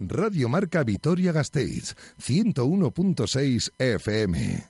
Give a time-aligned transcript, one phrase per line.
[0.00, 4.68] Radio Marca Vitoria Gasteiz, 101.6 FM.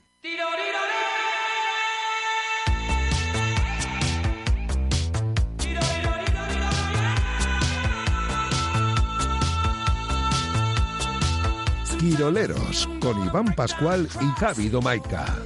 [11.99, 15.37] Quiroleros, con Iván Pascual y Javi Domaica.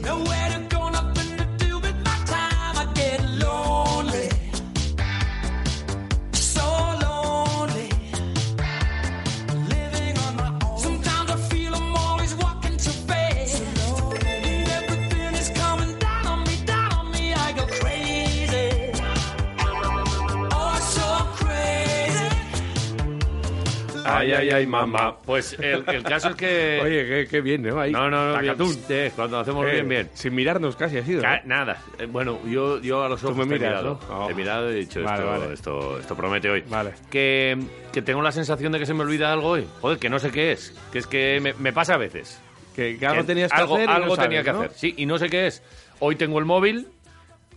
[24.24, 25.18] Ay, ay, ay, mamá.
[25.26, 26.80] Pues el, el caso es que...
[26.84, 27.80] Oye, qué, qué bien, ¿no?
[27.80, 27.92] Ahí.
[27.92, 28.56] no, no, no, bien,
[28.90, 30.10] eh, cuando hacemos Eh, bien, bien.
[30.14, 31.24] Sin mirarnos casi ha sido.
[31.46, 31.82] Nada.
[32.00, 34.00] Eh, bueno, yo, yo a los ojos me te he mirado.
[34.10, 34.16] ¿no?
[34.16, 34.30] Oh.
[34.30, 35.54] He mirado y he dicho, Vale, esto, vale.
[35.54, 36.64] Esto, esto promete hoy.
[36.68, 36.94] Vale.
[37.10, 37.58] Que,
[37.92, 39.68] que tengo la sensación de que se me olvida algo hoy.
[39.82, 40.74] Joder, que no sé qué es.
[40.92, 42.42] Que es que me, me pasa a veces.
[42.76, 43.86] Que, que algo tenías que algo, hacer.
[43.86, 44.60] y no algo sabes, tenía que ¿no?
[44.62, 44.72] hacer.
[44.76, 45.62] Sí, y no sé qué es.
[46.00, 46.88] Hoy tengo el móvil,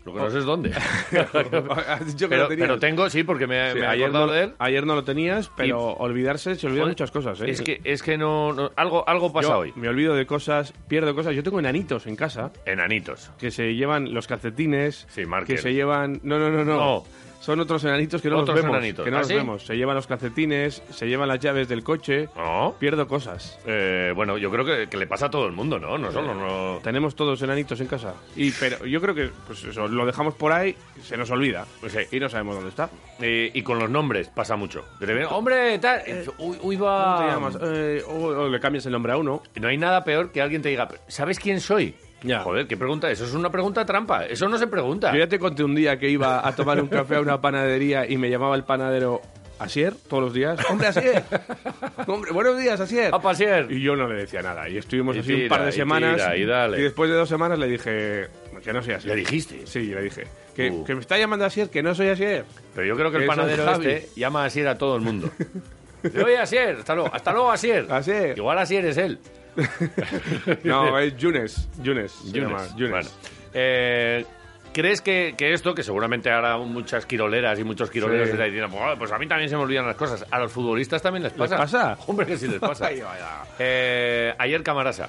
[0.06, 0.72] lo que no sé es dónde.
[1.86, 2.68] Has dicho que pero, lo tenías.
[2.68, 4.52] pero tengo, sí, porque me, Sí, me ayer, no, de él.
[4.58, 7.50] ayer no lo tenías, pero olvidarse se olvidan Joder, muchas cosas, ¿eh?
[7.50, 9.72] Es que, es que no, no- algo, algo pasa Yo hoy.
[9.76, 11.34] Me olvido de cosas, pierdo cosas.
[11.34, 13.30] Yo tengo enanitos en casa Enanitos.
[13.38, 15.06] que se llevan los calcetines.
[15.10, 15.56] Sí, Marker.
[15.56, 16.20] Que se llevan.
[16.22, 16.76] No, no, no, no.
[16.76, 17.04] No.
[17.46, 18.76] Son otros enanitos que no Otros los vemos.
[18.76, 19.04] enanitos.
[19.04, 19.34] Que no ¿Ah, los sí?
[19.34, 19.64] vemos.
[19.64, 22.28] Se llevan los calcetines, se llevan las llaves del coche.
[22.36, 22.74] No.
[22.76, 23.56] Pierdo cosas.
[23.66, 25.96] Eh, bueno, yo creo que, que le pasa a todo el mundo, ¿no?
[25.96, 26.80] No solo, no.
[26.82, 28.14] Tenemos todos enanitos en casa.
[28.34, 31.64] Y pero yo creo que pues eso, lo dejamos por ahí, se nos olvida.
[31.80, 31.96] Pues.
[32.10, 32.90] Y no sabemos dónde está.
[33.20, 34.84] Eh, y con los nombres pasa mucho.
[34.98, 36.02] Ven, hombre, tal.
[36.38, 37.14] uy, uy, va.
[37.16, 37.58] ¿Cómo te llamas?
[37.62, 39.42] Eh, o, o le cambias el nombre a uno.
[39.54, 41.94] No hay nada peor que alguien te diga, ¿sabes quién soy?
[42.26, 42.40] Ya.
[42.40, 43.10] Joder, ¿qué pregunta?
[43.10, 44.26] Eso es una pregunta trampa.
[44.26, 45.12] Eso no se pregunta.
[45.12, 48.06] Yo ya te conté un día que iba a tomar un café a una panadería
[48.10, 49.20] y me llamaba el panadero
[49.58, 50.58] Asier todos los días.
[50.68, 51.22] ¡Hombre, Asier!
[52.06, 53.14] ¡Hombre, buenos días, Asier!
[53.14, 53.66] A pasier.
[53.70, 54.68] Y yo no le decía nada.
[54.68, 56.16] Y estuvimos Y así un par de y semanas.
[56.16, 56.78] tira, y dale.
[56.82, 58.26] después de dos semanas le dije
[58.62, 59.14] que no soy Asier.
[59.14, 59.66] ¿Le dijiste?
[59.66, 60.24] Sí, le dije.
[60.54, 60.84] Que, Uh.
[60.84, 62.44] que me está llamando Asier, que no soy Asier.
[62.74, 63.86] Pero yo creo que el Que panadero Javi.
[63.86, 65.30] este llama a Asier a todo el mundo.
[66.02, 67.86] Dice, Oye, Asier, hasta luego, hasta luego, Asier.
[67.90, 68.36] Asier.
[68.36, 69.18] Igual Asier es él.
[70.64, 71.68] No, es Yunes.
[71.82, 72.32] Yunes.
[72.32, 72.72] Yunes.
[72.90, 73.08] Bueno.
[73.54, 74.24] Eh,
[74.72, 78.36] ¿Crees que, que esto, que seguramente habrá muchas quiroleras y muchos quiroleros Sí.
[78.36, 78.68] dicen,
[78.98, 81.56] pues, a mí también se me olvidan las cosas, a los futbolistas también les pasa?
[81.56, 81.96] pasa?
[82.06, 82.90] Hombre, que sí les pasa.
[83.58, 85.08] Eh, ayer Camarasa,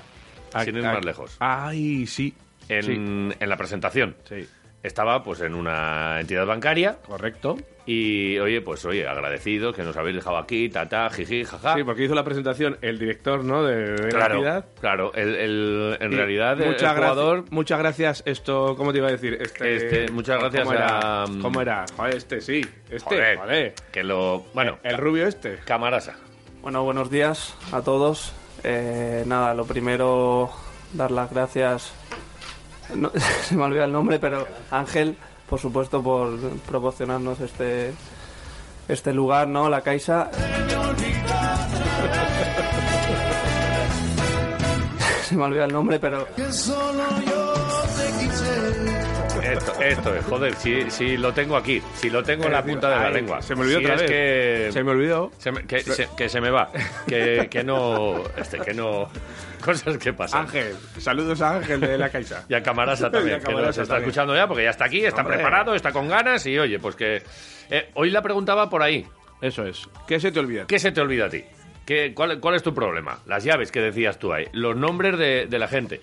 [0.64, 2.34] sin ir más lejos, Ay, sí.
[2.70, 2.92] en, Sí.
[2.94, 4.16] en la presentación.
[4.30, 4.48] Sí.
[4.84, 7.58] Estaba pues en una entidad bancaria Correcto.
[7.86, 11.74] y, oye, pues oye, agradecidos que nos habéis dejado aquí, tata, jiji, jaja.
[11.76, 13.64] Sí, porque hizo la presentación el director, ¿no?
[13.64, 14.66] De, de la claro, entidad.
[14.80, 17.34] claro, el, el- en Y realidad el, muchas el jugador...
[17.38, 18.24] gracias, muchas gracias.
[18.28, 19.38] Esto, ¿cómo te iba a decir?
[19.42, 21.24] Este, Este, muchas gracias ¿cómo era?
[21.24, 21.86] a- ¿Cómo era?
[21.98, 22.62] Joder, este, sí.
[22.90, 23.74] Este, Joder, joder.
[23.92, 24.46] que lo...
[24.54, 25.58] Bueno, El rubio este.
[25.66, 26.16] Camarasa.
[26.62, 28.34] Bueno, buenos días a todos.
[28.64, 30.52] Eh, nada, lo primero,
[30.94, 31.94] dar las gracias.
[32.96, 33.12] No,
[33.44, 35.18] se me olvida el nombre, pero Ángel,
[35.50, 36.38] por supuesto, por
[36.68, 37.94] proporcionarnos este
[38.88, 39.70] este lugar, ¿no?
[39.70, 40.32] La Caixa.
[45.24, 46.26] se me olvida el nombre, pero
[49.54, 52.90] Esto, esto es, joder, si, si lo tengo aquí, si lo tengo en la punta
[52.90, 53.42] de la Ay, lengua.
[53.42, 54.10] Se me olvidó Si otra vez.
[54.10, 54.70] que...
[54.74, 55.32] Se me olvidó.
[55.38, 56.70] se me- que, se, que se me va,
[57.08, 59.10] que, que no, este, que no,
[59.64, 60.42] cosas que pasan.
[60.42, 60.76] Ángel.
[61.00, 62.46] Saludos a Ángel de la Caixa.
[62.50, 64.10] Y a Camarasa también, a que nos Camarasa está también.
[64.10, 65.38] escuchando ya, porque ya está aquí, está Hombre.
[65.38, 67.22] preparado, está con ganas y oye, pues que...
[67.70, 69.06] eh, hoy la preguntaba por ahí,
[69.42, 69.88] Eso es.
[70.08, 70.66] ¿Qué se te olvida?
[70.68, 71.44] ¿qué se te olvida a ti?
[71.86, 73.20] ¿Qué, cuál, cuál es tu problema?
[73.28, 76.02] Las llaves que decías tú ahí, los nombres de, de la gente.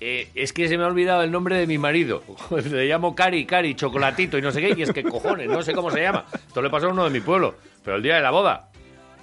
[0.00, 2.22] Eh, es que se me ha olvidado el nombre de mi marido.
[2.70, 5.72] Le llamo Cari, Cari, Chocolatito y no sé qué, y es que cojones, no sé
[5.72, 6.24] cómo se llama.
[6.34, 8.68] Esto le pasó a uno de mi pueblo, pero el día de la boda,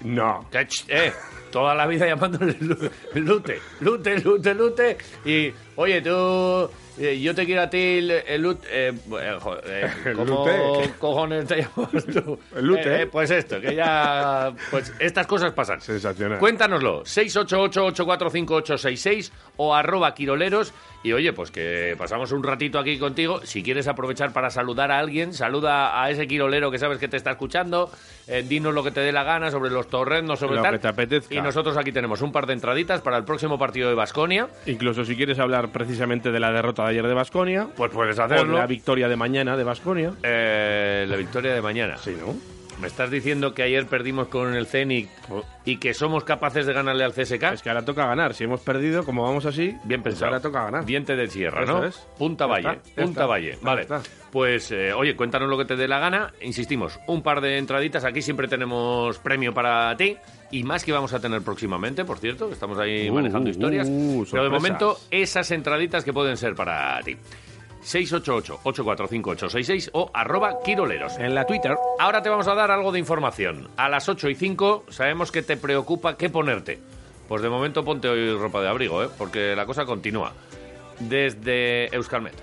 [0.01, 0.47] No.
[0.87, 1.13] eh,
[1.51, 4.97] toda la vida llamándole Lu- Lute, Lute, Lute, Lute.
[5.25, 8.67] Y, oye, tú, eh, yo te quiero a ti, el, el Lute.
[8.71, 9.37] Eh, eh,
[10.15, 10.93] ¿Cómo Lute.
[10.99, 12.39] cojones te llamas tú?
[12.55, 12.95] El Lute.
[12.95, 14.53] Eh, eh, pues esto, que ya.
[14.71, 15.81] Pues estas cosas pasan.
[15.81, 16.39] Sensacional.
[16.39, 20.73] Cuéntanoslo, 688-845-866 o arroba quiroleros.
[21.03, 23.41] Y oye, pues que pasamos un ratito aquí contigo.
[23.43, 27.17] Si quieres aprovechar para saludar a alguien, saluda a ese quirolero que sabes que te
[27.17, 27.91] está escuchando.
[28.25, 30.71] Eh, dinos lo que te dé la gana sobre los torrendos, sobre Lo tal.
[30.73, 31.35] que te apetezca.
[31.35, 34.47] Y nosotros aquí tenemos un par de entraditas para el próximo partido de Basconia.
[34.65, 37.67] Incluso si quieres hablar precisamente de la derrota de ayer de Basconia.
[37.75, 38.57] Pues puedes hacerlo.
[38.57, 40.13] la victoria de mañana de Basconia.
[40.23, 41.97] Eh, la victoria de mañana.
[41.97, 42.33] Sí, ¿no?
[42.81, 45.07] ¿Me estás diciendo que ayer perdimos con el Zenit
[45.63, 47.43] y que somos capaces de ganarle al CSK?
[47.53, 48.33] Es que ahora toca ganar.
[48.33, 50.31] Si hemos perdido, como vamos así, Bien pues pensado.
[50.31, 50.83] ahora toca ganar.
[50.83, 51.85] Diente de sierra, ¿no?
[51.85, 51.95] es.
[52.17, 52.69] Punta Ya Valle.
[52.71, 53.25] está, Punta está.
[53.27, 53.57] Valle.
[53.61, 53.81] Vale.
[53.83, 54.01] está.
[54.31, 56.33] Pues, eh, oye, cuéntanos lo que te dé la gana.
[56.41, 58.03] Insistimos, un par de entraditas.
[58.03, 60.17] Aquí siempre tenemos premio para ti.
[60.53, 63.51] Y más que vamos a tener próximamente, por cierto, que estamos ahí Uh, manejando uh,
[63.51, 63.87] historias.
[63.89, 67.17] uh, Pero de momento, esas entraditas que pueden ser para ti.
[67.83, 71.17] 688-845866 o arroba quiroleros.
[71.17, 71.75] En la Twitter.
[71.99, 73.67] Ahora te vamos a dar algo de información.
[73.77, 76.79] A las 8 y 5 sabemos que te preocupa qué ponerte.
[77.27, 79.09] Pues de momento ponte hoy ropa de abrigo, ¿eh?
[79.17, 80.33] porque la cosa continúa.
[80.99, 82.35] Desde Euskalmet.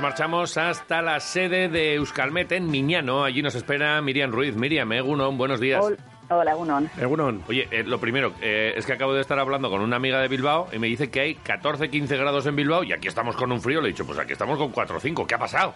[0.00, 3.22] Nos marchamos hasta la sede de Euskalmet en Miñano.
[3.22, 4.56] Allí nos espera Miriam Ruiz.
[4.56, 5.84] Miriam, Egunon, buenos días.
[5.84, 5.98] Hol-
[6.30, 6.88] Hola, Gunon.
[6.98, 7.42] Egunon.
[7.50, 10.28] Oye, eh, lo primero, eh, es que acabo de estar hablando con una amiga de
[10.28, 13.60] Bilbao y me dice que hay 14-15 grados en Bilbao y aquí estamos con un
[13.60, 13.82] frío.
[13.82, 15.26] Le he dicho, pues aquí estamos con 4 o 5.
[15.26, 15.74] ¿Qué ha pasado?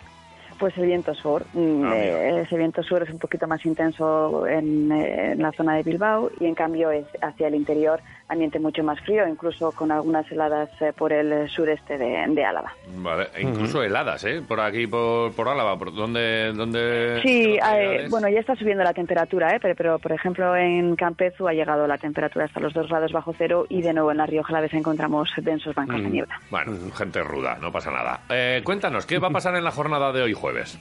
[0.59, 1.45] Pues el viento sur.
[1.53, 2.41] Mm, Ah, eh, mira.
[2.41, 6.31] ese viento sur es un poquito más intenso en, eh, en la zona de Bilbao
[6.41, 10.71] y en cambio es hacia el interior ambiente mucho más frío, incluso con algunas heladas
[10.81, 12.73] eh, por el eh, sureste de, de Álava.
[12.97, 14.43] Vale, e incluso heladas, ¿eh?
[14.47, 15.79] Por aquí, por, por Álava.
[15.79, 16.53] ¿Por dónde?
[16.55, 19.59] dónde Sí, eh, bueno, ya está subiendo la temperatura, ¿eh?
[19.61, 23.35] pero, pero, por ejemplo en Campezu ha llegado la temperatura hasta los 2 grados bajo
[23.37, 26.41] cero y de nuevo en La Rioja a la vez encontramos densos bancos de niebla.
[26.51, 28.21] Bueno, gente ruda, no pasa nada.
[28.31, 30.79] Eh, cuéntanos, ¿qué va a pasar en la jornada de hoy jueves?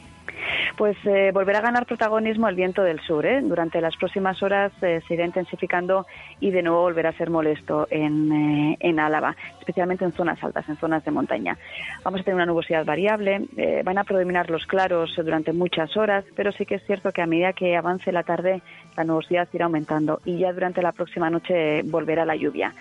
[0.78, 3.26] Pues eh, volverá a ganar protagonismo el viento del sur.
[3.26, 3.42] ¿eh?
[3.42, 6.08] Durante las próximas horas eh, se irá intensificando
[6.44, 10.68] y de nuevo volverá a ser molesto en, eh, en Álava, especialmente en zonas altas,
[10.68, 11.58] en zonas de montaña.
[12.04, 16.26] Vamos a tener una nubosidad variable, eh, van a predominar los claros durante muchas horas,
[16.36, 18.62] pero sí que es cierto que a medida que avance la tarde
[18.98, 22.74] la nubosidad irá aumentando y ya durante la próxima noche volverá la lluvia.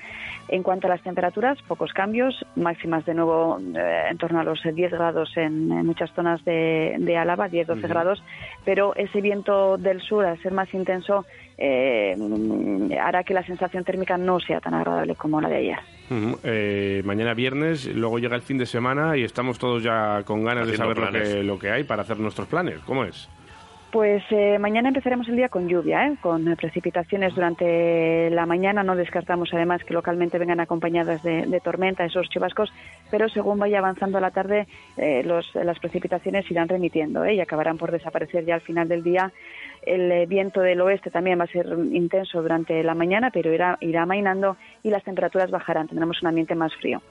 [0.49, 4.61] En cuanto a las temperaturas, pocos cambios, máximas de nuevo eh, en torno a los
[4.62, 8.23] 10 grados en, en muchas zonas de, de Álava, 10-12 grados,
[8.65, 11.25] pero ese viento del sur, al ser más intenso,
[11.58, 15.78] eh, mm, hará que la sensación térmica no sea tan agradable como la de ayer.
[16.10, 20.44] Ujú, eh, mañana viernes, luego llega el fin de semana y estamos todos ya con
[20.44, 22.81] ganas de saber lo que, lo que hay para hacer nuestros planes.
[22.87, 23.28] ¿Cómo es?
[23.93, 26.17] Pues eh, mañana empezaremos el día con lluvia, ¿eh?
[26.23, 28.83] con eh, precipitaciones durante la mañana.
[28.83, 32.73] No descartamos además que localmente vengan acompañadas de, de tormenta, esos chubascos,
[33.11, 34.67] pero según vaya avanzando la tarde,
[34.97, 37.35] eh, los- las precipitaciones irán remitiendo ¿eh?
[37.35, 39.31] y acabarán por desaparecer ya al final del día.
[39.83, 43.77] El eh, viento del oeste también va a ser intenso durante la mañana, pero irá,
[43.83, 45.89] irá amainando y las temperaturas bajarán.
[45.89, 47.03] Tendremos un ambiente más frío.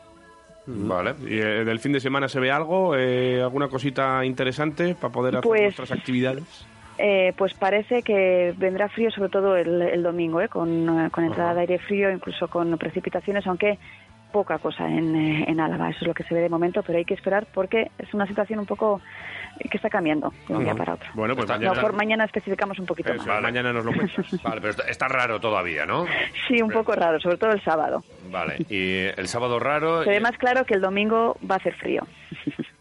[0.66, 1.14] Vale.
[1.28, 2.96] ¿Y eh, del fin de semana se ve algo?
[2.96, 6.66] Eh, ¿Alguna cosita interesante para poder hacer Pues- nuestras actividades?
[7.04, 10.48] Eh, pues parece que vendrá frío sobre todo el, el domingo, ¿eh?
[10.50, 10.70] con,
[11.06, 13.80] eh, con entrada de aire frío, incluso con precipitaciones, aunque
[14.32, 15.90] poca cosa en, eh, en Álava.
[15.90, 18.26] Eso es lo que se ve de momento, pero hay que esperar porque es una
[18.28, 19.02] situación un poco
[19.60, 21.10] eh, que está cambiando de un día para otro.
[21.16, 23.42] Bueno, pues Está- No, mañana, por mañana especificamos un poquito eso, más.
[23.42, 24.26] mañana nos lo cuentas.
[24.44, 26.06] Vale, pero está, raro todavía, ¿no?
[26.48, 28.04] Sí, un poco raro, sobre todo el sábado.
[28.30, 28.58] Vale.
[28.70, 30.04] Y el sábado raro...
[30.04, 32.06] Se y- ve más claro que el domingo va a hacer frío.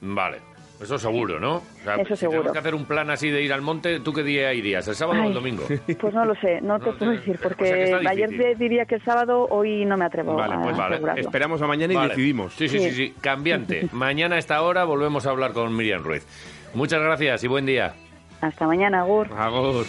[0.02, 0.37] Vale.
[0.80, 1.56] Eso seguro, ¿no?
[1.56, 2.38] O sea, Eso si seguro.
[2.38, 4.88] tenemos que hacer un plan así de ir al monte, ¿tú qué día irías?
[4.88, 5.64] ¿El sábado o el domingo?
[6.00, 9.04] Pues no lo sé, no te puedo decir, o sea porque ayer diría que el
[9.04, 10.94] sábado, hoy no me atrevo Vale, a pues vale.
[10.94, 11.20] asegurarlo.
[11.20, 12.08] Esperamos a mañana y Vale.
[12.08, 12.54] decidimos.
[12.54, 12.94] Sí, sí, sí, Sí.
[12.94, 13.14] sí.
[13.20, 13.88] Cambiante.
[13.92, 16.26] Mañana a esta hora volvemos a hablar con Miriam Ruiz.
[16.72, 17.94] Muchas gracias y buen día.
[18.40, 19.28] Hasta mañana, Gur.
[19.36, 19.84] Agur.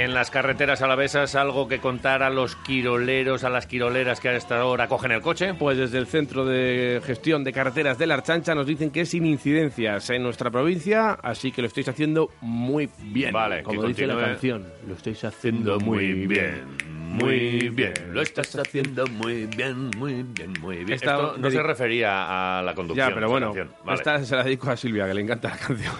[0.00, 4.36] En las carreteras alavesas, algo que contar a los quiroleros, a las quiroleras que a
[4.36, 5.54] esta hora cogen el coche.
[5.54, 9.10] Pues desde el Centro de Gestión de Carreteras de la Archancha nos dicen que es
[9.10, 13.32] sin incidencias en nuestra provincia, así que lo estáis haciendo muy bien.
[13.32, 16.99] Vale, como dice la canción, lo estáis haciendo muy bien.
[17.10, 20.92] Muy bien, lo estás haciendo muy bien, muy bien, muy bien.
[20.92, 23.08] Esta- Esto no se refería a la conducción.
[23.08, 23.70] Ya, pero esta bueno, canción.
[23.84, 23.98] Vale.
[23.98, 25.92] esta se la dedico a Silvia, que le encanta la canción.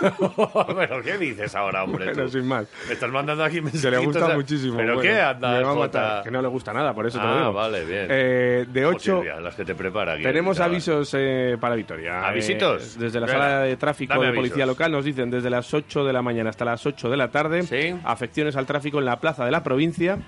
[0.76, 2.06] pero ¿qué dices ahora, hombre?
[2.06, 2.28] Bueno, tú?
[2.30, 2.66] sin más.
[2.86, 4.76] Me estás mandando aquí Se le mensajitos gusta a- muchísimo.
[4.76, 7.18] ¿Pero bueno, qué anda, me va a matar, Que no le gusta nada, por eso
[7.18, 7.52] te lo Ah, digo.
[7.52, 8.06] vale, bien.
[8.10, 10.22] Eh, de Ojo, 8 Silvia, las que te prepara aquí.
[10.22, 12.26] tenemos avisos eh, para Vitoria.
[12.28, 12.94] ¿Avisitos?
[12.96, 14.42] Eh, desde la sala de tráfico dame de avisos.
[14.48, 17.28] policía local nos dicen desde las 8 de la mañana hasta las 8 de la
[17.30, 17.94] tarde Sí.
[18.04, 20.18] afecciones al tráfico en la plaza de la provincia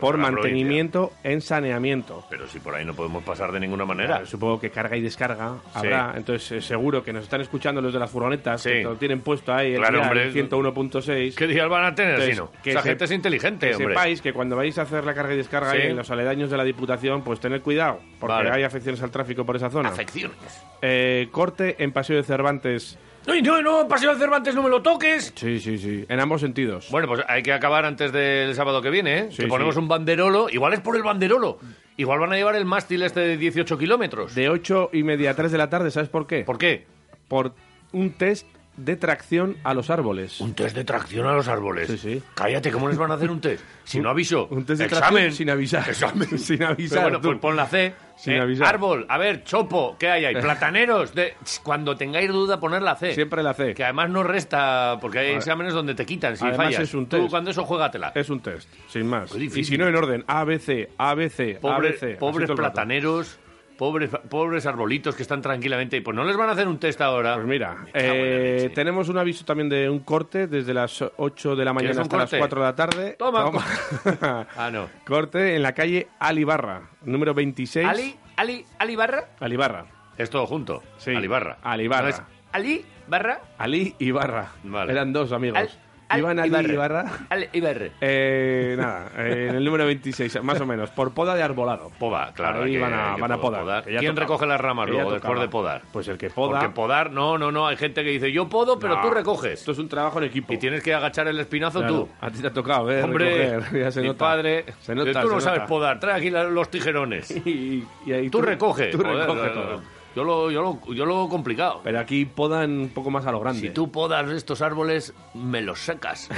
[0.00, 2.24] por en la mantenimiento en saneamiento.
[2.30, 4.08] Pero si por ahí no podemos pasar de ninguna manera.
[4.08, 7.92] Claro, supongo que carga y descarga habrá, entonces eh, seguro que nos están escuchando los
[7.92, 8.70] de las furgonetas, Sí.
[8.70, 10.32] que lo tienen puesto ahí el Claro, hombre.
[10.32, 11.34] 101.6.
[11.36, 12.50] ¿Qué días van a tener, Entonces, si no?
[12.62, 13.94] que Esa se- gente es inteligente, que hombre.
[13.94, 15.78] sepáis que cuando vais a hacer la carga y descarga Sí.
[15.78, 18.50] ahí en los aledaños de la Diputación, pues tened cuidado, porque Vale.
[18.50, 19.88] hay afecciones al tráfico por esa zona.
[19.90, 20.36] Afecciones.
[20.82, 22.98] Eh, corte en Paseo de Cervantes.
[23.26, 23.88] ¡Ay, no, no!
[23.88, 25.32] Paseo de Cervantes, no me lo toques.
[25.34, 26.04] Sí, sí, sí.
[26.08, 26.88] En ambos sentidos.
[26.90, 29.28] Bueno, pues hay que acabar antes del sábado que viene, ¿eh?
[29.30, 29.80] Sí, que ponemos sí.
[29.80, 30.48] un banderolo.
[30.48, 31.58] Igual es por el banderolo.
[31.96, 34.34] Igual van a llevar el mástil este de 18 kilómetros.
[34.34, 36.44] De 8 y media a 3 de la tarde, ¿sabes por qué?
[36.44, 36.86] ¿Por qué?
[37.26, 37.52] Por
[37.92, 40.40] un test de tracción a los árboles.
[40.40, 41.88] Un test de tracción a los árboles.
[41.88, 42.22] Sí, sí.
[42.34, 43.64] Cállate, ¿cómo les van a hacer un test?
[43.86, 44.48] Si no aviso.
[44.50, 45.08] Un test de Examen.
[45.10, 45.88] tracción sin avisar.
[45.88, 46.38] Examen.
[46.38, 46.98] sin avisar.
[46.98, 47.28] Pero bueno, tú.
[47.28, 47.94] pues pon la C.
[48.16, 48.66] Sin Eh, avisar.
[48.66, 50.34] Árbol, a ver, chopo, ¿qué hay ahí?
[50.34, 51.14] Plataneros.
[51.14, 51.34] De...
[51.62, 53.14] Cuando tengáis duda, poner la C.
[53.14, 53.74] Siempre la C.
[53.74, 56.80] Que además no resta, porque hay exámenes donde te quitan si Además fallas.
[56.80, 57.30] es un Tú test.
[57.30, 58.10] cuando eso, juégatela.
[58.14, 59.32] Es un test, sin más.
[59.36, 60.24] Y si no, en orden.
[60.26, 62.14] A, B, C, A, B, C, A, Pobre- B, C.
[62.16, 63.38] pobres plataneros,
[63.76, 66.00] pobres, pobres arbolitos que están tranquilamente.
[66.02, 67.34] Pues no les van a hacer un test ahora.
[67.34, 71.72] Pues mira, eh, tenemos un aviso también de un corte desde las 8 de la
[71.72, 72.36] ¿Quieres mañana hasta corte?
[72.36, 73.16] las 4 de la tarde.
[73.18, 73.50] Toma.
[74.56, 74.88] Ah, no.
[75.06, 77.86] corte en la calle Alibarra, número 26.
[77.86, 78.16] ¿Ali?
[78.36, 78.64] ¿Ali?
[78.78, 79.24] ¿Ali Barra?
[79.40, 79.86] Alibarra.
[80.18, 80.82] Es todo junto.
[80.98, 81.14] Sí.
[81.14, 81.58] Ali Barra.
[81.62, 82.02] Alibarra.
[82.02, 83.40] ¿No es Ali Barra?
[83.58, 84.52] Ali Ibarra.
[84.64, 84.92] Vale.
[84.92, 85.58] Eran dos amigos.
[85.58, 85.70] Al-
[86.08, 87.04] Al Iván Ali Ibarra.
[87.30, 87.86] Ali Ibarra.
[88.00, 91.90] Eh, nada, eh, en el número 26, más o menos, por poda de arbolado.
[91.98, 92.62] Poda, claro.
[92.62, 93.84] Ahí que- van a, que van a podar.
[93.84, 94.26] que ya ¿Quién tocaba.
[94.26, 95.82] recoge las ramas luego después de podar?
[95.92, 96.60] Pues el que poda.
[96.60, 97.66] Porque podar, no, no, no.
[97.66, 99.54] Hay gente que dice, yo podo, pero No, tú recoges.
[99.60, 100.52] Esto es un trabajo en equipo.
[100.52, 102.08] Y tienes que agachar el espinazo Claro, tú.
[102.20, 103.02] A ti te ha tocado, ¿eh?
[103.02, 104.18] Hombre, recoger, ya se mi nota.
[104.18, 105.68] padre, Se nota, tú no se sabes nota.
[105.68, 107.30] podar, trae aquí la- los tijerones.
[107.46, 108.90] Y, y ahí Tú recoges.
[108.92, 109.82] Tú recoges todo.
[110.16, 111.82] Yo lo, yo, lo, yo lo complicado.
[111.84, 113.60] Pero aquí podan un poco más a lo grande.
[113.60, 116.30] Si tú podas estos árboles, me los secas.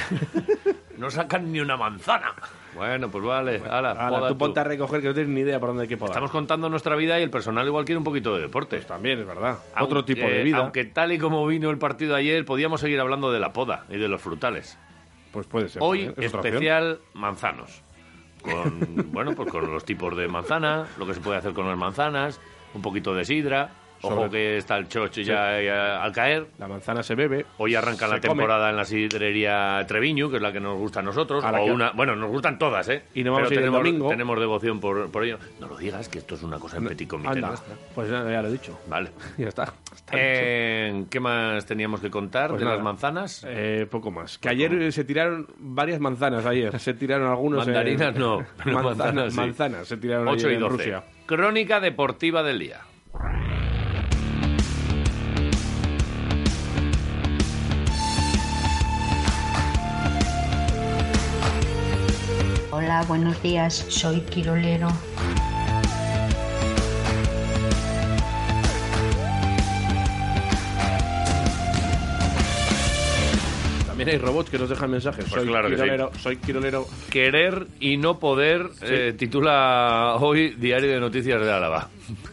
[0.98, 2.34] no sacan ni una manzana.
[2.74, 4.38] Bueno, pues vale, ala, Ala, poda tú tú.
[4.38, 6.10] ponte a recoger que no tienes ni idea por dónde hay que podar.
[6.10, 8.78] Estamos contando nuestra vida y el personal igual quiere un poquito de deporte.
[8.80, 9.58] También, es verdad.
[9.76, 10.58] Aunque- Otro tipo de vida.
[10.58, 13.96] Aunque tal y como vino el partido ayer, podíamos seguir hablando de la poda y
[13.96, 14.76] de los frutales.
[15.30, 15.82] Pues puede ser.
[15.84, 17.82] Hoy, especial manzanos.
[18.42, 21.78] Con, bueno, pues con los tipos de manzana, lo que se puede hacer con las
[21.78, 22.40] manzanas,
[22.74, 23.70] un poquito de sidra.
[24.02, 26.46] Ojo Sobre- que está el chocho ya, ya al caer.
[26.58, 27.44] La manzana se bebe.
[27.58, 28.28] Hoy arranca la come.
[28.28, 31.44] temporada en la sidrería Treviño, que es la que nos gusta a nosotros.
[31.44, 33.02] A o que- una, bueno, nos gustan todas, ¿eh?
[33.14, 34.08] Y no vamos Pero a ir el tenemos, domingo.
[34.10, 35.38] tenemos devoción por, por ello.
[35.60, 37.42] No lo digas, que esto es una cosa en petit comité
[37.94, 38.78] pues ya, ya lo he dicho.
[38.88, 39.10] Vale.
[39.38, 39.72] Ya está.
[39.94, 40.12] Está.
[40.16, 42.76] Eh, ¿Qué más teníamos que contar Pues de nada.
[42.76, 43.44] las manzanas?
[43.48, 44.38] Eh, poco más.
[44.38, 46.78] Que ayer eh, se tiraron varias manzanas ayer.
[46.78, 47.66] Se tiraron algunos.
[47.66, 49.40] en- Mandarinas no, pero manzanas, manzanas sí.
[49.40, 50.76] manzanas se tiraron 8 ayer y en 12.
[50.76, 51.02] Rusia.
[51.26, 52.80] Crónica deportiva del día.
[62.78, 64.86] Hola, buenos días, soy Quirolero.
[73.84, 75.24] También hay robots que nos dejan mensajes.
[75.28, 75.82] Pues soy claro que sí.
[75.82, 76.86] quirolero, soy quirolero.
[77.10, 81.88] Querer y no poder eh, titula hoy Diario de Noticias de Álava.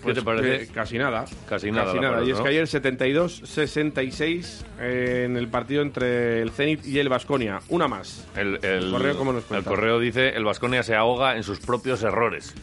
[0.05, 0.67] ¿Qué Pues, te parece?
[0.71, 1.25] casi nada.
[1.49, 2.43] Casi nada, la verdad, Y es ¿no?
[2.43, 7.59] que ayer 72-66 eh, en el partido entre el Zenit y el Vasconia.
[7.69, 8.27] Una más.
[8.35, 9.69] El, el- correo, ¿cómo nos el cuenta?
[9.69, 12.53] correo dice el Vasconia se ahoga en sus propios errores.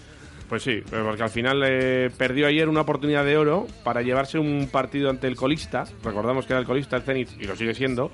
[0.49, 4.69] Pues sí, porque al final eh, perdió ayer una oportunidad de oro para llevarse un
[4.71, 5.85] partido ante el colista.
[6.05, 8.11] Recordamos que era el colista el Zenit y lo sigue siendo.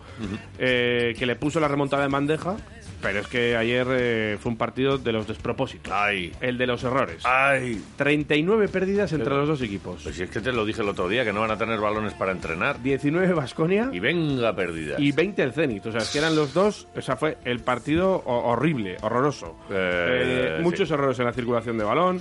[0.57, 2.57] eh, que le puso la remontada en bandeja.
[3.01, 5.93] Pero es que ayer eh, fue un partido de los despropósitos.
[5.93, 7.23] Ay, El de los errores.
[7.25, 7.81] ay.
[7.97, 10.03] 39 pérdidas entre los dos equipos.
[10.03, 11.79] Pues si es que te lo dije el otro día, que no van a tener
[11.79, 12.83] balones para entrenar.
[12.83, 14.97] 19 Vasconia Y venga perdida.
[14.99, 15.87] y 20 el Zenit.
[15.87, 16.89] O sea, es que eran los dos.
[16.97, 19.57] O sea, fue el partido ho- horrible, horroroso.
[19.71, 20.95] Eh, Eh, muchos sí.
[20.95, 22.21] errores en la circulación de balón.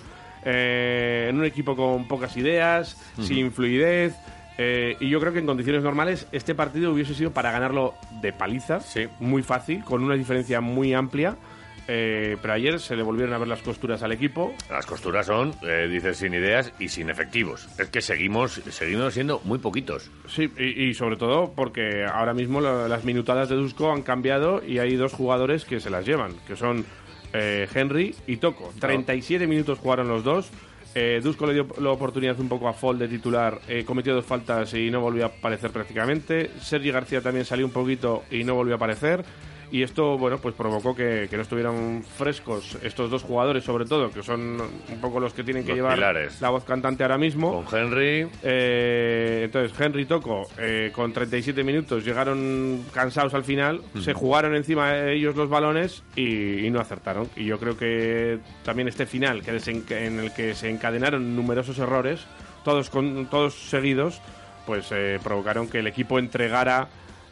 [0.50, 4.14] eh, en un equipo con pocas ideas, sin fluidez.
[4.58, 8.34] Eh, y yo creo que en condiciones normales este partido hubiese sido para ganarlo de
[8.34, 9.08] paliza, Sí.
[9.20, 11.36] muy fácil, con una diferencia muy amplia.
[11.90, 14.54] eh, pero ayer se le volvieron a ver las costuras al equipo.
[14.70, 17.70] Las costuras son, eh, dices, sin ideas y sin efectivos.
[17.80, 20.12] Es que seguimos, seguimos siendo muy poquitos.
[20.28, 24.62] Sí, y, y sobre todo porque ahora mismo lo- las minutadas de Dusko han cambiado
[24.68, 26.86] y hay dos jugadores que se las llevan, que son
[27.32, 28.74] eh, Henry y Toco.
[28.82, 30.50] 37 minutos jugaron los dos.
[31.00, 34.26] Eh, Dusko le dio la oportunidad un poco a Fall de titular, eh, cometió dos
[34.26, 36.50] faltas y no volvió a aparecer prácticamente.
[36.60, 39.24] Sergi García también salió un poquito y no volvió a aparecer.
[39.72, 44.10] Y esto, bueno, pues provocó que, que no estuvieran frescos estos dos jugadores, sobre todo,
[44.12, 46.40] que son un poco los que tienen que Los llevar pilares.
[46.40, 47.64] la voz cantante ahora mismo.
[47.66, 54.14] Con Henry, Eh, entonces, Henry Toco, eh, con 37 minutos, llegaron cansados al final, se
[54.14, 57.28] jugaron encima de ellos los balones y, y no acertaron.
[57.36, 59.52] Y yo creo que también este final, que
[60.06, 62.26] en el que se encadenaron numerosos errores,
[62.64, 64.22] todos, con, todos seguidos,
[64.66, 66.88] pues eh, provocaron que el equipo entregara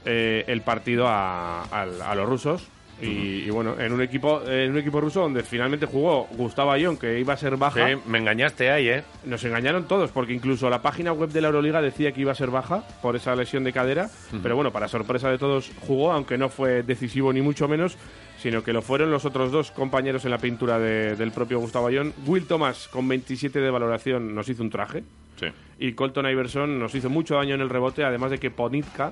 [0.05, 2.67] eh, el partido a, al- a los rusos.
[3.01, 3.07] Y,
[3.43, 7.19] y bueno, en un equipo en un equipo ruso donde finalmente jugó Gustavo Ayón, que
[7.19, 7.85] iba a ser baja.
[7.89, 9.03] sí, me engañaste ahí, ¿eh?
[9.25, 12.35] Nos engañaron todos, porque incluso la página web de la Euroliga decía que iba a
[12.35, 14.09] ser baja por esa lesión de cadera,
[14.41, 17.97] pero bueno, para sorpresa de todos jugó, aunque no fue decisivo ni mucho menos,
[18.37, 21.87] sino que lo fueron los otros dos compañeros en la pintura de- del propio Gustavo
[21.87, 22.13] Ayón.
[22.25, 25.03] Will Thomas, con 27 de valoración, nos hizo un traje,
[25.37, 25.47] Sí.
[25.79, 29.11] y Colton Iverson nos hizo mucho daño en el rebote, además de que Ponitka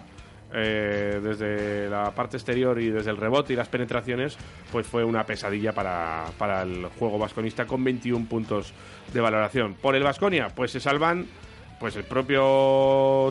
[0.54, 4.38] eh, desde la parte exterior y desde el rebote y las penetraciones,
[4.72, 8.74] pues fue una pesadilla para, para el juego vasconista con 21 puntos
[9.14, 9.76] de valoración.
[9.76, 11.26] Por el Vasconia, pues se salvan
[11.84, 12.40] pues el propio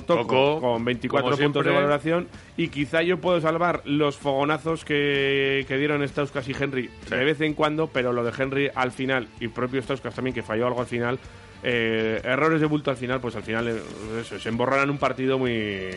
[0.07, 2.29] Toco, Toco, con 24 como puntos de valoración
[2.59, 7.15] y quizá yo puedo salvar los fogonazos que, que dieron Stauskas y Henry Sí.
[7.17, 10.43] de vez en cuando, pero lo de Henry al final y propio Stauskas también que
[10.43, 11.19] falló algo al final,
[11.63, 13.81] eh, errores de bulto al final, pues al final eh,
[14.21, 15.89] eso, se emborraran un partido muy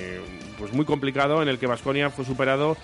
[0.58, 2.78] pues muy complicado en el que Vasconia fue superado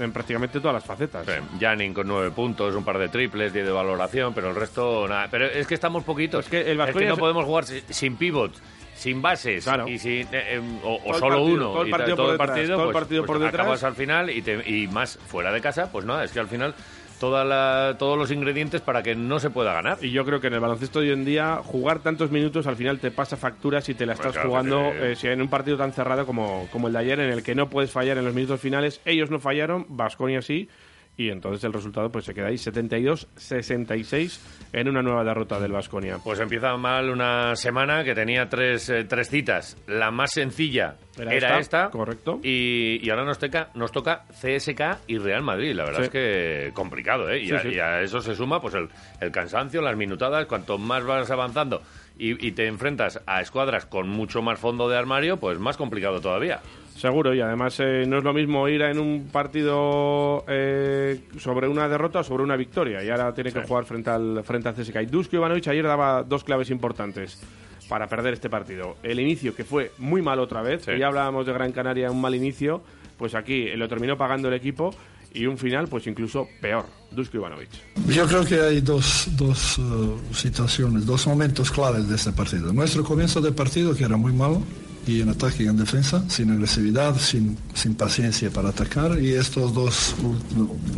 [0.00, 1.26] en prácticamente todas las facetas.
[1.26, 5.06] Sí, Janin con nueve puntos, un par de triples, 10 de valoración, pero el resto
[5.06, 5.28] nada.
[5.30, 6.46] Pero es que estamos poquitos.
[6.46, 8.60] Es que el Baskonia no se- podemos jugar si- sin pivots,
[9.02, 9.88] sin bases Claro.
[9.88, 11.64] y sin, eh, em, o, o solo partido- uno.
[11.72, 13.38] todo el y partido todo por el detrás, partido, todo el pues- partido pues por
[13.44, 13.60] detrás.
[13.62, 16.48] acabas al final y, te- y más fuera de casa, pues nada, es que al
[16.48, 16.74] final
[17.18, 19.98] toda la- todos los ingredientes para que no se pueda ganar.
[20.02, 22.74] Y yo creo que en el baloncesto de hoy en día, jugar tantos minutos al
[22.76, 25.76] final te pasa facturas si te la estás claro, jugando eh, si en un partido
[25.76, 28.34] tan cerrado como, como el de ayer, en el que no puedes fallar en los
[28.34, 29.00] minutos finales.
[29.04, 30.68] Ellos no fallaron, Vasconia sí.
[31.16, 34.40] Y entonces el resultado pues se queda ahí 72-66
[34.72, 36.18] en una nueva derrota del Vasconia.
[36.24, 39.76] Pues empieza mal una semana que tenía tres, eh, tres citas.
[39.86, 41.90] La más sencilla Era era, esta, esta.
[41.90, 42.40] correcto.
[42.42, 45.74] Y, y ahora nos toca, nos toca CSK y Real Madrid.
[45.74, 46.04] La verdad Sí.
[46.04, 47.40] es que complicado, ¿eh?
[47.42, 47.68] Y, Sí, a, sí.
[47.74, 48.88] y a eso se suma pues el,
[49.20, 50.46] el cansancio, las minutadas.
[50.46, 51.82] Cuanto más vas avanzando
[52.18, 56.20] y, y te enfrentas a escuadras con mucho más fondo de armario, pues más complicado
[56.22, 56.60] todavía.
[56.96, 61.88] Seguro, y además eh, no es lo mismo ir en un partido eh, sobre una
[61.88, 63.02] derrota o sobre una victoria.
[63.02, 65.02] Y ahora tiene que jugar frente al, frente al CSKA.
[65.02, 67.40] Y Dusko Ivanovic ayer daba dos claves importantes
[67.88, 68.96] para perder este partido.
[69.02, 70.84] El inicio, que fue muy mal otra vez.
[70.84, 70.92] Sí.
[70.98, 72.82] Ya hablábamos de Gran Canaria, un mal inicio.
[73.16, 74.94] Pues aquí lo terminó pagando el equipo.
[75.34, 76.84] Y un final, pues incluso peor.
[77.10, 77.70] Dusko Ivanovic.
[78.08, 82.72] Yo creo que hay dos, dos eh, situaciones, dos momentos claves de este partido.
[82.72, 84.62] Nuestro comienzo de partido, que era muy malo,
[85.06, 89.74] y en ataque y en defensa, sin agresividad, sin, sin paciencia para atacar, y estos
[89.74, 90.14] dos,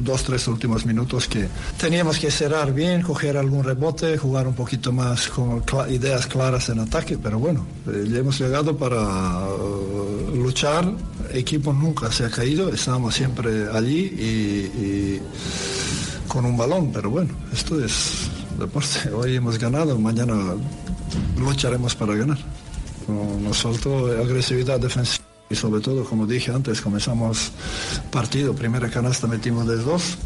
[0.01, 4.93] dos, tres últimos minutos que teníamos que cerrar bien, coger algún rebote, jugar un poquito
[4.93, 10.93] más con ideas claras en ataque, pero bueno, eh, hemos llegado para eh, luchar,
[11.33, 15.21] equipo nunca se ha caído, estamos siempre allí y
[16.29, 19.11] con un balón, pero bueno, esto es deporte.
[19.15, 20.35] Hoy hemos ganado, mañana
[21.39, 22.39] lucharemos para ganar.
[23.09, 27.53] No- Nos faltó agresividad defensiva y sobre todo, como dije antes, comenzamos
[28.11, 30.17] partido, primera canasta metimos de dos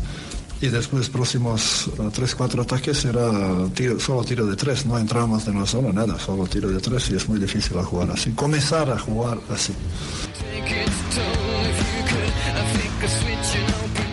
[0.61, 3.29] y después próximos eh, tres, cuatro ataques era
[3.75, 7.11] tiro- solo tiro de tres, no entramos de la zona, nada, solo tiro de tres
[7.11, 8.31] y es muy difícil a jugar así.
[8.33, 9.73] Comenzar a jugar así.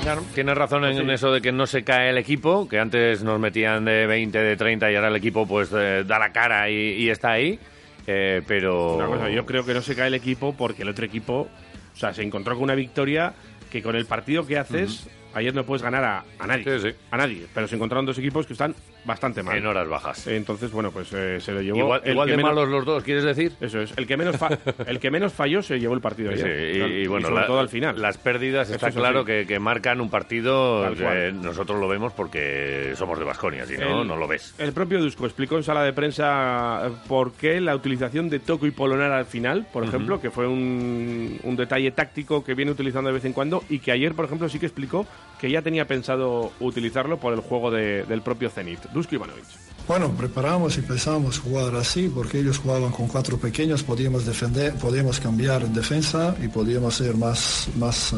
[0.04, 3.40] Claro, tienes razón en eso de que no se cae el equipo, que antes nos
[3.40, 6.76] metían de 20, de 30 y ahora el equipo pues eh, da la cara y,
[6.76, 7.60] y está ahí.
[8.08, 11.06] Eh, pero Una cosa, yo creo que no se cae el equipo porque el otro
[11.06, 11.48] equipo,
[11.94, 13.34] o sea, se encontró con una victoria
[13.72, 16.64] que con el partido que haces, ayer no puedes ganar a, a nadie.
[16.80, 16.96] Sí, sí.
[17.12, 17.48] A nadie.
[17.54, 19.58] Pero se encontraron dos equipos que están bastante mal.
[19.58, 20.28] en horas bajas.
[20.28, 21.78] Entonces, bueno, pues eh, se lo llevó.
[21.78, 23.54] igual el igual que de menos- malos los dos, ¿quieres decir?
[23.62, 23.94] Eso es.
[23.98, 24.50] El que menos, fa-
[24.88, 26.92] el que menos falló se llevó el partido Sí, ayer.
[26.92, 28.02] y, y bueno, sobre la- todo al final.
[28.02, 31.42] Las pérdidas Eso está es claro que, que marcan un partido que cual.
[31.42, 34.56] nosotros lo vemos porque somos de Basconia, si no, El- no lo ves.
[34.58, 38.66] El propio Dusko explicó en sala de prensa eh, por qué la utilización de Toco
[38.66, 43.10] y Polonar al final, por ejemplo, que fue un, un detalle táctico que viene utilizando
[43.10, 45.06] de vez en cuando y que ayer, por ejemplo, sí que explicó
[45.40, 48.80] que ya tenía pensado utilizarlo por el juego de- del propio Zenit.
[48.96, 49.44] Dusko Ivanovic.
[49.88, 54.74] Bueno, preparamos y empezamos a jugar así porque ellos jugaban con cuatro pequeños, podíamos defender,
[54.76, 58.16] podíamos cambiar en defensa y podíamos ser más, más eh,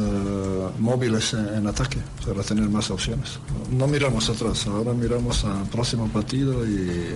[0.80, 3.40] móviles en, en ataque para tener más opciones.
[3.72, 7.16] No miramos atrás, ahora miramos al próximo partido y eh,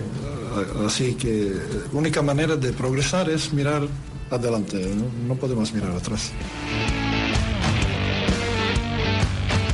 [0.84, 1.60] así que eh,
[1.92, 3.82] única manera de progresar es mirar
[4.30, 6.30] adelante, no, no podemos mirar atrás.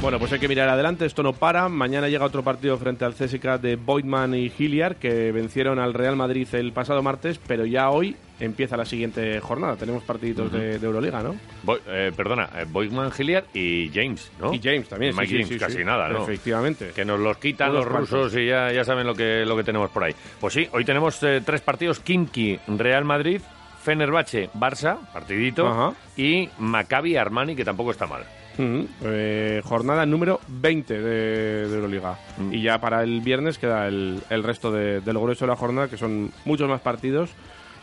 [0.01, 1.69] Bueno, pues hay que mirar adelante, esto no para.
[1.69, 6.15] Mañana llega otro partido frente al CSK de Boydman y Hilliard, que vencieron al Real
[6.15, 9.75] Madrid el pasado martes, pero ya hoy empieza la siguiente jornada.
[9.75, 11.35] Tenemos partiditos de, de Euroliga, ¿no?
[11.65, 14.55] Boy- eh, perdona, eh, Boygman Hilliard y James, ¿no?
[14.55, 15.17] Y James también.
[15.17, 15.85] Mike sí, James, sí, casi sí.
[15.85, 16.23] nada, ¿no?
[16.23, 16.93] Efectivamente.
[16.95, 18.11] Que nos los quitan Unos los cuantos.
[18.11, 20.15] rusos y ya, ya saben lo que, lo que tenemos por ahí.
[20.41, 23.41] Pues sí, hoy tenemos eh, tres partidos: Kimki, Real Madrid,
[23.83, 28.23] Fenerbahce, Barça, partidito, y Maccabi Armani, que tampoco está mal.
[28.59, 32.19] Eh, jornada número 20 de, de Euroliga.
[32.39, 32.53] Mm.
[32.53, 35.89] Y ya para el viernes queda el, el resto de- del grueso de la jornada,
[35.89, 37.31] que son muchos más partidos,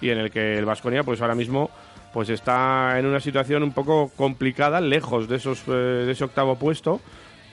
[0.01, 1.69] y en el que el Vasconia, pues ahora mismo,
[2.13, 6.55] pues está en una situación un poco complicada, lejos de, esos, eh, de ese octavo
[6.57, 7.01] puesto.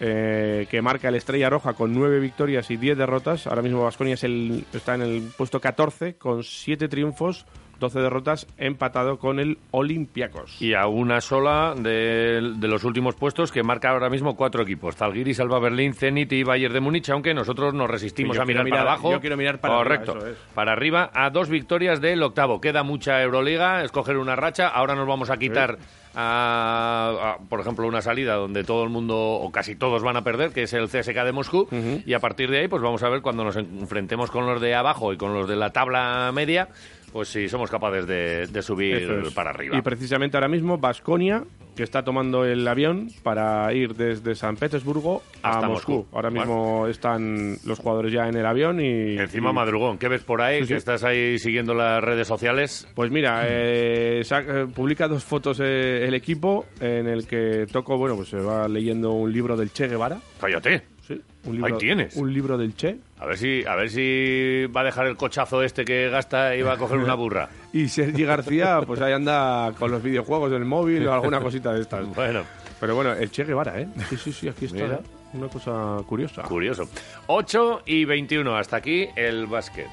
[0.04, 3.46] eh, que marca el Estrella Roja con nueve victorias y 10 derrotas.
[3.46, 7.46] Ahora mismo Vasconia es está en el puesto 14 con siete triunfos,
[7.82, 10.62] 12 derrotas, empatado con el Olympiacos.
[10.62, 14.94] Y a una sola de, de los últimos puestos que marca ahora mismo cuatro equipos.
[14.96, 18.82] Zalgiris, Alba Berlín, Zenit y Bayern de Múnich, aunque nosotros nos resistimos a mirar, para
[18.82, 19.10] abajo.
[19.10, 20.26] yo quiero mirar para arriba, Correcto.
[20.28, 20.36] es.
[20.54, 22.60] Para arriba a dos victorias del octavo.
[22.60, 24.68] Queda mucha Euroliga, escoger una racha.
[24.68, 25.78] Ahora nos vamos a quitar,
[26.14, 30.22] a- a, por ejemplo, una salida donde todo el mundo o casi todos van a
[30.22, 31.68] perder, que es el CSK de Moscú.
[32.06, 34.74] Y a partir de ahí, pues vamos a ver cuando nos enfrentemos con los de
[34.74, 36.68] abajo y con los de la tabla media,
[37.12, 39.32] pues si somos capaces de, de subir es.
[39.34, 39.76] para arriba.
[39.76, 41.44] Y precisamente ahora mismo Basconia,
[41.76, 45.92] que está tomando el avión para ir desde San Petersburgo a Hasta Moscú.
[45.92, 46.16] Moscú.
[46.16, 49.18] Ahora mismo están los jugadores ya en el avión y...
[49.18, 50.56] Encima y- madrugón, ¿qué ves por ahí?
[50.56, 50.74] Sí, que sí.
[50.74, 52.88] estás ahí siguiendo las redes sociales.
[52.94, 58.16] Pues mira, eh, eh, publica dos fotos eh, el equipo en el que Toco, bueno,
[58.16, 60.18] pues se va leyendo un libro del Che Guevara.
[60.40, 60.82] Cállate.
[61.06, 62.16] Sí, un libro, Ahí tienes.
[62.16, 62.96] Un libro del Che.
[63.22, 66.62] A ver si, a ver si va a dejar el cochazo este que gasta y
[66.62, 67.48] va a coger una burra.
[67.72, 71.82] Y Sergi García, pues ahí anda con los videojuegos del móvil o alguna cosita de
[71.82, 72.04] estas.
[72.14, 72.42] Bueno,
[72.80, 73.88] Pero bueno, el Che Guevara, ¿eh?
[74.10, 74.82] Sí, sí, sí, aquí está.
[74.82, 74.94] Mira.
[74.96, 75.00] ¿eh?
[75.34, 76.42] Una cosa curiosa.
[76.42, 76.88] curioso.
[77.28, 79.86] 8 y 21, hasta aquí el básquet.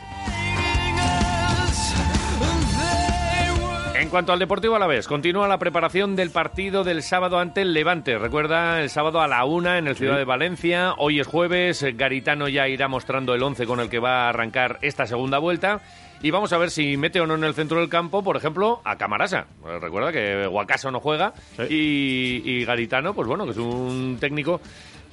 [4.09, 8.17] En cuanto al Deportivo Alavés, continúa la preparación del partido del sábado ante el Levante.
[8.17, 10.95] Recuerda, el sábado a la una en el Ciudad de Valencia.
[10.97, 14.29] Hoy es jueves, eh, Garitano ya irá mostrando el 11 con el que va a
[14.29, 15.81] arrancar esta segunda vuelta.
[16.23, 18.81] Y vamos a ver si mete o no en el centro del campo, por ejemplo,
[18.83, 19.45] a Camarasa.
[19.67, 21.33] Eh, Recuerda que Guacaso no juega
[21.69, 24.59] y, y Garitano, pues bueno, que es un técnico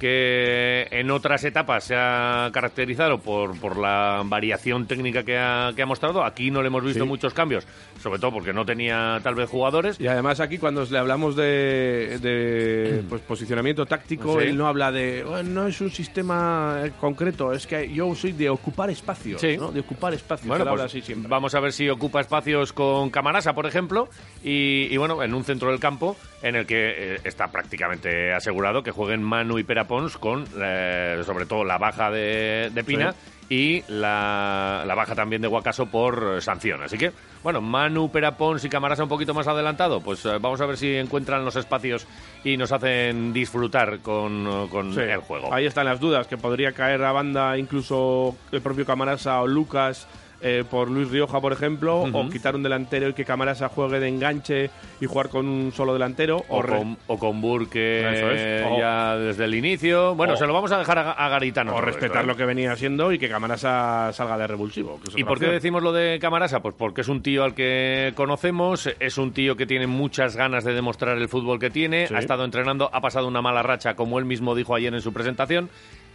[0.00, 5.80] que en otras etapas se ha caracterizado por, por la variación técnica que ha, que
[5.82, 6.22] ha mostrado.
[6.22, 7.08] Aquí no le hemos visto Sí.
[7.08, 7.66] muchos cambios,
[8.06, 9.98] sobre todo porque no tenía tal vez jugadores.
[9.98, 14.46] Y además aquí cuando le hablamos de, de, pues, posicionamiento táctico, Sí.
[14.46, 18.30] él no habla de, "Bueno, no es un sistema eh, concreto, es que yo soy
[18.30, 19.56] de ocupar espacios, Sí.
[19.56, 19.72] ¿no?
[19.72, 20.46] De ocupar espacios.
[20.46, 21.28] Bueno, pues así siempre.
[21.28, 24.08] vamos a ver si ocupa espacios con Camarasa, por ejemplo,
[24.44, 28.84] y, y bueno, en un centro del campo en el que eh, está prácticamente asegurado
[28.84, 33.14] que jueguen Manu y Perapons con, eh, sobre todo, la baja de, de Pina
[33.48, 36.82] y la, la baja también de Guacaso por eh, sanción.
[36.82, 37.12] Así que,
[37.44, 40.94] bueno, Manu, Perapons y Camarasa un poquito más adelantado, pues eh, vamos a ver si
[40.96, 42.06] encuentran los espacios
[42.42, 45.00] y nos hacen disfrutar con, con Sí.
[45.00, 45.52] el juego.
[45.54, 50.08] Ahí están las dudas, que podría caer a banda incluso el propio Camarasa o Lucas
[50.40, 54.08] eh, por Luis Rioja, por ejemplo, o quitar un delantero y que Camarasa juegue de
[54.08, 54.70] enganche
[55.00, 56.44] y jugar con un solo delantero.
[56.48, 58.00] O, con, o con Burke
[58.60, 58.62] es.
[58.66, 60.14] O- ya desde el inicio.
[60.14, 61.74] Bueno, o- se lo vamos a dejar a, a Garitano.
[61.74, 62.26] o respetar ¿eh?
[62.26, 65.00] lo que venía siendo y que Camarasa salga de revulsivo.
[65.16, 66.60] ¿Y por qué decimos lo de Camarasa?
[66.60, 70.64] Pues porque es un tío al que conocemos, es un tío que tiene muchas ganas
[70.64, 72.14] de demostrar el fútbol que tiene, Sí.
[72.14, 75.12] ha estado entrenando, ha pasado una mala racha, como él mismo dijo ayer en su
[75.12, 75.68] presentación.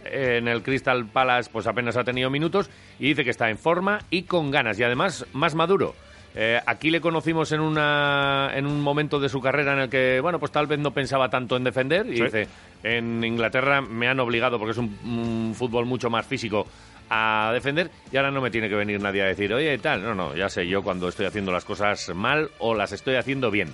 [0.04, 4.00] En el Crystal Palace pues apenas ha tenido minutos y dice que está en forma
[4.10, 5.94] y con ganas y además más maduro.
[6.34, 10.18] Eh, aquí le conocimos en, una, en un momento de su carrera en el que,
[10.20, 12.22] bueno, pues tal vez no pensaba tanto en defender y Sí.
[12.24, 12.48] dice,
[12.82, 16.66] en Inglaterra me han obligado porque es un, un fútbol mucho más físico
[17.10, 20.14] a defender y ahora no me tiene que venir nadie a decir, oye, tal, no,
[20.14, 23.68] no, ya sé yo cuando estoy haciendo las cosas mal o las estoy haciendo bien.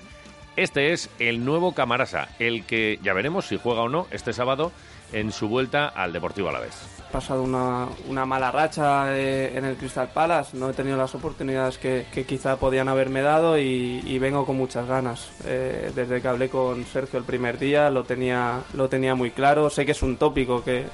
[0.56, 4.72] Este es el nuevo Camarasa, el que ya veremos si juega o no este sábado
[5.12, 6.74] en su vuelta al Deportivo Alavés.
[7.08, 11.14] He pasado una, una mala racha eh, en el Crystal Palace, no he tenido las
[11.14, 15.30] oportunidades que, que quizá podían haberme dado y, vengo con muchas ganas.
[15.44, 19.70] Eh, desde que hablé con Sergio el primer día lo tenía, lo tenía muy claro,
[19.70, 20.86] sé que es un tópico que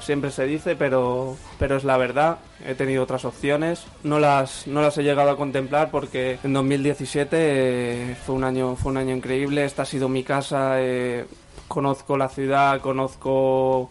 [0.00, 2.38] siempre se dice, pero, pero es la verdad.
[2.66, 7.36] He tenido otras opciones, no las, no las he llegado a contemplar porque en 2017
[7.38, 11.26] eh, fue, un año, fue un año increíble, esta ha sido mi casa, eh,
[11.68, 13.90] conozco la ciudad, conozco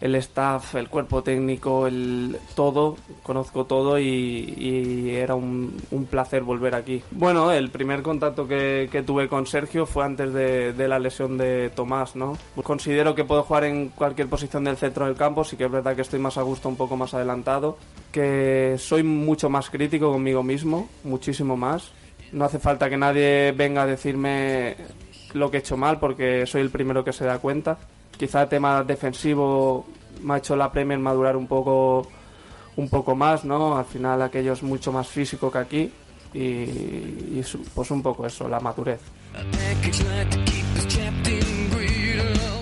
[0.00, 6.74] el staff, el cuerpo técnico, el todo, conozco todo y, era un, un placer volver
[6.74, 7.02] aquí.
[7.10, 11.36] Bueno, el primer contacto que, que tuve con Sergio fue antes de, de la lesión
[11.36, 12.38] de Tomás, ¿no?
[12.62, 15.96] Considero que puedo jugar en cualquier posición del centro del campo, sí que es verdad
[15.96, 17.78] que estoy más a gusto un poco más adelantado,
[18.12, 21.90] que soy mucho más crítico conmigo mismo, muchísimo más.
[22.30, 24.76] No hace falta que nadie venga a decirme
[25.34, 27.78] lo que he hecho mal porque soy el primero que se da cuenta.
[28.16, 29.86] Quizá el tema defensivo
[30.22, 32.06] me ha hecho la Premier madurar un poco
[32.76, 33.76] un poco más, ¿no?
[33.76, 35.92] Al final aquello es mucho más físico que aquí
[36.32, 39.00] y, y es- pues un poco eso, la madurez.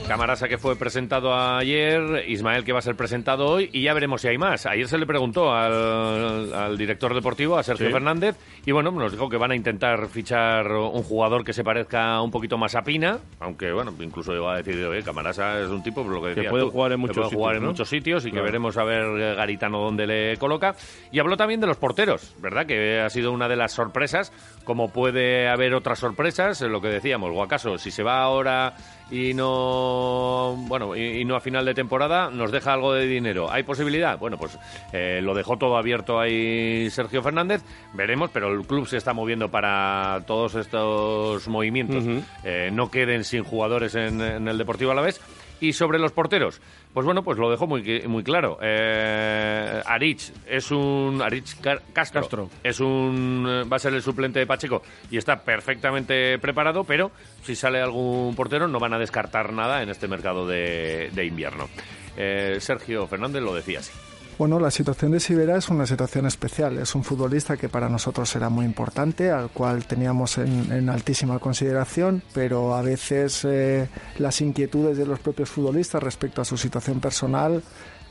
[0.09, 4.21] Camarasa que fue presentado ayer, Ismael que va a ser presentado hoy y ya veremos
[4.23, 4.65] si hay más.
[4.65, 7.93] Ayer se le preguntó al, al director deportivo, a Sergio Sí.
[7.93, 12.21] Fernández, y bueno, nos dijo que van a intentar fichar un jugador que se parezca
[12.23, 15.83] un poquito más a Pina, aunque bueno, incluso llegó a decir, oye, Camarasa es un
[15.83, 17.63] tipo, por lo que Que decías puede tú, jugar en muchos puede jugar sitios, en
[17.65, 17.71] ¿no?
[17.73, 20.77] muchos sitios y que veremos a ver eh, Garitano dónde le coloca.
[21.11, 22.65] Y habló también de los porteros, ¿verdad?
[22.65, 24.33] Que ha sido una de las sorpresas,
[24.65, 28.75] como puede haber otras sorpresas, eh, lo que decíamos, o acaso si se va ahora
[29.11, 33.51] y no bueno y, y no a final de temporada nos deja algo de dinero.
[33.51, 34.59] Hay posibilidad bueno pues
[34.93, 37.63] eh, lo dejó todo abierto ahí Sergio Fernández.
[37.93, 42.05] Veremos pero el club se está moviendo para todos estos movimientos.
[42.45, 45.21] Eh, no queden sin jugadores en, en el Deportivo Alavés
[45.61, 46.61] y sobre los porteros
[46.93, 52.21] pues bueno pues lo dejó muy muy claro eh, Arich es un Arich Ca- Castro,
[52.23, 52.51] Castro.
[52.63, 57.11] es un eh, va a ser el suplente de Pacheco y está perfectamente preparado, pero
[57.43, 61.69] si sale algún portero no van a descartar nada en este mercado de, de invierno.
[62.17, 63.93] Eh, Sergio Fernández lo decía así.
[64.39, 66.77] Bueno, la situación de Sibera es una situación especial.
[66.77, 72.23] Es un futbolista que para nosotros era muy importante, al cual teníamos en, altísima consideración,
[72.35, 77.63] pero a veces eh, las inquietudes de los propios futbolistas respecto a su situación personal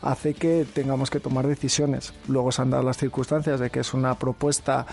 [0.02, 2.14] hace que tengamos que tomar decisiones.
[2.28, 4.88] Luego se han dado las circunstancias de que es una propuesta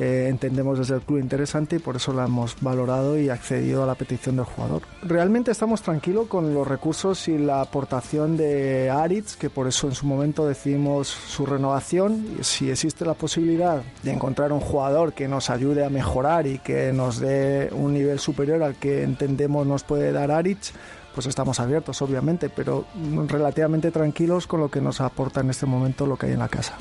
[0.00, 3.86] que entendemos desde el club interesante y por eso la hemos valorado y accedido a
[3.86, 4.80] la petición del jugador.
[5.02, 9.94] Realmente estamos tranquilos con los recursos y la aportación de Aritz, que por eso en
[9.94, 12.24] su momento decidimos su renovación.
[12.40, 16.94] Si existe la posibilidad de encontrar un jugador que nos ayude a mejorar y que
[16.94, 20.72] nos dé un nivel superior al que entendemos nos puede dar Aritz,
[21.14, 22.86] pues estamos abiertos, obviamente, pero
[23.26, 26.48] relativamente tranquilos con lo que nos aporta en este momento lo que hay en la
[26.48, 26.78] casa.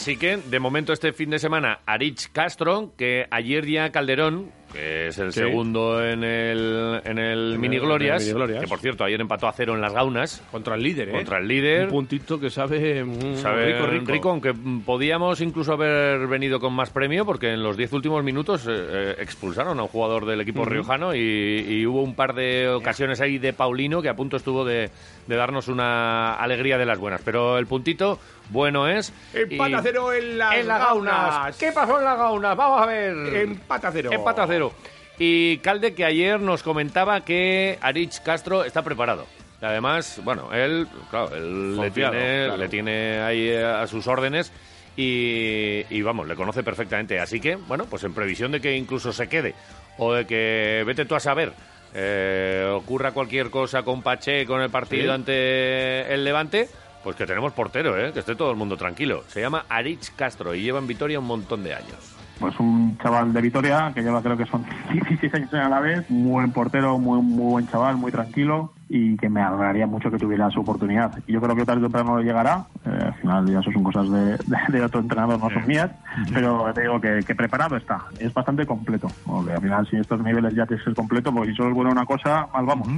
[0.00, 5.08] Así que, de momento, este fin de semana, Arich Castro, que ayer ya Calderón, que
[5.08, 5.40] es el Sí.
[5.40, 8.60] segundo en el, en el En Mini el- Glorias, en el Mini Glorias.
[8.62, 10.42] que por cierto, ayer empató a cero en las gaunas.
[10.50, 11.12] Contra el líder, ¿eh?
[11.12, 11.84] Contra el líder.
[11.84, 14.30] Un puntito que sabe, mm, Sabe rico, rico.
[14.30, 14.54] aunque
[14.86, 19.14] podíamos incluso haber venido con más premio, porque en los diez últimos minutos eh, eh,
[19.18, 23.36] expulsaron a un jugador del equipo riojano y, y hubo un par de ocasiones ahí
[23.36, 24.88] de Paulino que a punto estuvo de,
[25.26, 27.20] de darnos una alegría de las buenas.
[27.22, 28.18] Pero el puntito
[28.50, 29.12] bueno es.
[29.32, 31.56] Empate y- a cero en las, en las gaunas.
[31.56, 32.56] ¿Qué pasó en las gaunas?
[32.56, 33.16] Vamos a ver.
[33.36, 34.10] Empate a cero.
[34.12, 34.72] Empate a cero.
[35.18, 39.26] Y Calde que ayer nos comentaba que Arich Castro está preparado.
[39.62, 42.56] Además, bueno, él, claro, él le tiene, claro.
[42.56, 44.50] le tiene ahí eh, a sus órdenes
[44.96, 47.20] y, y, vamos, le conoce perfectamente.
[47.20, 49.54] Así que, bueno, pues en previsión de que incluso se quede
[49.98, 51.52] o de que vete tú a saber,
[51.94, 55.10] eh, ocurra cualquier cosa con Pache, con el partido Sí.
[55.10, 56.68] ante el Levante,
[57.02, 58.12] pues que tenemos portero, ¿eh?
[58.12, 59.24] que esté todo el mundo tranquilo.
[59.28, 62.16] Se llama Arich Castro y lleva en Vitoria un montón de años.
[62.38, 66.08] pues un chaval de Vitoria que lleva creo que son 16 años a la vez,
[66.10, 70.18] muy buen portero, muy, muy buen chaval, muy tranquilo y que me alegraría mucho que
[70.18, 71.12] tuviera su oportunidad.
[71.28, 73.84] Y yo creo que tarde o temprano le llegará, eh, al final ya eso son
[73.84, 75.92] cosas de, de- de otro entrenador, no son mías,
[76.34, 80.20] pero te digo que, que preparado está, es bastante completo, porque al final si estos
[80.24, 82.88] niveles ya tienes que ser completo, porque si solo es bueno una cosa, mal vamos.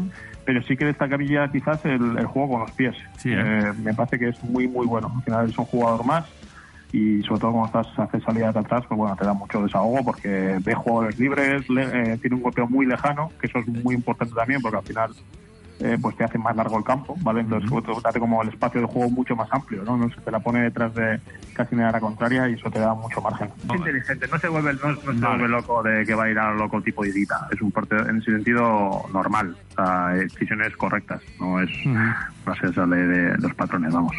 [0.45, 2.97] Pero sí que destacaría quizás el, el juego con los pies.
[3.39, 5.13] Eh, me parece que es muy, muy bueno.
[5.15, 6.25] Al final es un jugador más
[6.91, 10.05] y sobre todo cuando estás haces salidas de atrás pues bueno te da mucho desahogo
[10.05, 13.95] porque ve jugadores libres le- eh, tiene un golpeo muy lejano que eso es muy
[13.95, 15.11] importante también porque al final
[15.83, 17.71] eh, pues te hace más largo el campo vale entonces
[18.03, 20.41] te hace como el espacio de juego mucho más amplio no, no se te la
[20.41, 21.21] pone detrás de
[21.55, 23.51] casi la contraria y eso te da mucho margen.
[23.69, 26.39] Es inteligente no se vuelve no, no se vuelve loco de que va a ir
[26.39, 29.57] a lo loco tipo Idita es un portero en ese sentido normal.
[29.71, 34.15] O sea, decisiones correctas no es no se sale de los patrones vamos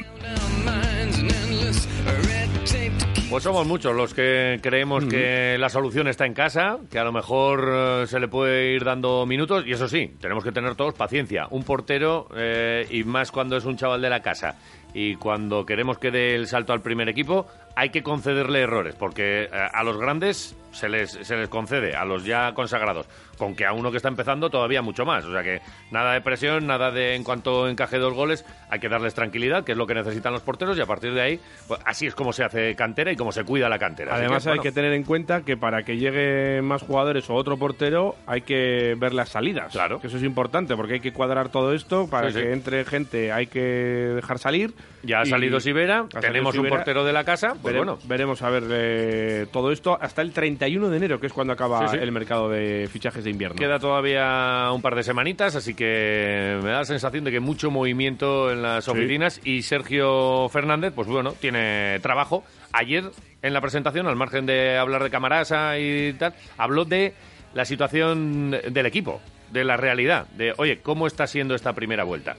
[3.34, 7.12] Pues somos muchos los que creemos que la solución está en casa, que a lo
[7.12, 10.94] mejor eh, se le puede ir dando minutos, y eso sí, tenemos que tener todos
[10.94, 11.48] paciencia.
[11.50, 14.60] Un portero, eh, y más cuando es un chaval de la casa,
[14.94, 19.44] y cuando queremos que dé el salto al primer equipo, hay que concederle errores, porque
[19.44, 23.08] eh, a los grandes se les, se les concede, a los ya consagrados,
[23.38, 25.24] con que a uno que está empezando todavía mucho más.
[25.26, 28.90] O sea que nada de presión, nada de en cuanto encaje dos goles, hay que
[28.90, 31.80] darles tranquilidad, que es lo que necesitan los porteros, y a partir de ahí, pues,
[31.86, 34.16] así es como se hace cantera y como se cuida la cantera.
[34.16, 37.58] Además que, hay que tener en cuenta que para que lleguen más jugadores o otro
[37.58, 39.72] portero hay que ver las salidas.
[39.72, 40.00] Claro.
[40.00, 42.52] Que eso es importante porque hay que cuadrar todo esto para Sí, que sí.
[42.52, 47.24] entre gente hay que dejar salir Ya ha salido Sibera, tenemos un portero de la
[47.24, 47.98] casa, pues Vere- bueno.
[48.06, 51.88] Veremos a ver eh, todo esto hasta el 31 de enero, que es cuando acaba
[51.88, 52.04] Sí, sí.
[52.04, 53.56] el mercado de fichajes de invierno.
[53.56, 57.72] Queda todavía un par de semanitas, así que me da la sensación de que mucho
[57.72, 62.44] movimiento en las oficinas y Sergio Fernández, pues bueno, tiene trabajo.
[62.72, 63.06] Ayer
[63.42, 67.14] en la presentación, al margen de hablar de Camarasa y tal, habló de
[67.54, 69.22] la situación del equipo,
[69.52, 72.36] de la realidad, de, oye, ¿cómo está siendo esta primera vuelta?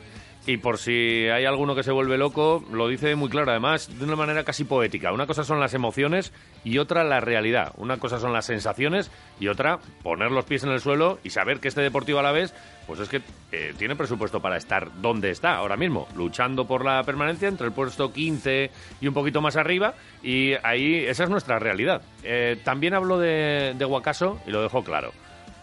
[0.47, 4.05] Y por si hay alguno que se vuelve loco, lo dice muy claro, además, de
[4.05, 5.11] una manera casi poética.
[5.11, 7.73] Una cosa son las emociones y otra la realidad.
[7.79, 11.61] Una cosa son las sensaciones y otra poner los pies en el suelo y saber
[11.61, 12.53] que este Deportivo a la vez,
[12.87, 17.03] pues es que eh, tiene presupuesto para estar donde está ahora mismo, luchando por la
[17.05, 19.95] permanencia entre el puesto 15 y un poquito más arriba.
[20.23, 22.03] Y ahí, esa es nuestra realidad.
[22.23, 25.13] Eh, también hablo de, de Guacaso y lo dejo claro.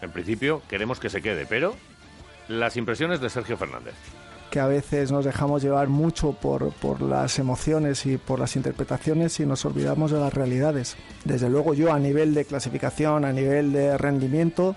[0.00, 1.76] En principio, queremos que se quede, pero
[2.48, 3.94] las impresiones de Sergio Fernández.
[4.52, 9.40] Que a veces nos dejamos llevar mucho por, por las emociones y por las interpretaciones
[9.40, 10.94] y nos olvidamos de las realidades.
[11.24, 14.76] Desde luego yo a nivel de clasificación, a nivel de rendimiento,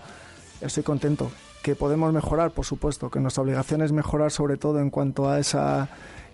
[0.61, 1.29] estoy contento.
[1.61, 5.39] Que podemos mejorar, por supuesto, que nuestra obligación es mejorar sobre todo en cuanto a
[5.39, 5.89] esa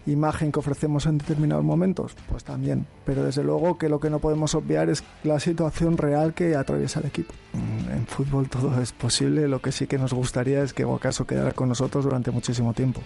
[0.06, 2.86] imagen que ofrecemos en determinados momentos, pues también.
[3.06, 7.00] Pero desde luego que lo que no podemos obviar es la situación real que atraviesa
[7.00, 7.34] el equipo.
[7.54, 11.26] Mm, En fútbol todo es posible, lo que sí que nos gustaría es que Guacaso
[11.26, 13.02] quedara con nosotros durante muchísimo tiempo.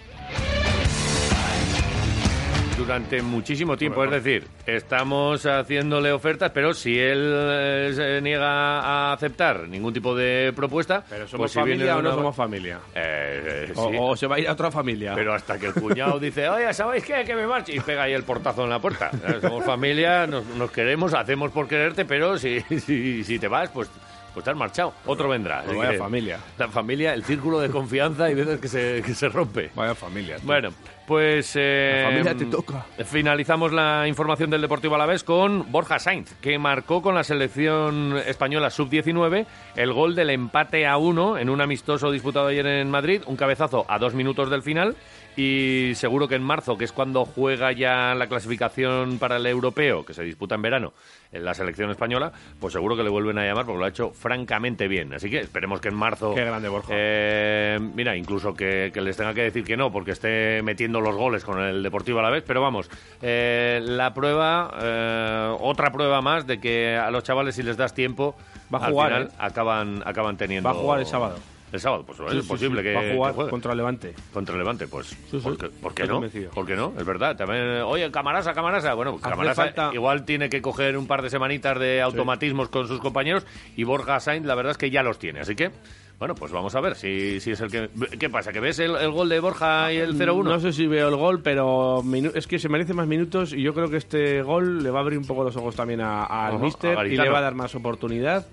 [2.76, 4.04] Durante muchísimo tiempo.
[4.04, 10.14] Es decir, estamos haciéndole ofertas, pero si él eh, se niega a aceptar ningún tipo
[10.14, 12.78] de propuesta, ¿Pero somos pues si viene familia o no una- somos familia?
[12.94, 13.96] Eh, eh, O, sí.
[13.98, 15.12] o se va a ir a otra familia.
[15.14, 17.24] Pero hasta que el cuñado dice, oye, ¿sabéis qué?
[17.24, 17.74] Que me marche.
[17.74, 19.10] Y pega ahí el portazo en la puerta.
[19.40, 23.90] Somos familia, nos, nos queremos, hacemos por quererte, pero si, si, si te vas, pues,
[24.36, 24.92] pues te has marchado.
[25.06, 25.62] Otro vendrá.
[25.64, 26.38] Pues vaya que familia.
[26.58, 29.70] La familia, el círculo de confianza y veces que se, que se rompe.
[29.74, 30.36] Vaya familia.
[30.36, 30.44] tío.
[30.44, 30.68] Bueno,
[31.06, 31.54] pues...
[31.56, 32.84] eh, La familia te toca.
[33.06, 38.68] Finalizamos la información del Deportivo Alavés con Borja Sainz, que marcó con la selección española
[38.68, 43.36] sub-19 el gol del empate a uno en un amistoso disputado ayer en Madrid, un
[43.36, 44.96] cabezazo a dos minutos del final
[45.36, 50.04] y seguro que en marzo, que es cuando juega ya la clasificación para el europeo,
[50.04, 50.92] que se disputa en verano,
[51.30, 54.10] en la selección española, pues seguro que le vuelven a llamar porque lo ha hecho
[54.10, 55.12] francamente bien.
[55.12, 56.34] Así que esperemos que en marzo...
[56.34, 56.88] Qué grande, Borja.
[56.92, 61.14] Eh, mira, incluso que, que les tenga que decir que no, porque esté metiendo los
[61.14, 66.22] goles con el Deportivo a la vez, pero vamos, eh, la prueba, eh, otra prueba
[66.22, 68.34] más de que a los chavales si les das tiempo,
[68.74, 69.34] Va a al jugar, final ¿eh?
[69.38, 70.68] acaban, acaban teniendo...
[70.68, 71.36] Va a jugar el sábado.
[71.76, 72.88] El sábado, pues Sí, es sí, posible sí.
[72.88, 73.50] que, Va a jugar que juegue.
[73.50, 74.14] contra Levante.
[74.32, 75.14] Contra el Levante, pues.
[75.42, 76.14] ¿Por qué, por qué no?
[76.14, 76.50] convencido.
[76.50, 76.92] ¿Por qué no?
[76.98, 77.36] Es verdad.
[77.36, 78.94] También, oye, Camarasa, Camarasa.
[78.94, 83.00] Bueno, Camarasa falta- igual tiene que coger un par de semanitas de automatismos con sus
[83.00, 85.40] compañeros y Borja Sainz, la verdad es que ya los tiene.
[85.40, 85.70] Así que,
[86.18, 87.90] bueno, pues vamos a ver si, si es el que.
[88.18, 88.52] ¿Qué pasa?
[88.52, 90.44] ¿Que ves el, el gol de Borja y el 0-1?
[90.44, 93.60] No sé si veo el gol, pero minu- es que se merece más minutos y
[93.60, 96.26] yo creo que este gol le va a abrir un poco los ojos también al
[96.30, 98.46] Ajá, míster a y le va a dar más oportunidad.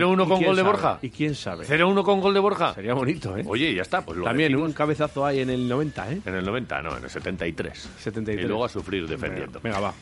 [0.00, 0.62] 0-1 ¿Y con gol de sabe?
[0.62, 0.98] Borja.
[1.02, 1.66] ¿Y quién sabe?
[1.66, 2.74] 0-1 con gol de Borja.
[2.74, 3.44] Sería bonito, ¿eh?
[3.46, 4.04] Oye, ya está.
[4.04, 4.68] Pues lo También decimos.
[4.68, 6.20] un cabezazo hay en el 90, ¿eh?
[6.24, 7.88] En el 90, no, en el 73.
[7.98, 8.44] 73.
[8.44, 9.60] Y luego a sufrir defendiendo.
[9.62, 9.92] Venga, va.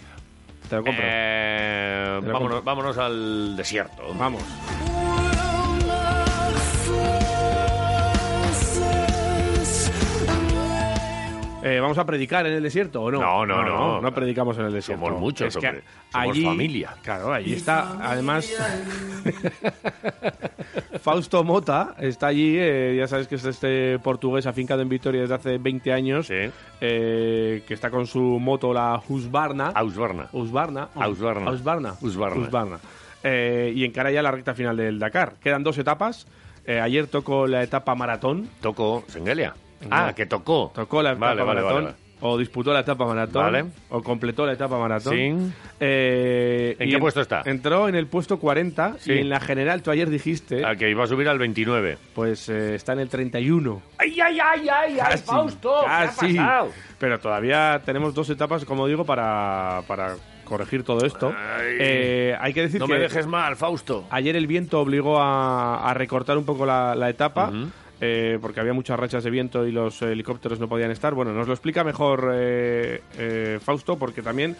[0.68, 1.02] Te lo compro.
[1.04, 2.62] Eh, Te lo vámonos, compro.
[2.62, 4.14] vámonos al desierto.
[4.18, 4.42] Vamos.
[11.62, 13.20] Eh, ¿Vamos a predicar en el desierto o no?
[13.20, 14.00] No, no, no.
[14.00, 15.04] No, predicamos en el desierto.
[15.04, 15.84] Somos muchos, Es que hombre.
[16.10, 16.94] Somos allí, familia.
[17.02, 18.50] Claro, allí está, además...
[21.02, 25.34] Fausto Mota está allí, eh, ya sabes que es este portugués afincado en Vitoria desde
[25.34, 26.50] hace 20 años, Sí.
[26.80, 29.00] eh, que está con su moto, la.
[29.08, 29.72] Husqvarna.
[29.82, 30.28] Husqvarna.
[30.32, 30.88] Husqvarna.
[31.54, 31.94] Husqvarna.
[32.02, 32.78] Husqvarna.
[33.22, 35.34] Eh, y encara ya la recta final del Dakar.
[35.42, 36.26] Quedan dos etapas.
[36.66, 38.48] Ayer tocó la etapa maratón.
[38.60, 39.54] Tocó Sengelia.
[39.90, 40.72] Ah, que tocó.
[40.74, 41.84] Tocó la etapa Vale, maratón.
[41.84, 43.72] vale, O disputó la etapa maratón.
[43.88, 45.14] O completó la etapa maratón.
[45.14, 45.52] Sí.
[45.80, 47.42] Eh, ¿En qué puesto está?
[47.46, 48.96] Entró en el puesto 40.
[48.98, 49.12] Sí.
[49.12, 51.96] Y en la general, tú ayer dijiste, Al que iba a subir al 29.
[52.14, 53.80] pues eh, está en el 31.
[53.98, 54.98] ¡Ay, ay, ay, ay!
[55.00, 55.74] ay Casi, Fausto!
[55.86, 56.32] casi.
[56.34, 56.68] ¿Qué ha pasado?
[56.98, 61.32] Pero todavía tenemos dos etapas, como digo, para, para corregir todo esto.
[61.62, 64.04] Eh, hay que decir No que me dejes mal, Fausto.
[64.10, 67.48] ayer el viento obligó a, a recortar un poco la, la etapa.
[67.48, 67.70] Ujú.
[68.00, 71.14] Eh, porque había muchas rachas de viento y los helicópteros no podían estar.
[71.14, 74.56] Bueno, nos lo explica mejor eh, eh, Fausto, porque también,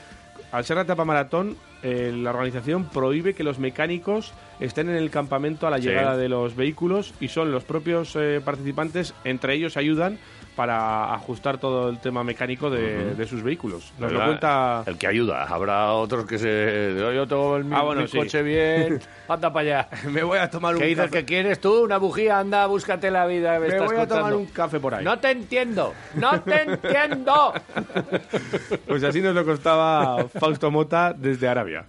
[0.53, 5.11] al ser la etapa maratón, eh, la organización prohíbe que los mecánicos estén en el
[5.11, 5.85] campamento a la Sí.
[5.89, 10.19] llegada de los vehículos y son los propios eh, participantes, entre ellos ayudan
[10.61, 13.95] para ajustar todo el tema mecánico de, de sus vehículos.
[13.99, 14.83] Nos lo cuenta...
[14.85, 15.45] El que ayuda.
[15.45, 16.95] Habrá otros que se...
[16.99, 18.19] Yo tengo el Ah, bueno, mi sí.
[18.19, 19.01] coche bien.
[19.29, 19.89] Anda para allá.
[20.11, 21.21] Me voy a tomar un ¿Qué dices café.
[21.21, 21.83] que quieres tú?
[21.85, 22.39] Una bujía.
[22.41, 23.55] Anda, búscate la vida.
[23.55, 25.03] Me, Me estás voy a tomar un café por ahí.
[25.03, 25.95] No te entiendo.
[26.17, 27.55] No te entiendo.
[28.87, 31.87] Pues así nos lo costaba Fausto Mota desde Arabia.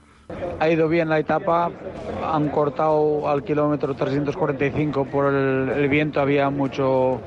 [0.59, 1.71] Ha ido bien la etapa,
[2.23, 7.19] han cortado al kilómetro 345 por el, viento, había mucho,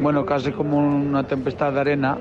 [0.00, 2.18] bueno, casi como una tempestad de arena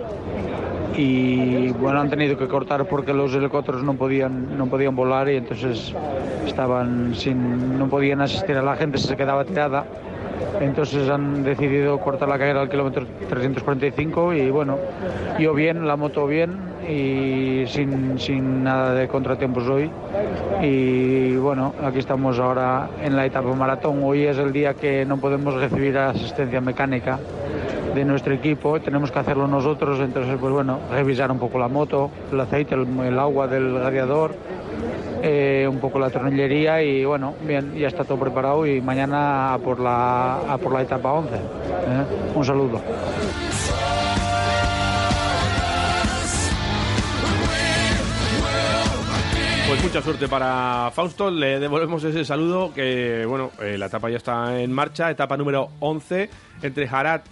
[0.95, 5.37] y bueno, han tenido que cortar porque los helicópteros no podían, no podían volar y
[5.37, 5.93] entonces
[6.45, 9.85] estaban sin, no podían asistir a la gente, se quedaba tirada.
[10.59, 14.77] Entonces han decidido cortar la carrera al kilómetro 345 y bueno,
[15.39, 19.89] yo bien, la moto bien y sin, sin nada de contratiempos hoy.
[20.61, 24.03] Y bueno, aquí estamos ahora en la etapa maratón.
[24.03, 27.19] Hoy es el día que no podemos recibir asistencia mecánica
[27.93, 32.09] de nuestro equipo, tenemos que hacerlo nosotros, entonces pues bueno, revisar un poco la moto,
[32.31, 34.33] el aceite, el, el agua del radiador,
[35.23, 39.57] eh, un poco la tornillería y bueno, bien, ya está todo preparado y mañana a
[39.59, 41.35] por la, por la etapa 11.
[41.35, 41.39] ¿eh?
[42.35, 42.81] Un saludo.
[49.67, 54.17] Pues mucha suerte para Fausto, le devolvemos ese saludo que, bueno, eh, la etapa ya
[54.17, 56.29] está en marcha, etapa número 11
[56.61, 57.25] entre Harat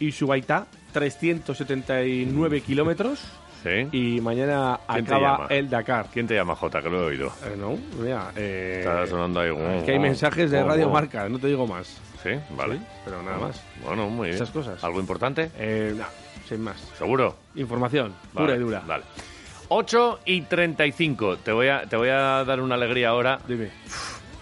[0.00, 3.24] y Subaitá, 379 kilómetros
[3.64, 3.88] Sí.
[3.92, 6.06] y mañana ¿Quién te acaba el Dakar.
[6.12, 6.82] ¿Quién te llama Jota?
[6.82, 7.32] Que lo he oído.
[7.44, 9.50] Eh, no, mira, eh, Está sonando ahí.
[9.86, 10.90] que hay mensajes de Radio.
[10.90, 11.98] Marca, no te digo más.
[12.22, 12.76] Sí, vale.
[12.76, 13.62] Sí, pero nada más.
[13.84, 14.36] Bueno, muy bien.
[14.36, 14.84] Esas cosas.
[14.84, 15.50] ¿Algo importante?
[15.58, 16.04] Eh, no,
[16.48, 16.76] sin más.
[16.98, 17.36] ¿Seguro?
[17.54, 18.82] Información, Vale, pura y dura.
[18.86, 19.04] Vale.
[19.68, 21.38] 8 y 35.
[21.38, 23.38] Te voy a, te voy a dar una alegría ahora.
[23.48, 23.70] Dime.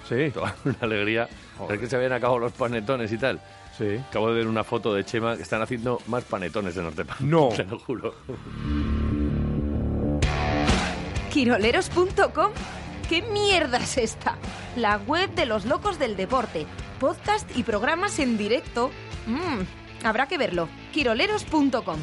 [0.08, 0.30] Sí.
[0.30, 1.28] Te voy a dar una alegría.
[1.70, 3.40] Es que se habían acabado los panetones y tal.
[3.82, 3.96] Sí.
[4.08, 7.16] Acabo de ver una foto de Chema que están haciendo más panetones en Nortepan.
[7.20, 7.48] No.
[7.56, 8.14] Te lo juro.
[11.32, 12.52] ¿Quiroleros.com?
[13.08, 14.36] ¿Qué mierda es esta?
[14.76, 16.66] La web de los locos del deporte.
[17.00, 18.90] Podcast y programas en directo.
[19.26, 20.68] Mmm, habrá que verlo.
[20.92, 21.98] Quiroleros.com.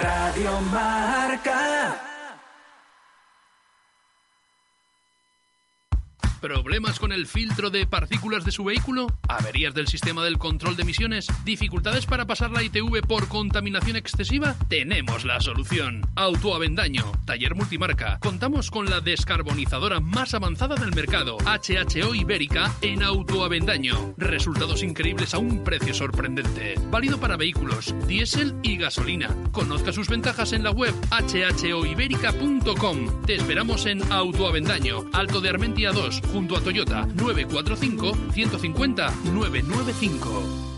[0.00, 2.07] Radio Marca.
[6.40, 9.08] ¿Problemas con el filtro de partículas de su vehículo?
[9.28, 11.26] ¿Averías del sistema del control de emisiones?
[11.44, 14.54] ¿Dificultades para pasar la ITV por contaminación excesiva?
[14.68, 16.02] Tenemos la solución.
[16.14, 18.20] Autoavendaño, taller multimarca.
[18.20, 24.14] Contamos con la descarbonizadora más avanzada del mercado, HHO Ibérica, en Autoavendaño.
[24.16, 26.76] Resultados increíbles a un precio sorprendente.
[26.88, 29.34] Válido para vehículos, diésel y gasolina.
[29.50, 33.22] Conozca sus ventajas en la web hhoiberica.com.
[33.26, 40.77] Te esperamos en Autoavendaño, Alto de Armentia 2, junto a Toyota 945 150 995.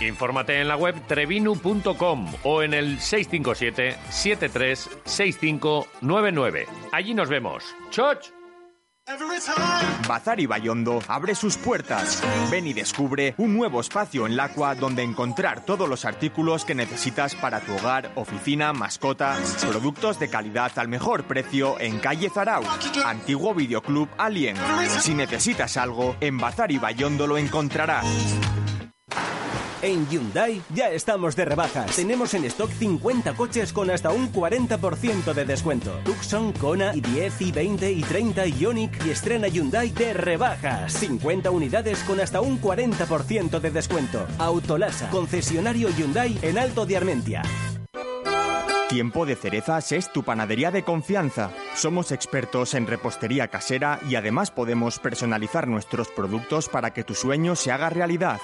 [0.00, 6.66] Infórmate en la web trevinu.com o en el 657 73 6599.
[6.92, 7.64] Allí nos vemos.
[7.90, 8.36] ¡Choch!
[10.08, 12.20] Bazar y Bayondo abre sus puertas.
[12.50, 17.36] Ven y descubre un nuevo espacio en Lacua donde encontrar todos los artículos que necesitas
[17.36, 19.36] para tu hogar, oficina, mascota,
[19.70, 22.64] productos de calidad al mejor precio en calle Zarau,
[23.04, 24.56] antiguo videoclub Alien.
[24.98, 28.04] Si necesitas algo, en Bazar y Bayondo lo encontrarás.
[29.86, 31.94] En Hyundai ya estamos de rebajas.
[31.94, 35.92] Tenemos en stock 50 coches con hasta un 40% de descuento.
[36.04, 40.92] Tucson, Kona, i10, i20, i30, Ioniq y estrena Hyundai de rebajas.
[40.92, 44.26] 50 unidades con hasta un 40% de descuento.
[44.38, 47.42] Autolasa, concesionario Hyundai en Alto de Armentia.
[48.88, 51.52] Tiempo de Cerezas es tu panadería de confianza.
[51.76, 57.54] Somos expertos en repostería casera y además podemos personalizar nuestros productos para que tu sueño
[57.54, 58.40] se haga realidad.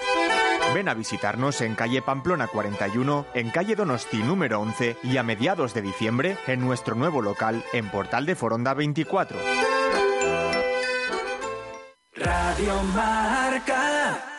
[0.74, 5.74] Ven a visitarnos en calle Pamplona 41, en calle Donosti número 11 y a mediados
[5.74, 9.38] de diciembre en nuestro nuevo local en Portal de Foronda 24.
[12.14, 14.31] Radio Marca.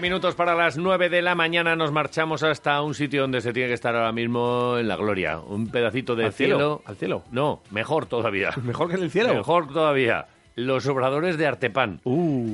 [0.00, 3.52] 20 minutos para las 9 de la mañana nos marchamos hasta un sitio donde se
[3.52, 5.38] tiene que estar ahora mismo en la gloria.
[5.40, 6.56] Un pedacito de ¿Al cielo.
[6.56, 6.82] cielo?
[6.86, 7.22] ¿Al cielo?
[7.30, 8.50] No, mejor todavía.
[8.62, 9.34] ¿Mejor que en el cielo?
[9.34, 10.26] Mejor todavía.
[10.56, 12.00] Los obradores de Artepan.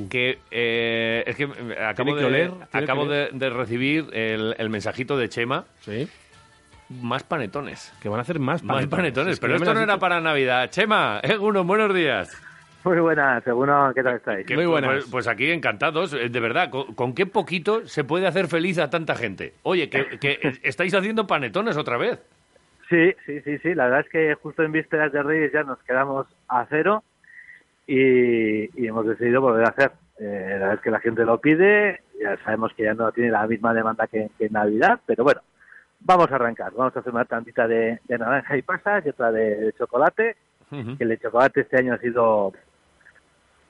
[0.09, 4.07] Que eh, es que eh, acabo, Tiene que de, oler, acabo que de, de recibir
[4.11, 5.63] el, el mensajito de Chema.
[5.81, 6.05] Sí.
[7.01, 7.93] Más panetones.
[8.01, 8.89] Que van a hacer más Más panetones.
[8.89, 9.33] panetones.
[9.33, 10.69] Es que pero esto no era para Navidad.
[10.69, 12.29] Chema, Eguno, buenos días.
[12.87, 14.47] Muy buenas, seguro, ¿qué tal estáis?
[14.47, 18.47] Que, Pues, pues aquí encantados, eh, de verdad, ¿con, con qué poquito se puede hacer
[18.47, 19.55] feliz a tanta gente?
[19.63, 22.17] Oye, que, que estáis haciendo panetones otra vez.
[22.89, 25.79] Sí, sí, sí, sí, la verdad es que justo en vísperas de Reyes ya nos
[25.83, 27.03] quedamos a cero
[27.85, 29.91] y, y hemos decidido volver a hacer.
[30.19, 33.31] Eh, la verdad es que la gente lo pide, ya sabemos que ya no tiene
[33.31, 35.41] la misma demanda que, que en Navidad, pero bueno,
[35.99, 36.71] vamos a arrancar.
[36.71, 40.37] Vamos a hacer una tantita de, de naranja y pasas y otra de, de chocolate,
[40.69, 42.53] que el de chocolate este año ha sido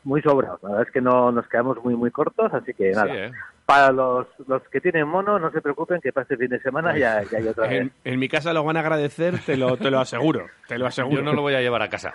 [0.03, 0.59] muy sobrado.
[0.63, 3.13] La verdad es que no nos quedamos muy, muy cortos, así que nada.
[3.15, 3.31] eh.
[3.65, 6.97] Para los, los que tienen mono, no se preocupen que para este fin de semana
[6.97, 7.81] ya, ya hay otra vez.
[7.81, 10.45] En, en mi casa lo van a agradecer, te lo, te lo aseguro.
[10.69, 11.17] Te lo aseguro.
[11.17, 12.13] Yo no lo voy a llevar a casa.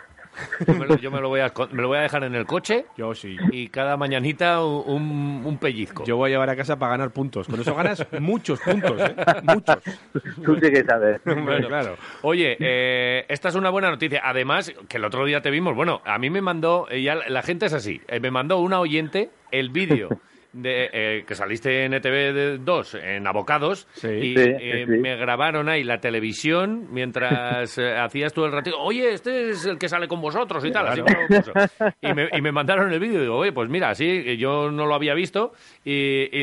[0.66, 2.46] Yo me lo, yo me lo voy, a, me lo voy a dejar en el
[2.46, 2.86] coche.
[2.96, 3.36] Yo sí.
[3.50, 6.04] Y cada mañanita un, un pellizco.
[6.04, 7.46] Yo voy a llevar a casa para ganar puntos.
[7.48, 9.14] Con eso ganas muchos puntos, ¿eh?
[9.42, 9.78] Muchos.
[10.44, 11.20] Tú sí que sabes.
[11.24, 11.96] Bueno, claro.
[12.22, 14.20] Oye, eh, esta es una buena noticia.
[14.24, 17.42] Además, que el otro día te vimos, bueno, a mí me mandó, ya la- la
[17.42, 20.08] gente es así, eh, me mandó una oyente el vídeo
[20.52, 24.92] de eh, que saliste en ETV 2 en Abocados y Sí, eh, sí.
[24.98, 28.78] me grabaron ahí la televisión mientras eh, hacías tú el ratito.
[28.80, 30.88] Oye, este es el que sale con vosotros y tal.
[30.88, 31.26] así Claro.
[31.28, 31.52] puso.
[32.00, 34.86] y, me, y me mandaron el vídeo y digo, oye, pues mira, sí, yo no
[34.86, 35.52] lo había visto
[35.84, 35.92] y,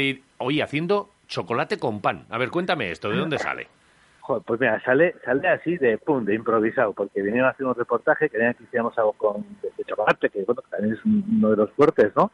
[0.10, 2.26] y oye, haciendo chocolate con pan.
[2.30, 3.68] A ver, cuéntame esto, ¿de dónde sale?
[4.30, 7.74] Joder, pues mira, sale, sale así de pum, de improvisado, porque vinieron a hacer un
[7.74, 11.72] reportaje, querían que hiciéramos algo con de chocolate, que bueno, también es uno de los
[11.72, 12.32] fuertes, ¿no?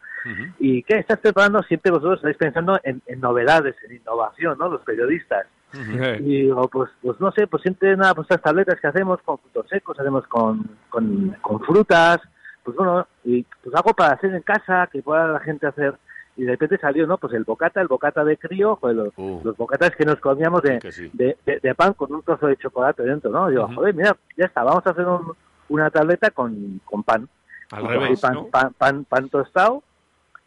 [0.60, 1.64] ¿Y qué estás preparando?
[1.64, 4.68] Siempre vosotros estáis pensando en, en novedades, en innovación, ¿no?
[4.68, 5.48] Los periodistas.
[6.20, 9.38] Y digo, pues, pues no sé, pues siempre nada, pues estas tabletas que hacemos con
[9.38, 12.20] frutos secos, hacemos con, con, con frutas,
[12.66, 15.96] pues bueno, y pues algo para hacer en casa, que pueda la gente hacer.
[16.38, 17.18] Y de repente salió, ¿no?
[17.18, 20.80] Pues el bocata, el bocata de crío, pues los, los bocatas que nos comíamos de,
[21.14, 23.48] de, de- de pan con un trozo de chocolate dentro, ¿no?
[23.50, 25.34] Digo, joder, mira, ya está, vamos a hacer un-
[25.70, 27.28] una tableta con, con pan.
[27.72, 28.48] Al Con revés, pan, ¿no?
[28.48, 29.82] pan, pan, pan tostado,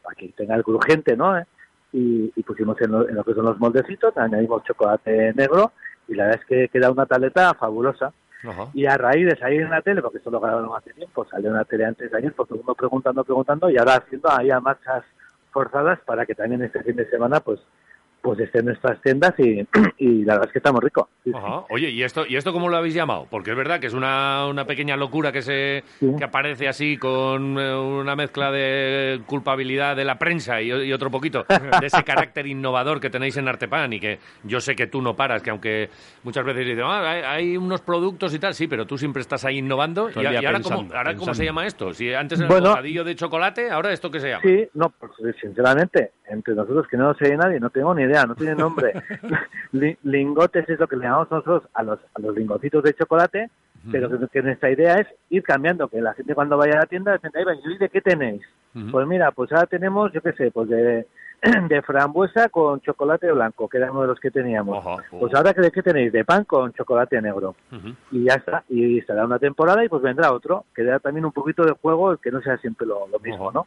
[0.02, 1.36] para que tenga el crujiente, ¿no?
[1.38, 1.44] ¿Eh?
[1.92, 5.72] Y, y pusimos en lo, en lo que son los moldecitos, añadimos chocolate negro
[6.06, 8.12] y la verdad es que queda una tableta fabulosa.
[8.74, 11.48] Y a raíz de salir en la tele, porque esto lo grabaron hace tiempo, salió
[11.48, 14.30] en la tele antes de ayer, pues todo el mundo preguntando, preguntando, y ahora haciendo
[14.30, 15.02] ahí a marchas
[15.58, 17.58] forzadas para que también este fin de semana pues
[18.28, 19.66] pues estén en nuestras tiendas y,
[19.98, 21.06] y la verdad es que estamos ricos.
[21.24, 21.36] Sí, sí.
[21.36, 21.64] Ajá.
[21.70, 23.26] Oye, ¿y esto, ¿y esto cómo lo habéis llamado?
[23.30, 27.58] Porque es verdad que es una, una pequeña locura que se que aparece así con
[27.58, 31.46] eh, una mezcla de culpabilidad de la prensa y, y otro poquito
[31.80, 35.16] de ese carácter innovador que tenéis en Artepan y que yo sé que tú no
[35.16, 35.88] paras, que aunque
[36.22, 39.44] muchas veces dicen, ah, hay, hay unos productos y tal, sí, pero tú siempre estás
[39.46, 40.10] ahí innovando.
[40.10, 41.94] Todo ¿Y, ahora, cómo, ahora cómo se llama esto?
[41.94, 42.70] Si antes era el Bueno.
[42.70, 44.42] bocadillo de chocolate, ahora esto qué se llama?
[44.42, 48.17] Sí, no, pues sinceramente, entre nosotros que no lo sé nadie, no tengo ni idea,
[48.26, 48.92] no tiene nombre.
[49.72, 53.50] Li- lingotes es lo que le llamamos nosotros a los, a los lingotitos de chocolate,
[53.92, 56.86] pero que, que nuestra idea es ir cambiando, que la gente cuando vaya a la
[56.86, 58.42] tienda, "Ahí va, ¿y de qué tenéis?
[58.90, 61.06] Pues mira, pues ahora tenemos, yo qué sé, pues de,
[61.68, 64.84] de frambuesa con chocolate blanco, que era uno de los que teníamos.
[65.20, 66.12] Pues ahora, ¿de qué tenéis?
[66.12, 67.54] De pan con chocolate negro.
[68.10, 71.32] Y ya está, y estará una temporada y pues vendrá otro, que da también un
[71.32, 73.66] poquito de juego, que no sea siempre lo, lo mismo, ¿no?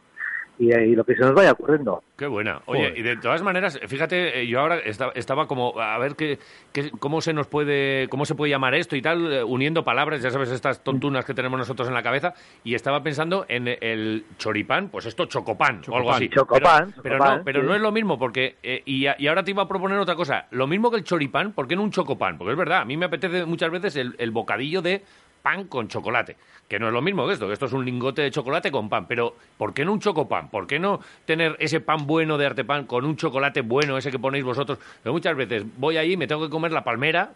[0.62, 2.04] Y, y lo que se nos vaya ocurriendo.
[2.16, 2.62] Qué buena.
[2.66, 2.98] Oye, Joder.
[2.98, 6.38] y de todas maneras, fíjate, eh, yo ahora esta- estaba como a ver qué,
[6.72, 10.22] qué- cómo se nos puede, cómo se puede llamar esto y tal, eh, uniendo palabras,
[10.22, 14.24] ya sabes, estas tontunas que tenemos nosotros en la cabeza, y estaba pensando en el
[14.38, 16.28] choripán, pues esto chocopán, o algo así.
[16.28, 17.66] Chocopán, pero, pero chocopán, no, pero sí.
[17.66, 20.46] no es lo mismo, porque eh, y, ahora te iba a proponer otra cosa.
[20.52, 22.38] Lo mismo que el choripán, ¿por qué no un chocopán?
[22.38, 25.02] Porque es verdad, a mí me apetece muchas veces el, el bocadillo de
[25.42, 26.36] pan con chocolate,
[26.68, 28.88] que no es lo mismo que esto, que esto es un lingote de chocolate con
[28.88, 30.48] pan, pero ¿por qué no un chocopán?
[30.48, 34.18] ¿Por qué no tener ese pan bueno de Artepan con un chocolate bueno, ese que
[34.18, 34.78] ponéis vosotros?
[35.02, 37.32] Pero muchas veces voy ahí, me tengo que comer la palmera,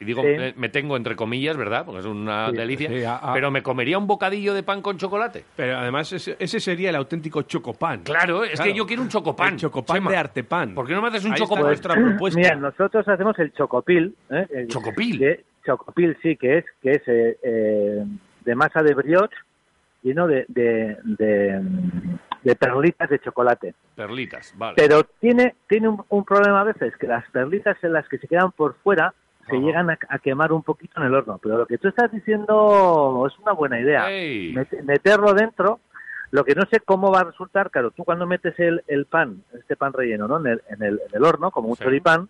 [0.00, 0.52] y digo, Sí.
[0.56, 1.84] me tengo entre comillas, ¿verdad?
[1.84, 4.82] Porque es una Sí, delicia, sí, a- a- pero me comería un bocadillo de pan
[4.82, 5.44] con chocolate.
[5.54, 8.02] Pero además ese, ese sería el auténtico chocopán.
[8.02, 9.08] Claro, es que yo quiero un.
[9.08, 10.10] El chocopán Chema.
[10.10, 10.74] de Artepan.
[10.74, 11.64] ¿Por qué no me haces un Ahí está chocopán?
[11.66, 12.38] nuestra propuesta.
[12.40, 14.14] Mira, nosotros hacemos el chocopil.
[14.30, 14.46] ¿eh?
[14.50, 15.18] El- ¿Chocopil?
[15.18, 18.04] que- chocopil, sí, que es que es eh, eh,
[18.44, 19.36] de masa de brioche
[20.02, 21.60] lleno de, de, de,
[22.42, 23.74] de perlitas de chocolate.
[23.96, 24.74] Perlitas, vale.
[24.76, 28.28] Pero tiene, tiene un, un problema a veces, que las perlitas en las que se
[28.28, 29.12] quedan por fuera
[29.50, 31.38] se llegan a, a quemar un poquito en el horno.
[31.42, 34.06] Pero lo que tú estás diciendo es una buena idea.
[34.08, 35.80] Met- meterlo dentro,
[36.30, 39.42] Lo que no sé cómo va a resultar, claro, tú cuando metes el, el pan,
[39.58, 40.38] este pan relleno, ¿no?
[40.40, 41.84] En el, en el, en el horno, como un Sí.
[41.84, 42.28] choripán,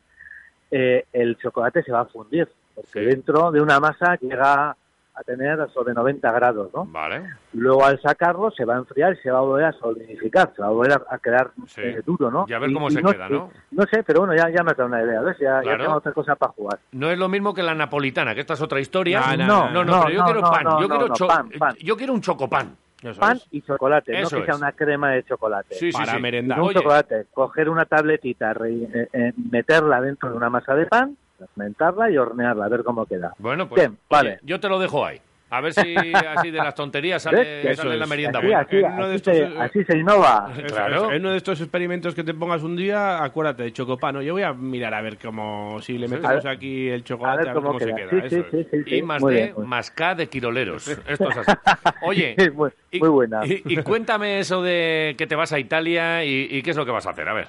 [0.71, 2.49] eh, el chocolate se va a fundir,
[2.81, 4.71] porque dentro de una masa llega
[5.15, 6.85] a tener sobre 90 grados, ¿no?
[6.87, 7.23] Vale.
[7.55, 10.63] Luego al sacarlo se va a enfriar y se va a volver a solidificar, se
[10.63, 11.81] va a volver a, quedar Sí.
[11.83, 12.45] eh, duro, ¿no?
[12.49, 13.51] Y a ver Y- cómo y se queda, ¿no?
[13.73, 15.37] No sé, pero bueno, ya, ya me ha dado una idea, ¿ves?
[15.41, 15.85] Ya, ya Claro.
[15.85, 16.79] tengo otra cosa para jugar.
[16.93, 19.21] No es lo mismo que la napolitana, que esta es otra historia.
[19.37, 20.65] No, no, no, no, no, pero yo no, quiero no, pan.
[20.65, 21.75] no, yo, no, quiero no, pan, pan.
[21.83, 22.77] yo quiero un chocopán.
[23.19, 24.61] Pan y chocolate, Eso no que sea es.
[24.61, 25.75] una crema de chocolate.
[25.77, 26.21] Sí, sí, Para sí.
[26.21, 26.61] merendar.
[26.61, 26.75] Un Oye.
[26.75, 32.11] chocolate, coger una tabletita, re- eh, eh, meterla dentro de una masa de pan, fragmentarla
[32.11, 33.33] y hornearla, a ver cómo queda.
[33.39, 34.39] Bueno, pues Bien, vale.
[34.43, 35.21] yo te lo dejo ahí.
[35.51, 35.81] A ver si
[36.37, 38.61] así de las tonterías sale, sale Eso la merienda Así, buena.
[38.61, 40.53] así, En uno de así estos, se, eh, así se innova.
[40.67, 41.11] Claro.
[41.11, 44.21] En uno de estos experimentos que te pongas un día, acuérdate de chocopano.
[44.21, 47.55] Yo voy a mirar a ver cómo, si le metemos ver- aquí el chocolate, a
[47.55, 48.11] ver, cómo, se queda.
[48.11, 48.47] Sí, eso sí, es.
[48.51, 48.95] sí, sí, sí.
[48.97, 50.87] Y más de bien, más K de quiroleros.
[50.89, 51.53] Esto es así.
[52.03, 53.41] Oye, muy, y, muy buena.
[53.47, 56.85] y- y cuéntame eso de que te vas a Italia y, y qué es lo
[56.85, 57.27] que vas a hacer.
[57.27, 57.49] A ver.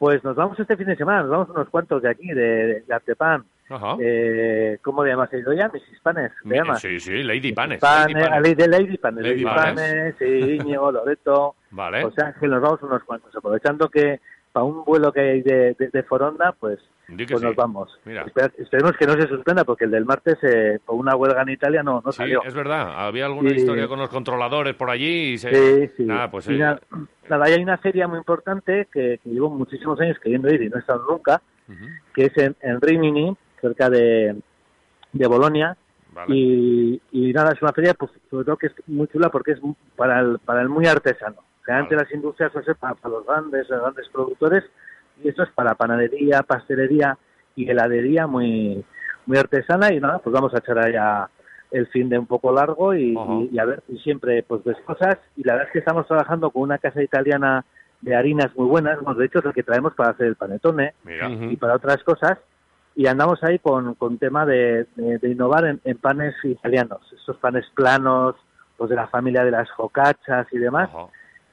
[0.00, 2.94] Pues nos vamos este fin de semana, nos vamos unos cuantos de aquí, de, de
[2.94, 3.44] Artepan.
[3.68, 3.98] Ajá.
[4.00, 5.28] Eh, ¿Cómo le llamas?
[5.30, 5.68] ¿Has ido ya?
[5.68, 6.00] Mrs.
[6.02, 6.80] Panes, ¿le llamas?
[6.80, 7.80] Sí, sí, Lady Panes.
[7.80, 8.42] Panes, Lady Panes.
[8.42, 9.74] Lady, de Lady Panes, Lady Lady Panes.
[9.74, 12.02] Panes, sí, Íñigo, Loreto, Vale.
[12.02, 14.20] José Ángel, nos vamos unos cuantos, aprovechando que
[14.52, 17.34] para un vuelo que hay de, de, de Foronda, pues, pues sí.
[17.44, 17.98] nos vamos.
[18.04, 18.22] Mira.
[18.24, 21.50] Espera- esperemos que no se suspenda, porque el del martes, eh, por una huelga en
[21.50, 22.42] Italia, no, no Sí, salió.
[22.44, 23.06] es verdad.
[23.06, 23.56] Había alguna Sí.
[23.56, 25.50] historia con los controladores por allí y se...
[25.86, 26.04] Sí, sí.
[26.04, 26.80] Nada, pues Y eh, nada,
[27.28, 30.76] nada, hay una feria muy importante que, que llevo muchísimos años queriendo ir y no
[30.76, 31.40] he estado nunca,
[32.14, 34.36] que es en, en Rimini, cerca de,
[35.12, 35.76] de Bolonia.
[36.26, 39.60] Y, y nada, es una feria, pues sobre todo que es muy chula porque es
[39.96, 41.36] para el, para el muy artesano.
[41.70, 44.64] Generalmente las industrias ser para, para los grandes, los grandes productores
[45.22, 47.16] y esto es para panadería, pastelería
[47.54, 48.84] y heladería muy,
[49.26, 51.28] muy artesana y nada, pues vamos a echar allá
[51.70, 54.78] el fin de un poco largo y, y- y a ver, y siempre pues ves
[54.84, 57.64] cosas y la verdad es que estamos trabajando con una casa italiana
[58.00, 60.94] de harinas muy buenas, hemos de hecho es lo que traemos para hacer el panetone
[61.04, 61.28] Mira.
[61.52, 62.38] y para otras cosas
[62.96, 67.36] y andamos ahí con, con tema de, de- de innovar en, en panes italianos, estos
[67.36, 68.34] panes planos,
[68.76, 70.88] pues de la familia de las focaccias y demás.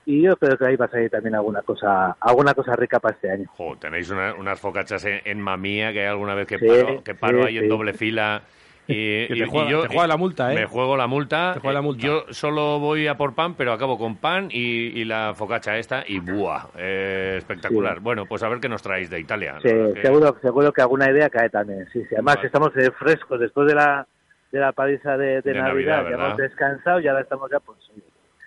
[0.09, 3.13] Y yo creo que ahí va a salir también alguna cosa, alguna cosa rica para
[3.15, 3.43] este año.
[3.49, 7.03] Jo, tenéis una- unas focachas en, en Mamía que hay alguna vez que Sí, paro,
[7.03, 7.69] que paro sí, ahí en sí.
[7.69, 8.41] doble fila.
[8.87, 8.93] Y,
[9.27, 10.55] Que te y- y juega- yo, te juega la multa, ¿eh?
[10.55, 11.51] Me juego la multa.
[11.55, 12.01] Te juega la Eh, multa.
[12.07, 16.05] Yo solo voy a por pan, pero acabo con pan y, y la focacha esta
[16.07, 16.67] y ¡buah!
[16.77, 17.95] Eh, espectacular.
[17.95, 17.99] Sí.
[18.01, 19.55] Bueno, pues a ver qué nos traéis de Italia.
[19.61, 21.85] Sí, que- seguro, seguro que alguna idea cae también.
[21.91, 22.15] Sí, sí.
[22.15, 22.47] Además Vale.
[22.47, 24.07] estamos eh, frescos después de la
[24.53, 27.59] de la paliza de, de De Navidad, Navidad, ya hemos descansado y ahora estamos ya
[27.59, 27.77] pues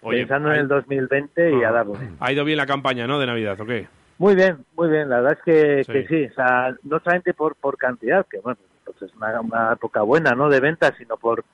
[0.03, 1.98] Oye, pensando en el 2020 y a darle.
[2.20, 3.18] Ha ido bien la campaña, ¿no?
[3.18, 3.86] De Navidad, ¿o qué?
[4.18, 5.09] Muy bien, muy bien.
[5.09, 5.92] La verdad es que Sí.
[5.92, 9.72] que sí, o sea, no solamente por por cantidad, que bueno, pues es una, una
[9.72, 10.48] época buena, ¿no?
[10.48, 11.44] De ventas, sino por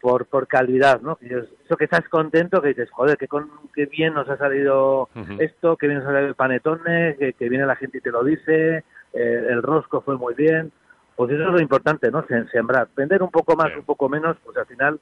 [0.00, 1.16] por por calidad, ¿no?
[1.16, 5.08] Que Eso que estás contento, que dices, joder, qué, con, qué bien nos ha salido
[5.38, 8.10] esto, que bien nos ha salido el panetone, que, que viene la gente y te
[8.12, 10.70] lo dice, eh, el rosco fue muy bien.
[11.16, 12.24] Pues eso es lo importante, ¿no?
[12.26, 12.88] Sem- Sembrar.
[12.94, 15.00] Vender un poco más, un poco menos, pues al final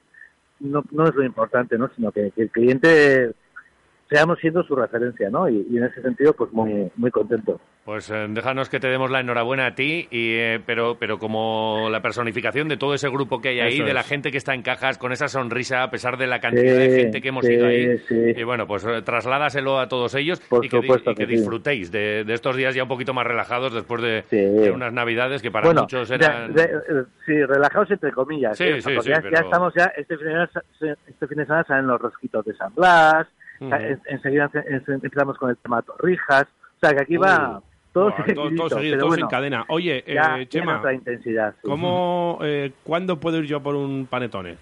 [0.59, 1.89] no, no es lo importante, ¿no?
[1.95, 3.33] Sino que, el cliente
[4.09, 5.49] seamos siendo su referencia, ¿no?
[5.49, 7.59] Y, y en ese sentido, pues muy muy contento.
[7.85, 11.87] Pues eh, déjanos que te demos la enhorabuena a ti, y, eh, pero, pero como
[11.91, 14.07] la personificación de todo ese grupo que hay ahí, Eso de la es.
[14.07, 16.99] gente que está en cajas con esa sonrisa a pesar de la cantidad Sí, de
[17.01, 17.97] gente que hemos sí, ido ahí.
[18.07, 18.33] sí.
[18.35, 21.91] Y bueno, pues eh, trasládaselo a todos ellos Por y que, supuesto y que disfrutéis
[21.91, 25.67] de, de estos días ya un poquito más relajados después de, unas navidades que para
[25.67, 26.53] bueno, muchos eran...
[26.55, 28.57] de- eh, sí, relajados entre comillas.
[28.57, 30.49] Sí, sí, ya, pero- ya estamos ya, este fin, de semana,
[31.07, 33.27] este fin de semana salen los rosquitos de San Blas,
[33.59, 37.61] En- enseguida en- empezamos con el tema Torrijas, o sea que aquí va
[37.93, 39.65] todo Buah, todo, seguidito, todo seguido, bueno, en cadena.
[39.69, 41.53] Oye, ya eh, Chema, otra intensidad.
[41.61, 41.67] sí.
[41.67, 44.57] ¿cómo, eh, ¿cuándo puedo ir yo por un panetone?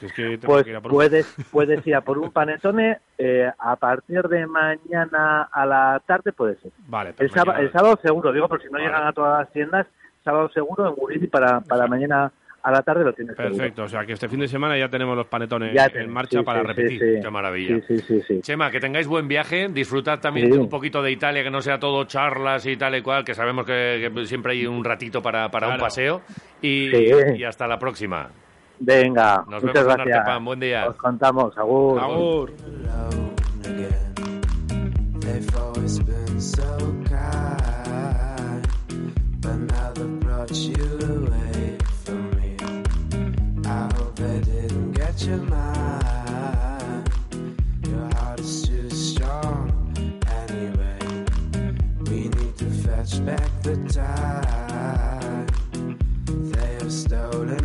[0.00, 2.98] Es que Pues que ir a por un- puedes, puedes ir a por un panetone
[3.18, 6.70] eh, a partir de mañana a la tarde, puede ser.
[6.86, 8.84] Vale, El, pues sábado, el sábado seguro, digo, por si no Vale.
[8.84, 9.86] llegan a todas las tiendas,
[10.22, 12.30] sábado seguro en Guridi para, para mañana
[12.68, 13.56] a la tarde lo tienes seguro.
[13.56, 16.38] Perfecto, o sea que este fin de semana ya tenemos los panetones Ya en marcha
[16.40, 17.00] sí, para sí, repetir.
[17.00, 17.20] sí, sí.
[17.22, 17.80] Qué maravilla.
[17.86, 18.40] Sí, sí, sí, sí.
[18.42, 22.04] Chema, que tengáis buen viaje, disfrutad también un poquito de Italia, que no sea todo
[22.04, 25.68] charlas y tal y cual, que sabemos que, que siempre hay un ratito para, para
[25.68, 26.20] un paseo.
[26.60, 27.10] Y, Sí.
[27.38, 28.28] y hasta la próxima.
[28.80, 30.18] Venga, Nos muchas vemos en gracias.
[30.18, 30.44] Artepan.
[30.44, 30.88] Buen día.
[30.88, 32.52] Os contamos, agur.
[45.28, 47.12] Your mind.
[47.86, 49.70] Your heart is too strong
[50.26, 50.98] anyway.
[52.10, 55.46] We need to fetch back the time
[56.50, 57.62] they have stolen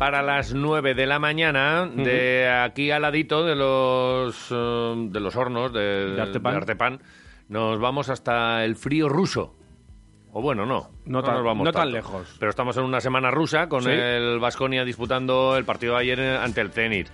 [0.00, 5.36] para las 9 de la mañana, de aquí al ladito de los, eh, de los
[5.36, 6.52] hornos de, De Artepan.
[6.52, 7.02] de Artepan,
[7.50, 9.54] nos vamos hasta el frío ruso.
[10.32, 10.88] O bueno, no.
[11.04, 12.34] No tan- nos vamos no tan lejos.
[12.40, 13.90] Pero estamos en una semana rusa con Sí.
[13.90, 17.08] el Vasconia disputando el partido de ayer ante el Zenit.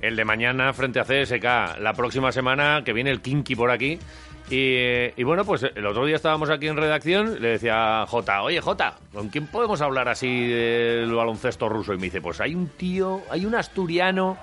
[0.00, 1.78] El de mañana frente a CSK.
[1.78, 3.98] La próxima semana que viene el Kinky por aquí.
[4.50, 8.42] Y, y bueno, pues el otro día estábamos aquí en redacción, le decía a Jota,
[8.42, 11.94] oye Jota, ¿con quién podemos hablar así del baloncesto ruso?
[11.94, 14.36] Y me dice, pues hay un tío, hay un asturiano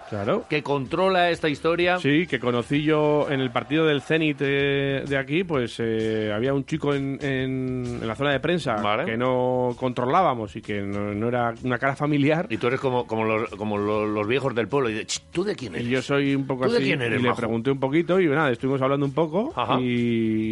[0.50, 1.98] que controla esta historia.
[2.00, 6.54] Sí, que conocí yo en el partido del Zenit eh, de aquí, pues eh, había
[6.54, 11.14] un chico en, en- en la zona de prensa que no controlábamos y que no,
[11.14, 12.48] no era una cara familiar.
[12.50, 14.90] Y tú eres como, como, los, como los, los viejos del pueblo.
[14.90, 15.88] Y de, "Ch, ¿tú de quién eres?
[15.88, 16.86] Y yo soy un poco ¿Tú de así.
[16.86, 17.40] quién eres, y le majo?
[17.42, 19.80] pregunté un poquito y nada, estuvimos hablando un poco Ajá.
[19.82, 19.97] y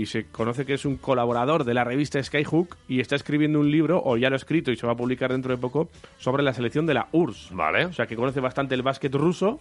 [0.08, 4.02] se conoce que es un colaborador de la revista Skyhook y está escribiendo un libro,
[4.04, 6.54] o ya lo ha escrito y se va a publicar dentro de poco, sobre la
[6.54, 7.50] selección de la URSS.
[7.54, 7.86] Vale.
[7.86, 9.60] O sea, que conoce bastante el básquet ruso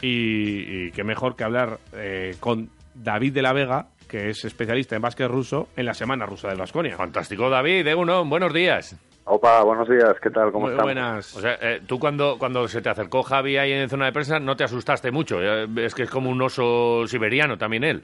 [0.00, 4.96] y, y qué mejor que hablar eh, con David de la Vega, que es especialista
[4.96, 6.96] en básquet ruso, en la Semana Rusa del Vasconia.
[6.96, 8.96] Fantástico, David, de uno, buenos días.
[9.24, 10.50] Opa, buenos días, ¿qué tal?
[10.50, 10.92] ¿Cómo Muy estamos?
[10.92, 11.36] buenas.
[11.36, 14.40] O sea, eh, tú cuando, cuando se te acercó Javi ahí en zona de prensa
[14.40, 15.40] no te asustaste mucho.
[15.40, 18.02] eh, Es que es como un oso siberiano también él.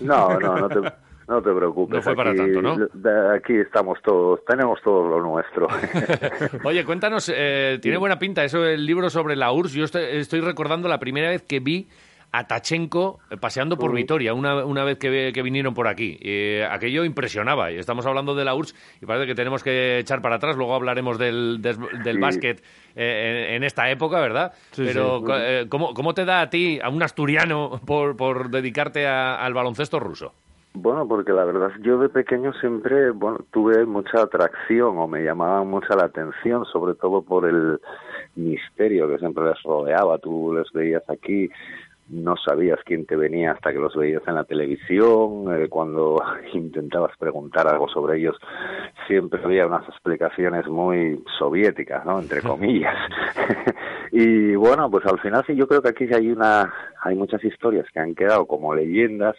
[0.00, 0.80] No, no, no te,
[1.28, 1.96] no te preocupes.
[1.96, 3.32] No fue para aquí, tanto, ¿no?
[3.34, 5.68] aquí estamos todos, tenemos todo lo nuestro.
[6.64, 9.72] Oye, cuéntanos, eh, tiene buena pinta eso, el libro sobre la URSS.
[9.72, 11.88] Yo estoy, estoy recordando la primera vez que vi
[12.36, 13.94] a Tachenko eh, paseando por Mm.
[13.94, 16.18] Vitoria, una, una vez que, que vinieron por aquí.
[16.20, 17.70] Eh, aquello impresionaba.
[17.70, 20.56] Y estamos hablando de la URSS y parece que tenemos que echar para atrás.
[20.56, 22.20] Luego hablaremos del, des- del Sí.
[22.20, 22.62] básquet
[22.96, 24.52] eh, en, en esta época, ¿verdad?
[24.72, 25.32] Sí, Pero, sí.
[25.32, 29.54] eh, ¿cómo, cómo te da a ti, a un asturiano, por, por dedicarte a- al
[29.54, 30.32] baloncesto ruso?
[30.76, 35.68] Bueno, porque la verdad yo de pequeño siempre, bueno, tuve mucha atracción o me llamaban
[35.68, 37.78] mucha la atención, sobre todo por el
[38.34, 40.18] misterio que siempre les rodeaba.
[40.18, 41.48] Tú les veías aquí,
[42.08, 45.46] no sabías quién te venía hasta que los veías en la televisión.
[45.54, 48.36] eh, cuando intentabas preguntar algo sobre ellos,
[49.06, 52.20] siempre había unas explicaciones muy soviéticas, ¿no?
[52.20, 52.96] Entre comillas.
[54.12, 57.86] y bueno, pues al final sí, yo creo que aquí hay una, hay muchas historias
[57.92, 59.36] que han quedado como leyendas.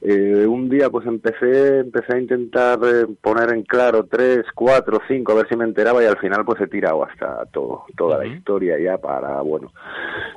[0.00, 5.32] Eh, un día pues empecé empecé a intentar eh, poner en claro tres, cuatro, cinco,
[5.32, 8.26] a ver si me enteraba y al final pues he tirado hasta todo, toda la
[8.26, 9.72] historia ya para, bueno,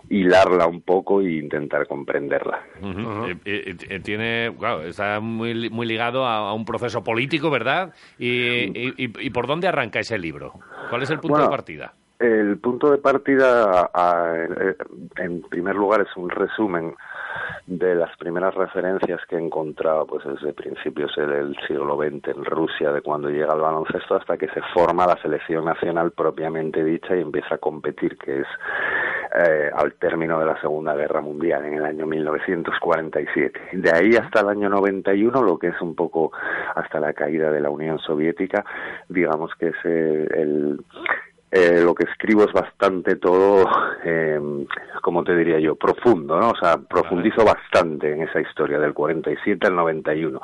[0.10, 2.60] hilarla un poco e intentar comprenderla.
[2.82, 7.50] Eh, eh, eh, tiene, claro, está muy, li- muy ligado a, a un proceso político,
[7.52, 7.94] ¿verdad?
[8.18, 10.54] Y, y- y- y por dónde arranca ese libro?
[10.90, 11.94] ¿Cuál es el punto Bueno, de partida?
[12.20, 14.76] El punto de partida, a- eh,
[15.18, 16.94] en primer lugar, es un resumen
[17.68, 22.46] de las primeras referencias que he encontrado pues desde principios del del siglo XX en
[22.46, 27.16] Rusia, de cuando llega el baloncesto hasta que se forma la selección nacional propiamente dicha
[27.16, 28.48] y empieza a competir, que es
[29.36, 33.60] eh, al término de la Segunda Guerra Mundial, en el año 1947.
[33.74, 36.32] De ahí hasta el año 91, lo que es un poco
[36.76, 38.64] hasta la caída de la Unión Soviética,
[39.10, 40.84] digamos que es eh, el
[41.52, 43.66] eh, lo que escribo es bastante todo,
[44.06, 44.40] eh,
[45.02, 46.52] como te diría yo, profundo, ¿no?
[46.52, 50.40] O sea, profundizo bastante en esa historia del 47 al 91.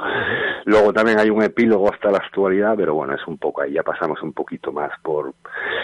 [0.66, 3.84] Luego también hay un epílogo hasta la actualidad, pero bueno, es un poco ahí, ya
[3.84, 5.34] pasamos un poquito más por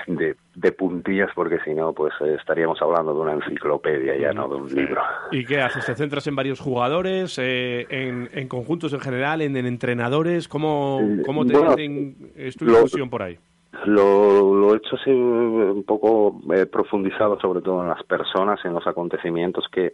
[0.08, 4.48] de, de puntillas, porque si no, pues eh, estaríamos hablando de una enciclopedia ya, no
[4.50, 5.02] de un libro.
[5.32, 5.86] ¿Y qué haces?
[5.86, 10.48] ¿Te centras en varios jugadores, eh, en, en conjuntos en general, en, en entrenadores?
[10.48, 13.38] ¿Cómo, cómo te bueno, dicen, es tu lo- por ahí?
[13.86, 18.74] Lo, lo he hecho así un poco eh, profundizado sobre todo en las personas, en
[18.74, 19.94] los acontecimientos que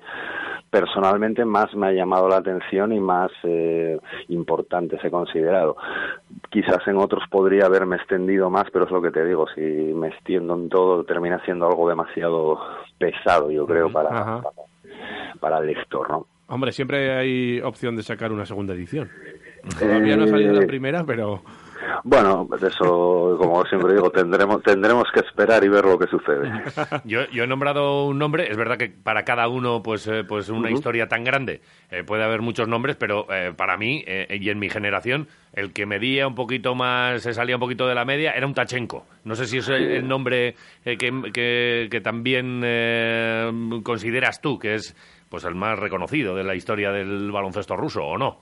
[0.69, 5.75] personalmente más me ha llamado la atención y más eh, importantes he considerado.
[6.49, 10.09] Quizás en otros podría haberme extendido más, pero es lo que te digo, si me
[10.09, 12.59] extiendo en todo termina siendo algo demasiado
[12.99, 14.41] pesado, yo creo, para,
[15.39, 16.27] para el lector, ¿no?
[16.47, 19.09] Hombre, siempre hay opción de sacar una segunda edición.
[19.79, 21.41] Todavía no ha salido la Eh, primera, pero...
[22.03, 26.49] Bueno, pues eso, como siempre digo, tendremos tendremos que esperar y ver lo que sucede.
[27.05, 30.49] Yo, yo he nombrado un nombre, es verdad que para cada uno, pues, eh, pues
[30.49, 31.61] una historia tan grande
[31.91, 35.73] eh, puede haber muchos nombres, pero eh, para mí eh, y en mi generación, el
[35.73, 39.05] que medía un poquito más, se salía un poquito de la media, era un Tachenko.
[39.23, 40.55] No sé si es el, el nombre
[40.85, 43.51] eh, que, que- que también eh,
[43.83, 44.95] consideras tú que es
[45.29, 48.39] pues el más reconocido de la historia del baloncesto ruso, ¿o no?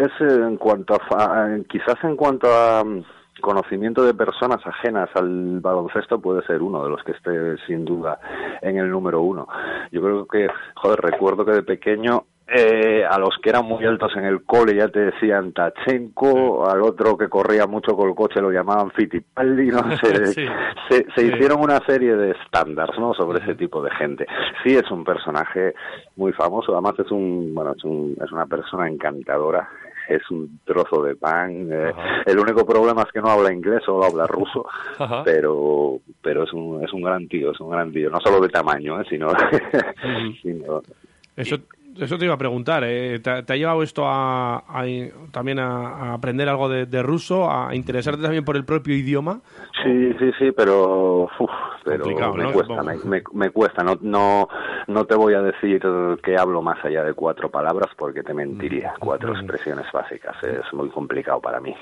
[0.00, 3.02] Es en cuanto a, quizás en cuanto a mm,
[3.42, 8.18] conocimiento de personas ajenas al baloncesto puede ser uno de los que esté sin duda
[8.62, 9.46] en el número uno.
[9.92, 14.10] Yo creo que, joder, recuerdo que de pequeño eh, a los que eran muy altos
[14.16, 18.40] en el cole ya te decían Tachenko, al otro que corría mucho con el coche
[18.40, 20.46] lo llamaban Fittipaldi, no sé, Sí.
[20.88, 21.26] se, se Sí.
[21.32, 23.14] hicieron una serie de estándares ¿no?
[23.14, 24.26] sobre ese tipo de gente.
[24.64, 25.74] Sí es un personaje
[26.16, 29.68] muy famoso, además es un, bueno, es, un, es una persona encantadora.
[30.10, 31.68] Es un trozo de pan.
[31.72, 31.92] eh,
[32.26, 34.66] el único problema es que no habla inglés, solo habla ruso,
[34.98, 35.22] Ajá.
[35.24, 38.48] pero pero es un, es un gran tío, es un gran tío, no solo de
[38.48, 39.28] tamaño, eh, sino,
[40.42, 40.82] sino
[41.36, 41.56] Eso,
[41.98, 42.82] eso te iba a preguntar.
[42.84, 43.18] ¿eh?
[43.20, 44.84] ¿Te, te ha llevado esto a, a-
[45.32, 49.40] también a, a aprender algo de, de ruso, a interesarte también por el propio idioma?
[49.82, 51.50] Sí, sí, sí, pero, uf,
[51.84, 52.52] pero me ¿no?
[52.52, 53.82] cuesta, me, me- me cuesta.
[53.82, 54.48] No, no,
[54.88, 55.80] no te voy a decir
[56.22, 58.92] que hablo más allá de cuatro palabras porque te mentiría.
[58.98, 61.74] Cuatro expresiones básicas es muy complicado para mí.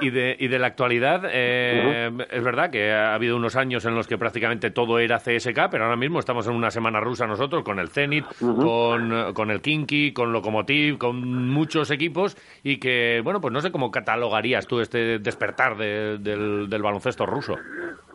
[0.00, 3.94] Y de, y de la actualidad, eh, es verdad que ha habido unos años en
[3.94, 7.62] los que prácticamente todo era CSK, pero ahora mismo estamos en una semana rusa nosotros
[7.62, 13.40] con el Zenit, eh, con el Kinky, con Lokomotiv, con muchos equipos y que, bueno,
[13.40, 17.56] pues no sé cómo catalogarías tú este despertar de- del, del baloncesto ruso.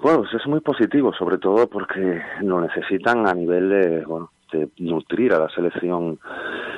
[0.02, 4.70] Bueno, pues es muy positivo, sobre todo porque lo necesitan a nivel de, bueno, de
[4.80, 6.20] nutrir a la selección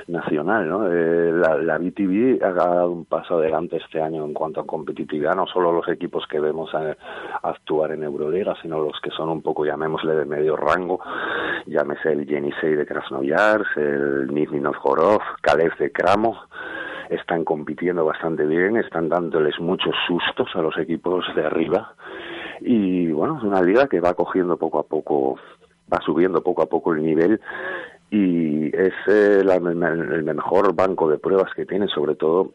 [0.08, 0.88] nacional, ¿no?
[0.92, 5.46] Eh, la, BTV ha dado un paso adelante este año en cuanto a competitividad, no
[5.48, 6.96] solo los equipos que vemos a-
[7.44, 11.00] actuar en Euroliga, sino los que son un poco, llamémosle, de medio rango,
[11.68, 16.38] llámese el Yenisei de Krasnoyarsk, el Nizhny Novgorod, Kalev de Kramo,
[17.10, 21.94] están compitiendo bastante bien, están dándoles muchos sustos a los equipos de arriba.
[22.62, 25.38] Y bueno, es una liga que va cogiendo poco a poco,
[25.92, 27.40] va subiendo poco a poco el nivel
[28.12, 32.52] y es eh, el mejor banco de pruebas que tiene, sobre todo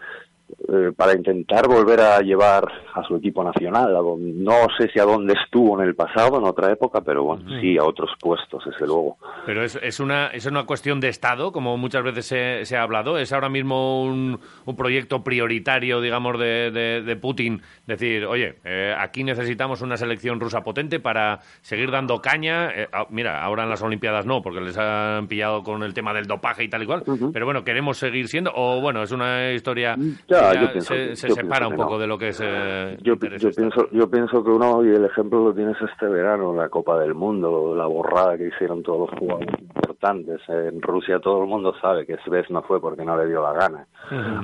[0.68, 3.94] eh, para intentar volver a llevar a su equipo nacional.
[3.96, 7.24] a don- No sé si a dónde estuvo en el pasado, en otra época, pero
[7.24, 9.16] bueno, sí, a otros puestos, desde luego.
[9.46, 12.82] Pero es, es, una, es una cuestión de Estado, como muchas veces se, se ha
[12.82, 13.18] hablado.
[13.18, 17.60] ¿Es ahora mismo un, un proyecto prioritario, digamos, de, de, de Putin?
[17.86, 22.70] Decir, oye, eh, aquí necesitamos una selección rusa potente para seguir dando caña.
[22.74, 26.12] Eh, ah, mira, ahora en las Olimpiadas no, porque les han pillado con el tema
[26.14, 27.02] del dopaje y tal y cual.
[27.32, 28.52] Pero bueno, queremos seguir siendo.
[28.54, 29.96] O bueno, es una historia
[30.28, 31.98] Ya, ya yo pienso se, yo separa un poco no.
[31.98, 32.40] de lo que es.
[32.42, 36.68] eh, yo pienso, yo pienso que uno, y el ejemplo lo tienes este verano, la
[36.68, 39.54] Copa del Mundo, la borrada que hicieron todos los jugadores
[40.04, 40.40] importantes.
[40.48, 43.52] En Rusia todo el mundo sabe que vez no fue porque no le dio la
[43.52, 43.86] gana,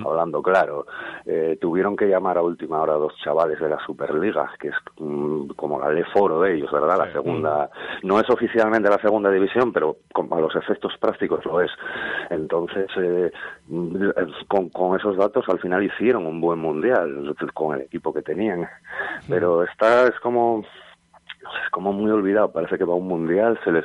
[0.05, 0.87] hablando claro.
[1.25, 4.75] Eh, tuvieron que llamar a última hora a dos chavales de la Superliga, que es
[4.99, 6.99] mm, como la ley foro de ellos, ¿verdad?
[6.99, 7.71] La segunda,
[8.03, 11.71] no es oficialmente la segunda división, pero con, a los efectos prácticos lo es.
[12.31, 13.31] Entonces, eh,
[13.69, 14.11] mm,
[14.47, 18.69] con, con esos datos al final hicieron un buen mundial con el equipo que tenían.
[19.29, 20.65] Pero está, es como
[21.43, 23.85] no sé, es como muy olvidado, parece que va un mundial, se les,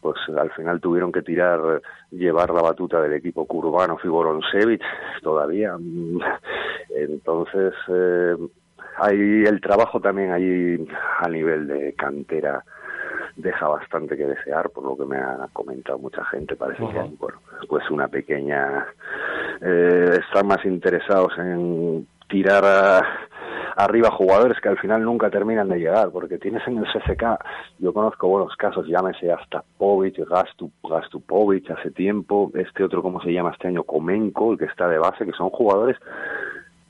[0.00, 4.82] pues al final tuvieron que tirar, llevar la batuta del equipo Kurbanov y Boronsevich
[5.22, 5.76] todavía.
[5.78, 6.20] Mm,
[6.90, 8.36] Entonces, eh,
[8.98, 10.86] hay el trabajo también allí
[11.20, 12.64] a nivel de cantera
[13.36, 16.56] deja bastante que desear, por lo que me ha comentado mucha gente.
[16.56, 18.86] Parece que hay, bueno, pues una pequeña.
[19.60, 23.02] Eh, están más interesados en tirar a-
[23.76, 27.38] arriba jugadores que al final nunca terminan de llegar, porque tienes en el CCK,
[27.78, 33.32] yo conozco buenos casos, llámese hasta Povic, Gastu, Gastupovic hace tiempo, este otro, ¿cómo se
[33.32, 33.82] llama este año?
[33.84, 35.96] Comenko, el que está de base, que son jugadores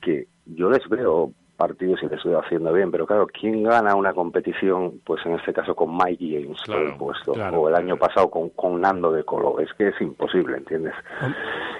[0.01, 4.13] que yo les veo partidos y les estoy haciendo bien, pero claro, ¿quién gana una
[4.13, 5.01] competición?
[5.03, 7.61] Pues en este caso con Mike James por el puesto, claro.
[7.61, 10.93] o el año pasado con, con Nando de Colo, es que es imposible, ¿entiendes?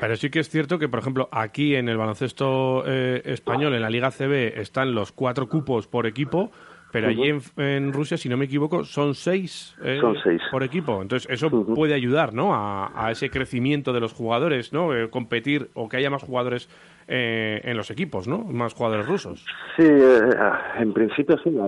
[0.01, 3.82] Pero sí que es cierto que, por ejemplo, aquí en el baloncesto eh, español, en
[3.82, 6.51] la Liga CB, están los cuatro cupos por equipo,
[6.91, 10.41] pero allí en, en Rusia, si no me equivoco, son seis, eh, Son seis.
[10.51, 11.01] por equipo.
[11.01, 12.55] Entonces, eso puede ayudar ¿no?
[12.55, 14.95] a, a ese crecimiento de los jugadores, ¿no?
[14.95, 16.69] Eh, competir o que haya más jugadores
[17.08, 18.39] eh, en los equipos, ¿no?
[18.39, 19.45] Más jugadores rusos.
[19.78, 20.20] Sí, eh,
[20.80, 21.68] en principio sí, la.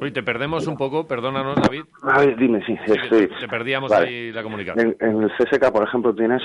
[0.00, 1.82] Uy, te perdemos un poco, perdónanos, David.
[2.02, 3.28] A ver, dime, sí, Sí, estoy...
[3.28, 4.08] te, te perdíamos Vale.
[4.08, 4.96] ahí la comunicación.
[5.00, 6.42] En, en el CSK, por ejemplo, tienes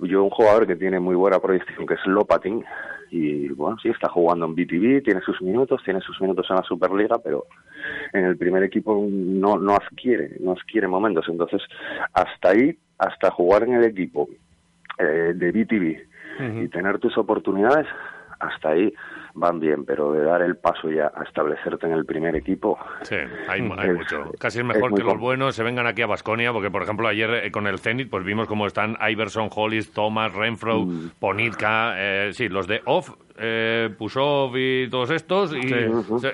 [0.00, 2.64] yo un jugador que tiene muy buena proyección, que es Lopatin,
[3.10, 6.62] y bueno, sí, está jugando en BTV, tiene sus minutos, tiene sus minutos en la
[6.62, 7.46] Superliga, pero
[8.12, 11.26] en el primer equipo no, no adquiere, no adquiere momentos.
[11.28, 11.62] Entonces,
[12.12, 14.28] hasta ahí, hasta jugar en el equipo
[15.00, 16.10] eh, de BTV
[16.62, 17.86] y tener tus oportunidades,
[18.38, 18.94] hasta ahí
[19.40, 22.78] van bien, pero de dar el paso ya a establecerte en el primer equipo.
[23.02, 23.16] Sí,
[23.48, 24.30] hay, hay es- mucho.
[24.38, 26.82] Casi es es mejor muy que los buenos se vengan aquí a Basconia, porque por
[26.82, 31.10] ejemplo ayer eh, con el Zenit pues vimos cómo están Iverson, Hollis, Thomas, Renfro, Mm.
[31.18, 33.10] Ponitka, eh, sí, los de off,
[33.42, 35.74] eh, Pusov y todos estos, y Sí.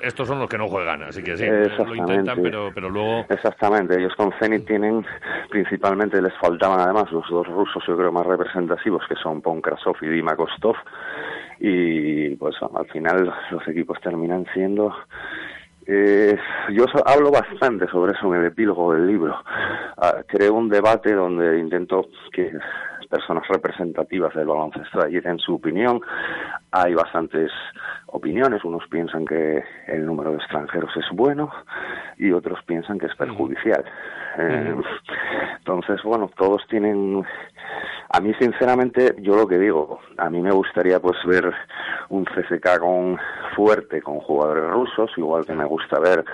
[0.03, 3.25] Estos son los que no juegan, así que sí, lo intentan, pero, pero luego...
[3.29, 5.07] Exactamente, ellos con Zenit tienen,
[5.51, 10.09] principalmente les faltaban además los dos rusos yo creo más representativos que son Ponkrasov y
[10.09, 10.75] Dima Kostov
[11.61, 14.95] y pues al final los equipos terminan siendo
[15.89, 16.37] eh,
[16.73, 19.37] yo so- hablo bastante sobre eso en el epílogo del libro.
[19.97, 22.51] Ah, creo un debate donde intento que
[23.09, 26.01] personas representativas del baloncesto allí den su opinión.
[26.73, 27.53] Hay bastantes
[28.07, 28.65] opiniones.
[28.65, 31.53] Unos piensan que el número de extranjeros es bueno
[32.19, 33.85] y otros piensan que es perjudicial.
[34.39, 34.75] Eh,
[35.59, 37.25] entonces, bueno, todos tienen
[38.17, 41.53] a mí, sinceramente, yo lo que digo, a mí me gustaría pues ver
[42.09, 43.19] un CSK con
[43.55, 46.25] fuerte con jugadores rusos, igual que me gusta ver,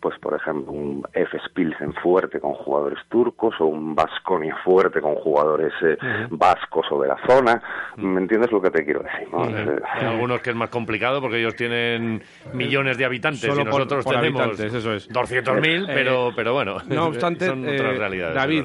[0.00, 5.14] pues por ejemplo, un F Pilsen fuerte con jugadores turcos o un Vasconia fuerte con
[5.16, 5.96] jugadores eh,
[6.30, 7.60] vascos o de la zona.
[7.96, 9.28] ¿Me entiendes lo que te quiero decir?
[9.32, 9.44] no?
[9.46, 12.22] Eh, Hay algunos que es más complicado porque ellos tienen
[12.52, 15.10] millones de habitantes Solo y por- nosotros por tenemos eso es.
[15.10, 18.34] 200.000, Eh, pero, pero bueno, No obstante, son otras realidades.
[18.34, 18.64] David,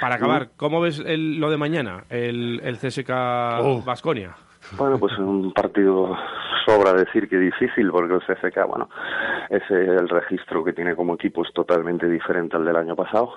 [0.00, 4.34] para acabar, ¿cómo ves el- lo de mañana, el, el CSK Vasconia?
[4.76, 6.16] Bueno, pues un partido
[6.64, 8.88] sobra decir que difícil porque el CFK, bueno,
[9.50, 13.34] ese el registro que tiene como equipo es totalmente diferente al del año pasado,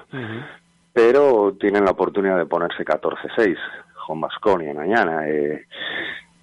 [0.94, 3.58] pero tienen la oportunidad de ponerse 14-6
[4.06, 5.28] con Basconia mañana.
[5.28, 5.66] eh,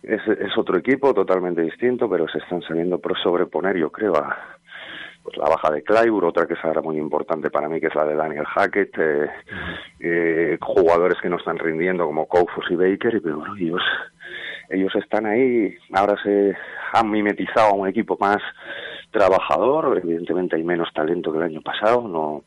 [0.02, 4.36] es, es otro equipo totalmente distinto, pero se están sabiendo por sobreponer, yo creo, a
[5.24, 7.94] pues, la baja de Clyburn, otra que es ahora muy importante para mí, que es
[7.94, 9.30] la de Daniel Hackett, eh,
[10.00, 13.82] eh, jugadores que no están rindiendo como Koufos y Baker, y pero bueno, ellos,
[14.68, 16.54] ellos están ahí, ahora se
[16.92, 18.36] han mimetizado a un equipo más
[19.10, 22.44] trabajador, evidentemente hay menos talento que el año pasado, no,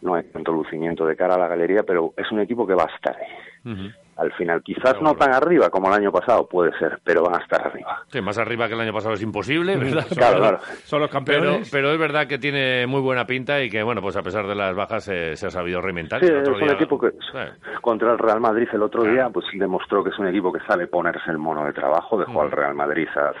[0.00, 2.84] no hay tanto lucimiento de cara a la galería, pero es un equipo que va
[2.84, 3.92] a estar ahí.
[4.16, 7.42] Al final, quizás no tan arriba como el año pasado, puede ser, pero van a
[7.42, 8.02] estar arriba.
[8.08, 10.06] Sí, más arriba que el año pasado es imposible, ¿verdad?
[10.14, 10.58] Claro, claro.
[10.84, 14.14] Son los Pero, pero es verdad que tiene muy buena pinta y que, bueno, pues
[14.16, 16.20] a pesar de las bajas eh, se ha sabido reinventar.
[16.20, 17.10] Sí, El es un día- equipo que
[17.80, 20.86] contra el Real Madrid el otro día pues demostró que es un equipo que sabe
[20.86, 23.32] ponerse el mono de trabajo, dejó al Real Madrid a-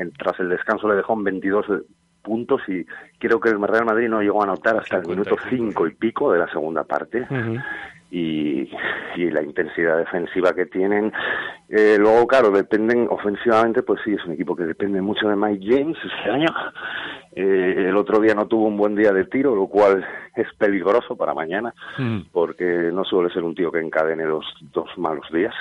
[0.00, 1.66] en- tras el descanso le dejó en 22
[2.22, 2.84] puntos y
[3.18, 6.32] creo que el Real Madrid no llegó a anotar hasta el minuto 5 y pico
[6.32, 7.26] de la segunda parte
[8.14, 8.70] y,
[9.16, 11.12] y la intensidad defensiva que tienen.
[11.68, 15.66] Eh, luego, claro, dependen ofensivamente, pues sí, es un equipo que depende mucho de Mike
[15.68, 16.48] James este año.
[17.32, 20.06] Eh, el otro día no tuvo un buen día de tiro, lo cual
[20.36, 21.74] es peligroso para mañana,
[22.30, 25.54] porque no suele ser un tío que encadene dos, dos malos días.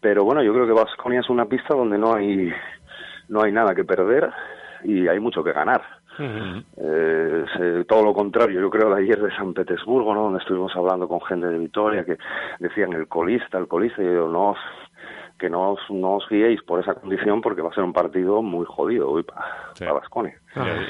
[0.00, 2.52] Pero bueno, yo creo que Vasconia es una pista donde no hay,
[3.28, 4.28] no hay nada que perder
[4.82, 5.99] y hay mucho que ganar.
[6.20, 10.22] Eh, se- todo lo contrario, yo creo de ayer de San Petersburgo, ¿no?
[10.24, 12.16] donde estuvimos hablando con gente de Vitoria que
[12.58, 14.58] decían el colista, el colista, y yo no os-
[15.38, 18.42] que no os, no os guiéis por esa condición porque va a ser un partido
[18.42, 20.34] muy jodido hoy para Vasconia.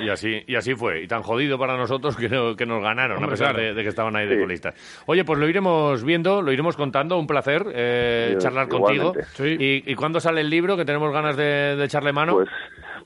[0.00, 1.02] Y, y así, y así fue.
[1.02, 3.68] Y tan jodido para nosotros que, no- que nos ganaron, Hombre, a pesar claro.
[3.68, 4.40] de, de que estaban ahí de Sí.
[4.42, 5.02] colistas.
[5.06, 7.16] Oye, pues lo iremos viendo, lo iremos contando.
[7.16, 9.12] Un placer eh, Sí, charlar contigo.
[9.38, 10.76] ¿Y, ¿Y cuándo sale el libro?
[10.76, 12.32] Que tenemos ganas de, de echarle mano.
[12.32, 12.48] Pues,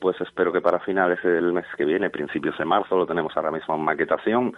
[0.01, 3.51] pues espero que para finales del mes que viene, principios de marzo, lo tenemos ahora
[3.51, 4.53] mismo en maquetación.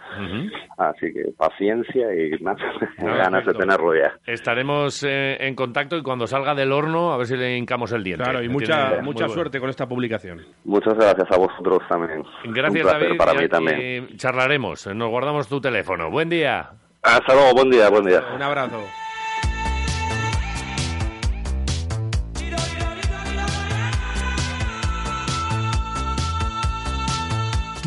[0.77, 2.31] Así que paciencia y
[2.97, 4.13] ganas de tenerlo ya.
[4.25, 8.03] Estaremos eh, en contacto y cuando salga del horno, a ver si le hincamos el
[8.03, 8.23] diente.
[8.23, 9.29] Claro, y mucha, mucha muy bueno.
[9.29, 10.41] suerte con esta publicación.
[10.65, 12.23] Muchas gracias a vosotros también.
[12.45, 13.17] Gracias, Un placer David.
[13.17, 14.07] para y- mí también.
[14.11, 14.87] y charlaremos.
[14.87, 16.09] Nos guardamos tu teléfono.
[16.09, 16.69] Buen día.
[17.03, 18.21] Hasta luego, buen día, buen día.
[18.35, 19.06] Un abrazo.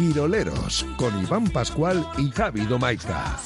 [0.05, 3.37] Quiroleros, con Iván Pascual y Javi Domaica.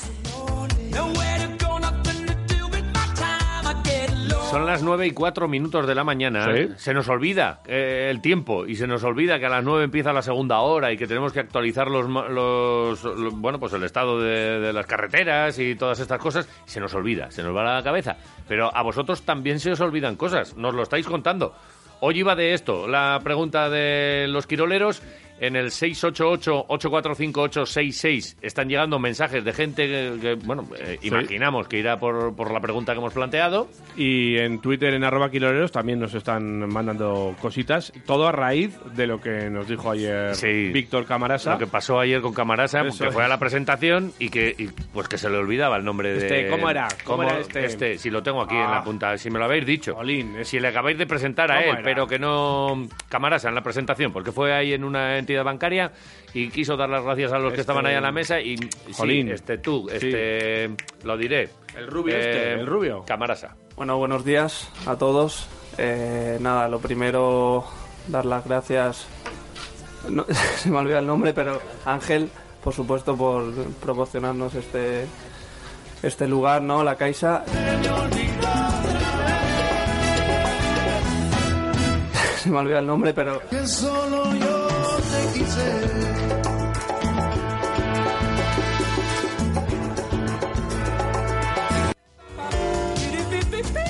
[4.53, 6.47] Son las nueve y cuatro minutos de la mañana.
[6.55, 6.69] Sí.
[6.77, 10.13] Se nos olvida eh, el tiempo y se nos olvida que a las nueve empieza
[10.13, 13.83] la segunda hora y que tenemos que actualizar los, ma- los, lo- bueno, pues el
[13.83, 16.49] estado de, de las carreteras y todas estas cosas.
[16.67, 18.17] Se nos olvida, se nos va la cabeza.
[18.47, 20.57] Pero a vosotros también se os olvidan cosas.
[20.57, 21.53] Nos lo estáis contando.
[22.01, 25.01] Hoy iba de esto, la pregunta de los quiroleros,
[25.41, 31.09] En el 688-845866 están llegando mensajes de gente que, que, bueno, eh, Sí.
[31.09, 33.69] imaginamos que irá por, por la pregunta que hemos planteado.
[33.97, 37.93] Y en Twitter, en arroba kiloleros, también nos están mandando cositas.
[38.07, 40.33] Todo a raíz de lo que nos dijo ayer
[40.73, 41.53] Víctor Camarasa.
[41.55, 44.69] Lo que pasó ayer con Camarasa, Eso que fue a la presentación y que y,
[44.93, 46.19] pues que se le olvidaba el nombre de...
[46.19, 46.89] Este, ¿cómo era?
[47.05, 47.99] ¿Cómo era este?
[47.99, 48.77] Si lo tengo aquí en Ah.
[48.77, 49.97] la punta, si me lo habéis dicho.
[50.43, 51.83] Si le acabáis de presentar a ¿Cómo él, era?
[51.83, 52.87] pero que no...
[53.09, 55.91] Camarasa en la presentación, porque fue ahí en una entidad bancaria
[56.33, 58.57] y quiso dar las gracias a los que Este- estaban ahí a la mesa y...
[58.57, 59.29] sí, Jolín.
[59.31, 59.97] este tú, Sí.
[59.97, 60.71] este...
[61.03, 61.49] Lo diré.
[61.77, 63.05] El rubio este, el rubio.
[63.07, 63.57] Camarasa.
[63.77, 65.49] Bueno, buenos días a todos.
[65.79, 67.65] Eh, nada, lo primero,
[68.09, 69.07] dar las gracias.
[70.09, 70.25] No,
[70.59, 72.31] se me olvida el nombre, pero Ángel,
[72.63, 73.53] por supuesto, por
[73.83, 75.07] proporcionarnos este,
[76.03, 76.85] este lugar, ¿no?
[76.85, 77.45] La Caixa.
[82.39, 84.54] se me olvida el nombre, pero Que solo yo
[85.15, 85.95] te quise.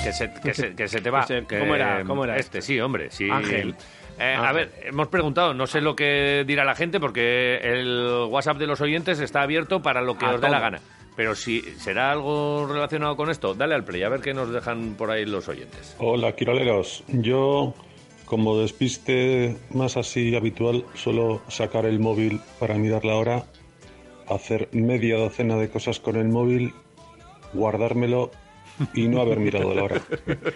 [0.03, 1.25] Que se, que se, que se te va.
[1.25, 2.03] Que ¿cómo era?
[2.05, 2.37] ¿Cómo era?
[2.37, 3.09] Este, sí, hombre.
[3.09, 3.29] Sí.
[3.29, 3.75] Ángel.
[4.19, 8.57] Eh, A ver, hemos preguntado, no sé lo que dirá la gente porque el WhatsApp
[8.57, 10.79] de los oyentes está abierto para lo que A os dé la gana.
[11.17, 14.95] Pero si será algo relacionado con esto, dale al play, a ver qué nos dejan
[14.97, 15.95] por ahí los oyentes.
[15.97, 17.03] Hola, quiroleros.
[17.07, 17.73] Yo,
[18.25, 23.45] como despiste más así habitual, suelo sacar el móvil para mirar la hora,
[24.27, 26.73] hacer media docena de cosas con el móvil,
[27.53, 28.31] guardármelo
[28.93, 30.01] y no haber mirado la hora.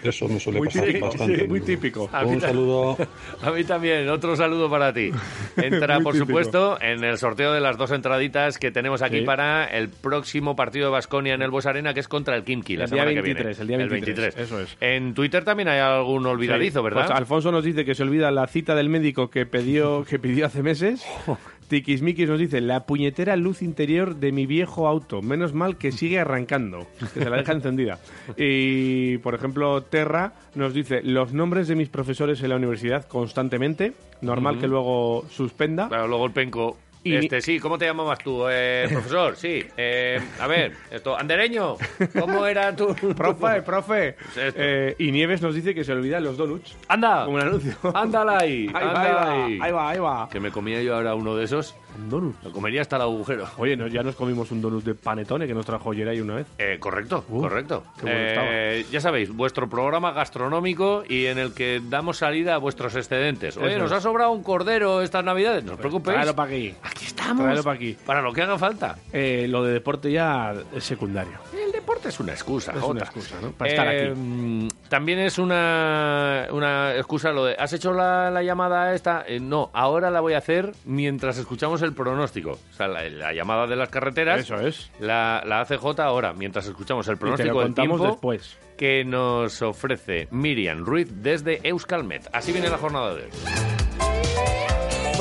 [0.02, 1.36] Eso me suele Muy pasar típico, bastante.
[1.40, 2.10] sí, muy típico.
[2.12, 2.96] A mí Un saludo.
[3.42, 5.10] A mí también, otro saludo para ti.
[5.56, 6.26] Entra, por típico.
[6.28, 9.24] supuesto, en el sorteo de las dos entraditas que tenemos aquí Sí.
[9.24, 12.76] para el próximo partido de Basconia en el Bues Arena, que es contra el Kimki,
[12.76, 13.84] la El día semana 23, que el viene.
[13.84, 14.76] día 23, eso es.
[14.80, 16.84] En Twitter también hay algún olvidadizo, Sí.
[16.84, 17.06] ¿verdad?
[17.06, 20.46] Pues Alfonso nos dice que se olvida la cita del médico que pidió, que pidió
[20.46, 21.04] hace meses.
[21.70, 25.22] Tiquismiquis nos dice la puñetera luz interior de mi viejo auto.
[25.22, 28.00] Menos mal que sigue arrancando, que se la deja encendida.
[28.36, 33.92] Y, por ejemplo, Terra nos dice los nombres de mis profesores en la universidad constantemente.
[34.20, 35.86] Normal que luego suspenda.
[35.86, 36.76] Claro, luego el penco.
[37.02, 39.36] Y- Este, sí, ¿cómo te llamabas tú, eh, profesor?
[39.36, 39.64] Sí.
[39.76, 41.76] Eh, a ver, esto, andereño,
[42.18, 42.94] ¿cómo era tu...?
[43.16, 44.16] Profe, profe.
[44.36, 46.76] Eh, y Nieves nos dice que se olvida los donuts.
[46.88, 47.24] ¡Anda!
[47.24, 47.74] Como un anuncio.
[47.94, 48.66] ¡Ándala ahí!
[48.72, 50.28] Ahí va, ándala ahí va, ahí va, ahí va.
[50.30, 51.74] Que me comía yo ahora uno de esos.
[51.98, 52.36] Un donut.
[52.44, 53.48] Lo comería hasta el agujero.
[53.58, 56.46] Oye, no, ya nos comimos un donut de panetone que nos trajo Geray una vez.
[56.58, 57.82] Eh, correcto, Uh, correcto.
[57.98, 62.58] qué bueno Eh, ya sabéis, vuestro programa gastronómico y en el que damos salida a
[62.58, 63.56] vuestros excedentes.
[63.56, 66.14] Oye, Eso nos ha sobrado un cordero estas navidades, no os preocupéis.
[66.14, 66.74] Tráelo para aquí.
[66.90, 67.44] Aquí estamos.
[67.44, 67.96] Tráelo para aquí.
[68.04, 68.96] Para lo que haga falta.
[69.12, 71.32] Eh, lo de deporte ya es secundario.
[71.56, 72.90] El deporte es una excusa, Es Jota.
[72.92, 73.52] una excusa, ¿no?
[73.52, 74.20] Para estar Eh, aquí.
[74.20, 79.24] mm, También es una, una excusa lo de, ¿has hecho la, la llamada esta?
[79.26, 82.52] Eh, no, ahora la voy a hacer mientras escuchamos el pronóstico.
[82.70, 84.40] O sea, la, la llamada de las carreteras.
[84.40, 84.90] Eso es.
[85.00, 88.12] La, la hace J ahora, mientras escuchamos el Y te pronóstico lo del contamos tiempo
[88.14, 88.56] después.
[88.76, 92.28] que nos ofrece Miriam Ruiz desde Euskalmet.
[92.32, 93.30] Así viene la jornada de hoy.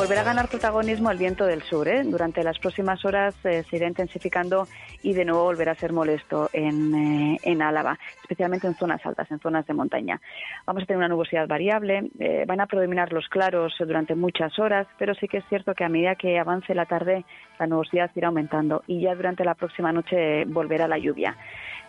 [0.10, 1.88] Volverá a ganar protagonismo el viento del sur.
[1.88, 2.01] ¿eh?
[2.03, 4.68] Durante las próximas horas eh, se irá intensificando
[5.03, 9.30] y de nuevo volverá a ser molesto en, eh, en Álava, especialmente en zonas altas,
[9.30, 10.20] en zonas de montaña.
[10.66, 14.88] Vamos a tener una nubosidad variable, eh, van a predominar los claros durante muchas horas,
[14.98, 17.23] pero sí que es cierto que a medida que avance la tarde
[17.60, 21.38] la nubosidad irá aumentando y ya durante la próxima noche volverá la lluvia.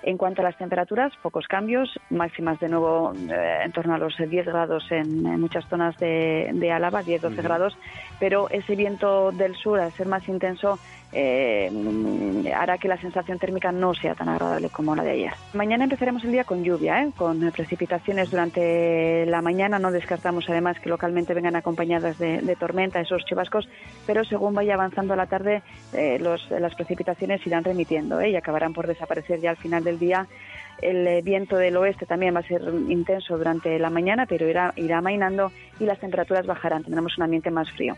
[0.03, 4.17] En cuanto a las temperaturas, pocos cambios, máximas de nuevo eh, en torno a los
[4.17, 7.77] 10 grados en, en muchas zonas de, de Álava, 10-12 grados,
[8.19, 10.79] pero ese viento del sur, al ser más intenso,
[11.13, 11.71] eh,
[12.55, 15.33] hará que la sensación térmica no sea tan agradable como la de ayer.
[15.55, 17.11] Mañana empezaremos el día con lluvia, ¿eh?
[17.17, 19.79] con precipitaciones durante la mañana.
[19.79, 23.69] No descartamos además que localmente vengan acompañadas de, de tormenta, esos chubascos,
[24.07, 25.63] pero según vaya avanzando la tarde,
[25.93, 28.31] eh, los- las precipitaciones irán remitiendo ¿eh?
[28.31, 30.27] y acabarán por desaparecer ya al final del día.
[30.81, 34.73] El eh, viento del oeste también va a ser intenso durante la mañana, pero irá,
[34.77, 36.85] irá amainando y las temperaturas bajarán.
[36.85, 37.97] Tendremos un ambiente más frío.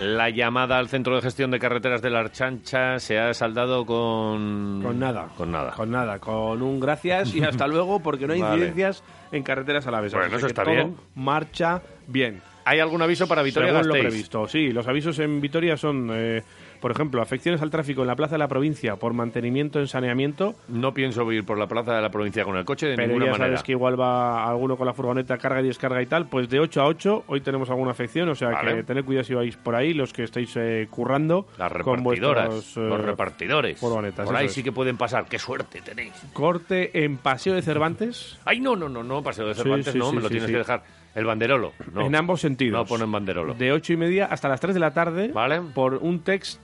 [0.00, 4.82] La llamada al Centro de Gestión de Carreteras de la Archancha se ha saldado con...
[4.82, 5.28] Con nada.
[5.36, 5.72] Con nada.
[5.72, 8.56] Con nada, con un gracias y hasta luego porque no hay Vale.
[8.56, 10.12] incidencias en carreteras a la vez.
[10.12, 10.96] Bueno, Así eso que está todo bien.
[11.14, 12.42] Marcha bien.
[12.66, 14.72] ¿Hay algún aviso para Vitoria Según lo previsto, sí.
[14.72, 16.42] Los avisos en Vitoria son eh,
[16.80, 20.54] Por ejemplo, afecciones al tráfico en la Plaza de la Provincia por mantenimiento en saneamiento.
[20.68, 23.26] No pienso ir por la plaza de la provincia con el coche de Pero ninguna
[23.26, 23.46] ya manera.
[23.48, 26.26] sabes que igual va alguno con la furgoneta, carga y descarga y tal.
[26.26, 28.74] Pues de 8 a 8, hoy tenemos alguna afección, o sea Vale.
[28.76, 31.46] que tened cuidado si vais por ahí, los que estáis eh, currando.
[31.58, 33.78] Las con repartidoras, vuestros, eh, los repartidores.
[33.78, 35.26] furgonetas, Por ahí sí que pueden pasar.
[35.26, 36.12] ¡Qué suerte tenéis!
[36.32, 38.38] Corte en Paseo de Cervantes.
[38.44, 40.58] Ay, no, no, no, no, paseo de Cervantes, sí, no, sí, me lo tienes que
[40.58, 40.82] dejar.
[41.16, 41.72] El banderolo.
[41.92, 42.02] No.
[42.06, 42.78] En ambos sentidos.
[42.78, 43.54] No ponen banderolo.
[43.54, 45.32] De 8 y media hasta las 3 de la tarde.
[45.74, 46.60] Por un text,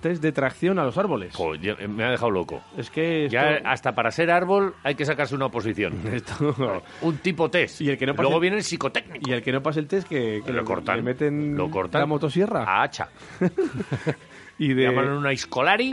[0.00, 1.34] test de tracción a los árboles.
[1.34, 2.62] Joder, me ha dejado loco.
[2.76, 5.94] Es que esto- Ya hasta para ser árbol hay que sacarse una oposición.
[7.02, 7.80] Un tipo test.
[7.80, 9.28] Y el que no pase- Luego viene el psicotécnico.
[9.28, 10.96] Y el que no pase el test, que, que lo cortan.
[10.98, 12.00] le meten Lo cortan.
[12.00, 12.62] la motosierra.
[12.62, 13.08] A hacha.
[14.58, 14.84] y de...
[14.84, 15.92] Llaman una Iscolari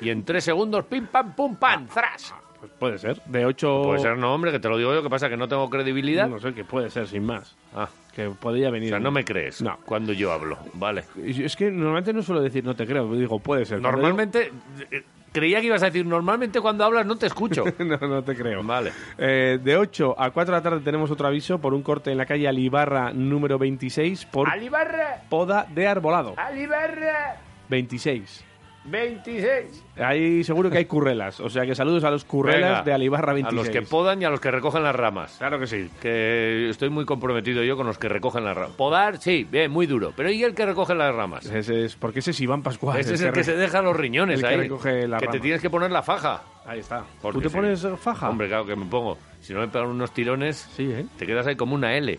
[0.00, 2.32] y en tres segundos, pim, pam, pum, pam, zras.
[2.60, 3.20] Pues puede ser.
[3.24, 3.82] De 8...
[3.84, 6.28] Puede ser, no, hombre, que te lo digo yo, que pasa que no tengo credibilidad.
[6.28, 7.56] No sé, que puede ser, sin más.
[7.74, 7.88] Ah.
[8.14, 8.90] Que podría O venir.
[8.90, 9.78] sea, no me crees No.
[9.86, 10.58] cuando yo hablo.
[10.74, 11.04] Vale.
[11.24, 13.80] Es que normalmente no suelo decir no te creo, digo puede ser.
[13.80, 14.50] Cuando Normalmente,
[14.90, 17.64] eh, creía que ibas a decir, normalmente cuando hablas no te escucho.
[17.78, 18.62] no, no te creo.
[18.64, 18.92] Vale.
[19.16, 22.18] Eh, de 8 a 4 de la tarde tenemos otro aviso por un corte en
[22.18, 26.34] la calle Alibarra número 26 por Alibarra, poda de arbolado.
[26.36, 27.36] Alibarra,
[27.68, 28.44] 26.
[28.84, 29.84] 26.
[29.98, 31.38] Ahí seguro que hay currelas.
[31.40, 33.56] O sea que saludos a los currelas Venga, de Alibarra A 26.
[33.66, 35.36] los que podan y a los que recogen las ramas.
[35.38, 35.90] Claro que sí.
[36.00, 38.76] Que estoy muy comprometido yo con los que recogen las ramas.
[38.76, 40.12] Podar, sí, bien, muy duro.
[40.16, 41.44] Pero ¿y el que recoge las ramas?
[41.46, 42.98] Ese es, porque ese es Iván Pascual.
[42.98, 44.56] Ese es el que se deja los riñones el que ahí.
[44.56, 46.42] recoge las que te tienes que poner la faja.
[46.64, 47.04] Ahí está.
[47.20, 47.54] Porque ¿Tú te sí.
[47.56, 48.28] pones faja?
[48.30, 49.18] Hombre, claro que me pongo.
[49.40, 51.04] Si no me pegan unos tirones, Sí, ¿eh?
[51.18, 52.18] te quedas ahí como una L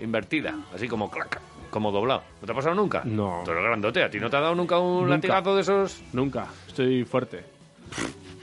[0.00, 1.40] invertida, así como clac,
[1.74, 2.22] como doblado.
[2.40, 3.02] ¿No te ha pasado nunca?
[3.04, 3.42] No.
[3.44, 5.14] Tú eres grandote, ¿a ti no te ha dado nunca un Nunca.
[5.16, 6.02] latigazo de esos?
[6.12, 6.46] Nunca.
[6.68, 7.44] Estoy fuerte.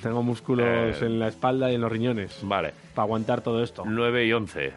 [0.04, 1.06] Tengo músculos Eh.
[1.06, 2.40] en la espalda y en los riñones.
[2.44, 2.74] Vale.
[2.94, 3.84] Para aguantar todo esto.
[3.86, 4.74] 9 y 11.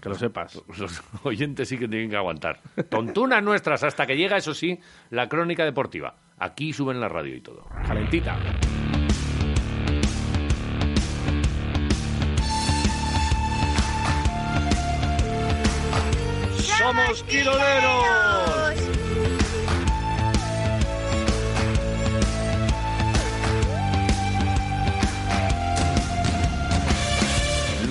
[0.00, 0.62] Que lo sepas.
[0.78, 2.60] Los oyentes sí que tienen que aguantar.
[2.88, 4.78] Tontunas nuestras hasta que llega, eso sí,
[5.10, 6.14] la crónica deportiva.
[6.38, 7.64] Aquí suben la radio y todo.
[7.88, 8.36] Calentita.
[16.78, 18.34] ¡Somos quiroleros!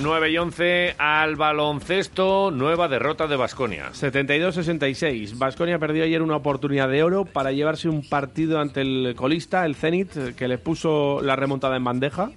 [0.04, 3.90] 9 y 11 al baloncesto, nueva derrota de Basconia.
[3.92, 5.38] 72-66.
[5.38, 9.74] Vasconia perdió ayer una oportunidad de oro para llevarse un partido ante el colista, el
[9.74, 12.30] Zenit, que le puso la remontada en bandeja.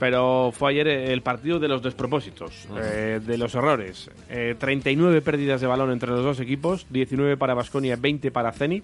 [0.00, 4.10] Pero fue ayer el partido de los despropósitos, eh, de los errores.
[4.30, 8.82] Eh, 39 pérdidas de balón entre los dos equipos, 19 para Vasconia, 20 para Zenit.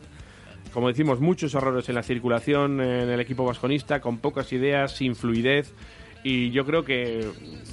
[0.74, 5.16] Como decimos, muchos errores en la circulación en el equipo vasconista, con pocas ideas, sin
[5.16, 5.72] fluidez.
[6.22, 7.26] Y yo creo que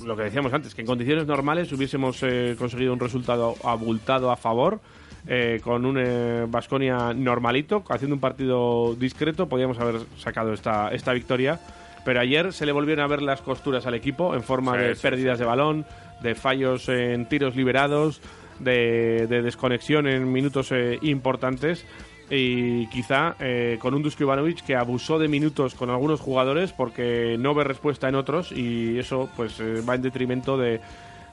[0.06, 4.38] lo que decíamos antes, que en condiciones normales hubiésemos eh, conseguido un resultado abultado a
[4.38, 4.80] favor.
[5.26, 11.60] eh, con un Vasconia normalito, haciendo un partido discreto, podíamos haber sacado esta, esta victoria.
[12.06, 14.96] Pero ayer se le volvieron a ver las costuras al equipo en forma Sí, de
[14.96, 15.86] sí, pérdidas de balón,
[16.22, 18.22] de fallos en tiros liberados,
[18.60, 21.86] de, de desconexión en minutos eh, importantes.
[22.30, 27.36] Y quizá eh, con un Dusko Ivanovic que abusó de minutos con algunos jugadores porque
[27.38, 30.80] no ve respuesta en otros y eso pues eh, va en detrimento de,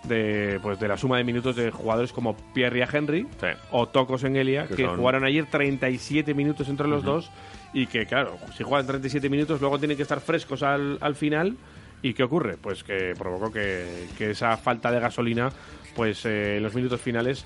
[0.04, 3.46] de, pues, de la suma de minutos de jugadores como Pierre Henry Sí.
[3.70, 7.30] o Tocos Engelia Que que son- jugaron ayer 37 minutos entre los dos
[7.72, 11.56] y que claro, si juegan 37 minutos luego tienen que estar frescos al, al final
[12.02, 12.56] ¿Y qué ocurre?
[12.56, 15.50] Pues que provocó que, que esa falta de gasolina,
[15.94, 17.44] pues eh, en los minutos finales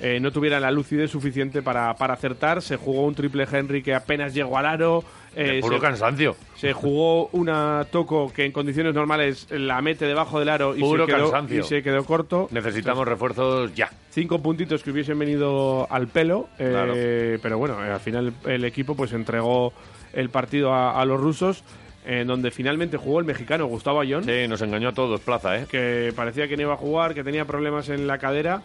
[0.00, 2.62] eh, no tuviera la lucidez suficiente para, para acertar.
[2.62, 5.04] Se jugó un triple Henry que apenas llegó al aro.
[5.34, 6.36] De eh, puro se, cansancio.
[6.56, 11.06] se jugó una toco que en condiciones normales la mete debajo del aro y, Puro
[11.06, 11.60] se, quedó, cansancio.
[11.60, 12.48] y se quedó corto.
[12.50, 13.90] Necesitamos refuerzos ya.
[14.10, 16.94] Cinco puntitos que hubiesen venido al pelo, eh, Claro.
[17.42, 19.72] pero bueno, al final el equipo pues entregó
[20.12, 21.62] el partido a, a los rusos,
[22.04, 25.66] en donde finalmente jugó el mexicano Gustavo Ayón, Sí, nos engañó a todos, Plaza, ¿eh?
[25.70, 28.62] que parecía que no iba a jugar, que tenía problemas en la cadera,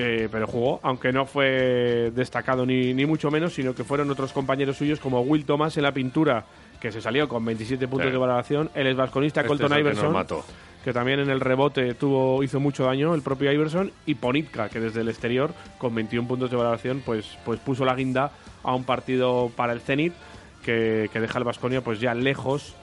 [0.00, 4.32] eh, pero jugó, aunque no fue destacado ni, ni mucho menos, sino que fueron otros
[4.32, 6.44] compañeros suyos como Will Thomas en la pintura,
[6.80, 8.12] que se salió con 27 puntos Sí.
[8.12, 10.44] de valoración, el vasconista Este Colton es que Iverson, mató.
[10.84, 14.80] que también en el rebote tuvo hizo mucho daño el propio Iverson y Ponitka que
[14.80, 18.32] desde el exterior con 21 puntos de valoración pues pues puso la guinda
[18.62, 20.14] a un partido para el Zenit
[20.64, 22.74] que, que deja al Vasconia pues ya lejos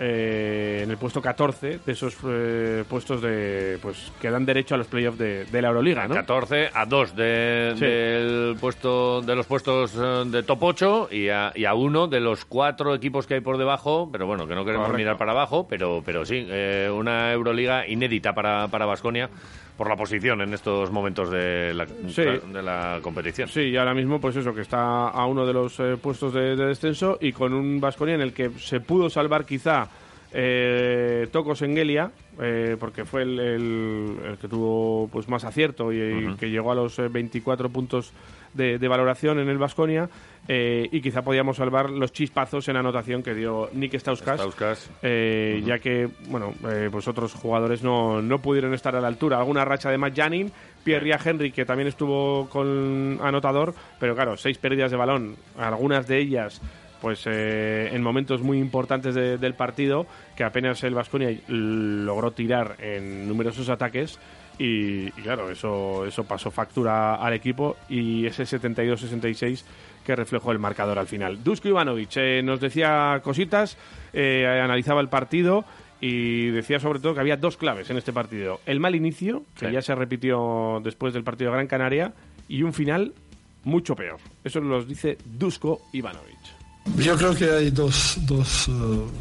[0.00, 4.78] eh, en el puesto 14 de esos eh, puestos de pues que dan derecho a
[4.78, 6.14] los playoffs de, de la Euroliga, ¿no?
[6.14, 7.84] 14 a 2 de, Sí.
[7.84, 12.20] del puesto, de los puestos eh, de top 8 y a, y a uno de
[12.20, 14.98] los cuatro equipos que hay por debajo, pero bueno, que no queremos Correcto.
[14.98, 19.28] mirar para abajo, pero, pero sí, eh, una Euroliga inédita para, para Basconia
[19.80, 22.22] por la posición en estos momentos de la, Sí.
[22.52, 23.48] de la competición.
[23.48, 26.54] Sí, y ahora mismo, pues eso, que está a uno de los eh, puestos de,
[26.54, 29.88] de descenso y con un Vasconia en el que se pudo salvar quizá
[30.34, 32.10] eh, Toko Sengelia,
[32.40, 36.36] eh, porque fue el, el- el que tuvo pues más acierto y, y Ujú.
[36.36, 38.12] que llegó a los eh, 24 puntos
[38.54, 40.08] de, de valoración en el Vasconia.
[40.48, 44.90] y quizá podíamos salvar los chispazos en anotación que dio Nick Stauskas, Stauskas.
[45.02, 49.38] eh, ya que bueno eh, pues otros jugadores no, no pudieron estar a la altura.
[49.38, 50.50] Alguna racha de Matt Janin,
[50.82, 56.18] Pierre Henry, que también estuvo con anotador, pero claro, seis pérdidas de balón, algunas de
[56.18, 56.60] ellas
[57.00, 60.06] pues eh, en momentos muy importantes de- del partido,
[60.36, 64.18] que apenas el Vasconia logró tirar en numerosos ataques.
[64.58, 69.64] Y, y claro, eso, eso pasó factura al equipo y ese 72-66
[70.04, 71.42] que reflejó el marcador al final.
[71.42, 73.78] Dusko Ivanovic eh, nos decía cositas,
[74.12, 75.64] eh, analizaba el partido
[76.02, 78.60] y decía sobre todo que había dos claves en este partido.
[78.66, 79.72] El mal inicio, que Sí.
[79.72, 82.12] ya se repitió después del partido de Gran Canaria,
[82.48, 83.12] y un final
[83.64, 84.18] mucho peor.
[84.44, 86.38] Eso nos dice Dusko Ivanovic.
[86.96, 88.72] Yo creo que hay dos, dos eh,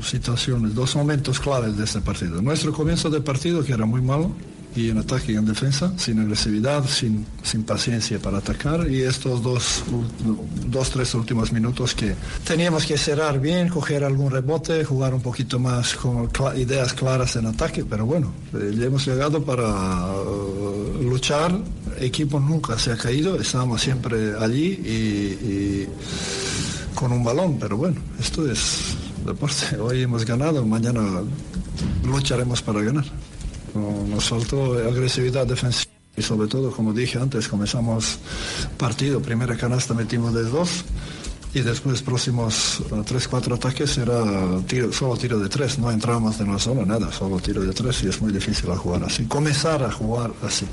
[0.04, 2.42] situaciones, dos momentos claves de este partido.
[2.42, 4.34] Nuestro comienzo de partido, que era muy malo,
[4.76, 9.42] y en ataque y en defensa, sin agresividad, sin, sin paciencia para atacar, y estos
[9.42, 9.84] dos,
[10.68, 12.16] dos, tres últimos minutos que
[12.46, 17.48] teníamos que cerrar bien, coger algún rebote, jugar un poquito más con ideas claras en
[17.48, 21.60] ataque, pero bueno, eh, hemos llegado para eh, luchar,
[21.98, 25.88] el equipo nunca se ha caído, estamos siempre allí y
[26.96, 28.96] con un balón, pero bueno, esto es
[29.26, 29.78] deporte.
[29.78, 31.02] Hoy hemos ganado, mañana
[32.04, 33.06] lucharemos para ganar.
[33.74, 38.20] No- Nos faltó agresividad defensiva y sobre todo, como dije antes, comenzamos
[38.78, 40.84] partido, primera canasta metimos de dos
[41.54, 44.24] y después próximos eh, tres, cuatro ataques era
[44.92, 48.08] solo tiro de tres, no entramos en la zona, nada, solo tiro de tres y
[48.08, 49.24] es muy difícil a jugar así.
[49.26, 50.66] Comenzar a jugar así.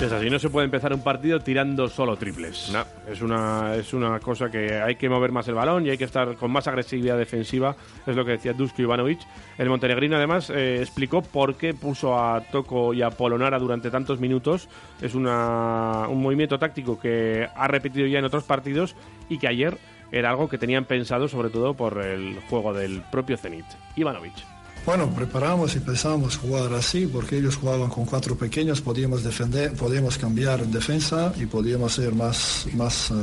[0.00, 2.70] Es así, no se puede empezar un partido tirando solo triples.
[2.72, 2.84] No.
[3.06, 6.04] Es una, es una cosa que hay que mover más el balón y hay que
[6.04, 9.20] estar con más agresividad defensiva, es lo que decía Dusko Ivanovic.
[9.58, 14.20] El montenegrino además eh, explicó por qué puso a Toco y a Polonara durante tantos
[14.20, 14.70] minutos.
[15.02, 18.96] Es una, un movimiento táctico que ha repetido ya en otros partidos
[19.28, 19.76] y que ayer
[20.12, 23.66] era algo que tenían pensado sobre todo por el juego del propio Zenit.
[23.96, 24.59] Ivanovic.
[24.86, 30.16] Bueno, preparamos y pensamos jugar así porque ellos jugaban con cuatro pequeños, podíamos defender, podíamos
[30.16, 33.14] cambiar en defensa y podíamos ser más, más eh,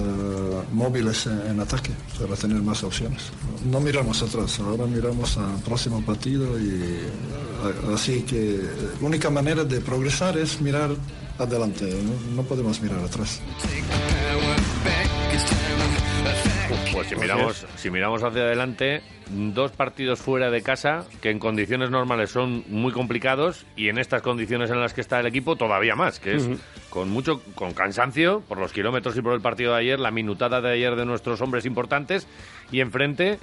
[0.72, 3.24] móviles en, ataque para tener más opciones.
[3.70, 8.62] No miramos atrás, ahora miramos al próximo partido y eh, así que
[9.02, 10.92] la única manera de progresar es mirar
[11.40, 11.92] adelante,
[12.36, 13.42] no podemos mirar atrás.
[16.91, 21.89] Pues si miramos, si miramos hacia adelante, dos partidos fuera de casa que en condiciones
[21.89, 25.95] normales son muy complicados y en estas condiciones en las que está el equipo todavía
[25.95, 26.49] más, que es
[26.89, 30.60] con mucho con cansancio por los kilómetros y por el partido de ayer, la minutada
[30.60, 32.27] de ayer de nuestros hombres importantes
[32.72, 33.39] y enfrente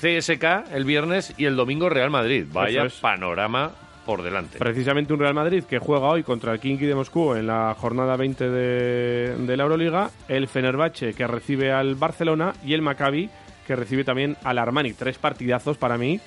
[0.00, 2.44] CSK el viernes y el domingo Real Madrid.
[2.52, 2.94] Vaya es.
[2.94, 3.72] panorama
[4.06, 4.58] por delante.
[4.58, 8.16] Precisamente un Real Madrid que juega hoy contra el Kinky de Moscú en la jornada
[8.16, 13.28] 20 de, de la Euroliga, el Fenerbahce que recibe al Barcelona y el Maccabi
[13.66, 14.92] que recibe también al Armani.
[14.92, 16.20] Tres partidazos para mí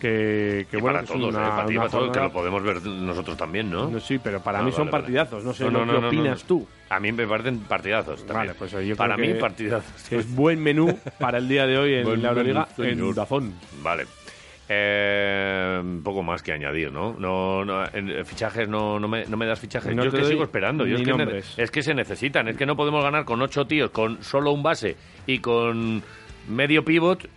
[0.00, 2.82] que, que Y bueno, para todos, una- eh, para una todos, que lo podemos ver
[2.86, 3.88] nosotros también, ¿no?
[3.88, 5.02] No, sí, pero para Ah, mí son vale.
[5.02, 5.44] partidazos.
[5.44, 6.46] No sé No, lo no, no, opinas no.
[6.46, 6.66] tú.
[6.90, 8.20] A mí me parecen partidazos.
[8.26, 8.48] también.
[8.48, 10.12] Vale, pues yo para creo mí que- partidazos.
[10.12, 13.14] es buen menú para el día de hoy en Buen la Euroliga en.
[13.14, 13.54] Dazón.
[13.82, 14.04] Vale.
[14.68, 17.14] Eh, poco más que añadir, ¿no?
[17.18, 19.94] no, no en eh, fichajes no, no, me, no me das fichajes.
[19.94, 20.86] No yo es te que sigo esperando.
[20.86, 22.48] Yo es, que es se necesitan.
[22.48, 24.96] Es que no podemos ganar con ocho tíos, con solo un base
[25.26, 26.02] y con
[26.48, 27.28] medio pivot,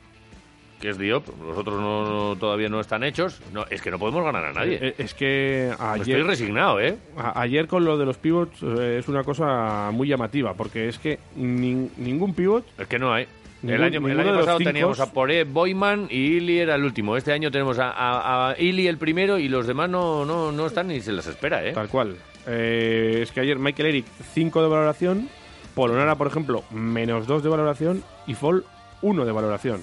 [0.80, 1.28] que es Diop.
[1.45, 3.41] Los otros no, todavía no están hechos.
[3.52, 4.80] No, es que no podemos ganar a nadie.
[4.82, 6.98] Eh, Es que Estoy ayer, resignado, ¿eh?
[7.18, 10.99] a- ayer con lo de los pivots eh, es una cosa muy llamativa, porque es
[10.99, 13.28] que nin- ningún pivot Es que no hay.
[13.64, 17.18] El año, el pasado teníamos a Poré, Boyman y Ili era el último.
[17.18, 20.66] Este año tenemos a, a, a Ili el primero y los demás no, no, no
[20.68, 21.74] están ni se les espera, ¿eh?
[21.74, 22.18] Tal cual.
[22.46, 25.30] Eh, es que ayer Michael Eric 5 de valoración,
[25.74, 28.64] Polonara, por ejemplo, menos 2 de valoración y Fall
[29.02, 29.82] 1 de valoración.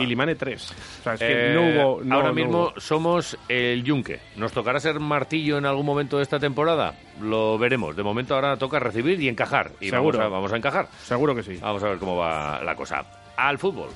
[0.00, 0.70] Y Limane 3.
[1.00, 2.04] O sea, es que Eh, no hubo...
[2.04, 2.80] no- ahora mismo hubo.
[2.80, 4.20] somos el yunque.
[4.36, 6.94] ¿Nos tocará ser martillo en algún momento de esta temporada?
[7.20, 7.94] Lo veremos.
[7.96, 9.70] De momento ahora toca recibir y encajar.
[9.80, 10.18] Y Seguro.
[10.18, 10.88] Vamos a, vamos a encajar.
[11.02, 11.58] Seguro que sí.
[11.60, 13.04] Vamos a ver cómo va la cosa.
[13.36, 13.90] Al fútbol.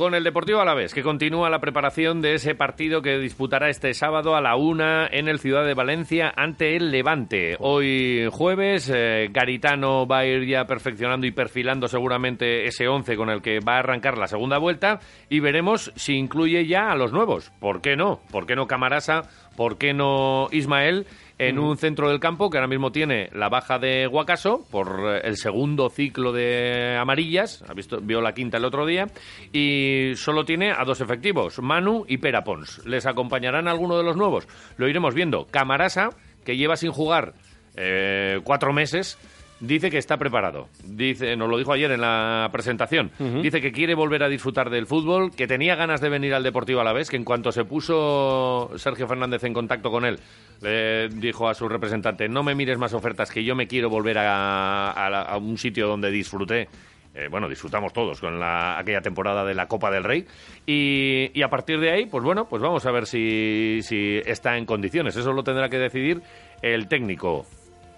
[0.00, 4.34] Con el Deportivo Alavés, que continúa la preparación de ese partido que disputará este sábado
[4.34, 7.58] a la una en el Ciudad de Valencia ante el Levante.
[7.58, 13.28] Hoy jueves, eh, Garitano va a ir ya perfeccionando y perfilando seguramente ese 11 con
[13.28, 17.12] el que va a arrancar la segunda vuelta y veremos si incluye ya a los
[17.12, 17.52] nuevos.
[17.60, 18.20] ¿Por qué no?
[18.30, 19.24] ¿Por qué no Camarasa?
[19.54, 21.06] ¿Por qué no Ismael?
[21.40, 25.22] En un centro del campo que ahora mismo tiene la baja de Guacaso por eh,
[25.24, 29.06] el segundo ciclo de amarillas, ha visto, vio la quinta el otro día,
[29.50, 32.84] y solo tiene a dos efectivos, Manu y Pera Pons.
[32.84, 34.46] ¿Les acompañarán alguno de los nuevos?
[34.76, 35.46] Lo iremos viendo.
[35.50, 36.10] Camarasa,
[36.44, 37.32] que lleva sin jugar
[37.74, 39.16] eh, cuatro meses,
[39.60, 40.68] dice que está preparado.
[40.84, 43.10] Dice, nos lo dijo ayer en la presentación.
[43.42, 46.80] Dice que quiere volver a disfrutar del fútbol, que tenía ganas de venir al Deportivo
[46.80, 50.18] a la vez, que en cuanto se puso Sergio Fernández en contacto con él,
[50.62, 54.18] le dijo a su representante, no me mires más ofertas, que yo me quiero volver
[54.18, 56.68] a, a la- a un sitio donde disfruté.
[57.12, 60.24] Eh, bueno, disfrutamos todos con la- aquella temporada de la Copa del Rey.
[60.66, 64.56] Y, y a partir de ahí, pues bueno, pues vamos a ver si, si está
[64.56, 65.16] en condiciones.
[65.16, 66.22] Eso lo tendrá que decidir
[66.62, 67.44] el técnico.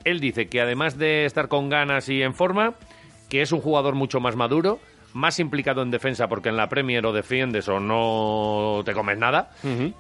[0.05, 2.75] Él dice que además de estar con ganas y en forma,
[3.29, 4.79] que es un jugador mucho más maduro,
[5.15, 9.51] más implicado en defensa porque en la Premier o defiendes o no te comes nada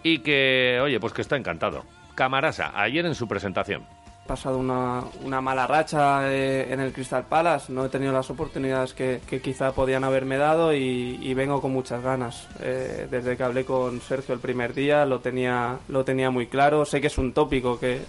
[0.02, 1.84] y que, oye, pues que está encantado.
[2.14, 3.84] Camarasa, ayer en su presentación.
[4.24, 8.30] He pasado una, una mala racha eh, en el Crystal Palace, no he tenido las
[8.30, 12.48] oportunidades que, que quizá podían haberme dado y, y vengo con muchas ganas.
[12.60, 16.84] Eh, desde que hablé con Sergio el primer día lo tenía, lo tenía muy claro,
[16.84, 18.00] sé que es un tópico que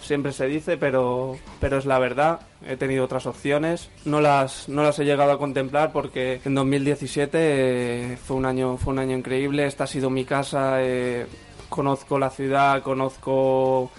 [0.00, 2.40] siempre se dice, pero, pero es la verdad.
[2.66, 7.38] He tenido otras opciones, no las, no las he llegado a contemplar porque en 2017
[7.40, 11.26] eh, fue, un año, fue un año increíble, esta ha sido mi casa, eh,
[11.68, 13.90] conozco la ciudad, conozco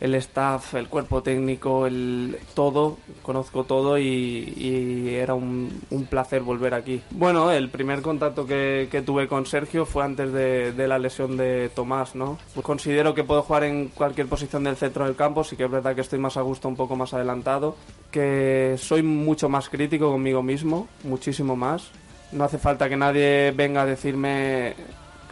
[0.00, 6.42] el staff, el cuerpo técnico, el todo, conozco todo y, y era un, un placer
[6.42, 7.00] volver aquí.
[7.10, 11.36] Bueno, el primer contacto que, que tuve con Sergio fue antes de, de la lesión
[11.36, 12.38] de Tomás, ¿no?
[12.54, 15.70] Pues considero que puedo jugar en cualquier posición del centro del campo, sí que es
[15.70, 17.76] verdad que estoy más a gusto, un poco más adelantado,
[18.10, 21.90] que soy mucho más crítico conmigo mismo, muchísimo más.
[22.32, 24.74] No hace falta que nadie venga a decirme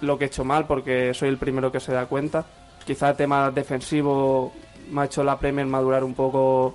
[0.00, 2.46] lo que he hecho mal porque soy el primero que se da cuenta.
[2.86, 4.52] Quizá el tema defensivo
[4.90, 6.74] me ha hecho la Premier madurar un poco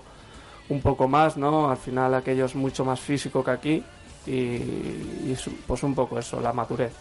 [0.69, 1.69] un poco más, ¿no?
[1.69, 3.83] Al final aquello es mucho más físico que aquí
[4.27, 6.93] y, y es- pues un poco eso, la madurez.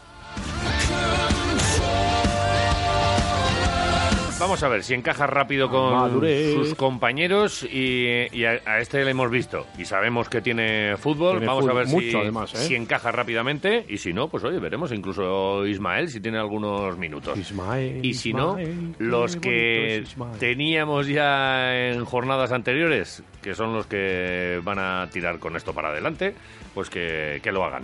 [4.41, 6.55] Vamos a ver si encaja rápido con Madurez.
[6.55, 11.39] sus compañeros y, y a, a este le hemos visto y sabemos que tiene fútbol.
[11.39, 12.59] Tiene Vamos a ver si, además, ¿eh?
[12.59, 17.37] si encaja rápidamente y si no, pues oye, veremos incluso Ismael si tiene algunos minutos.
[17.37, 20.05] Ismael, y si Ismael, no, los que
[20.39, 25.89] teníamos ya en jornadas anteriores, que son los que van a tirar con esto para
[25.89, 26.35] adelante,
[26.75, 27.83] pues que, que lo hagan.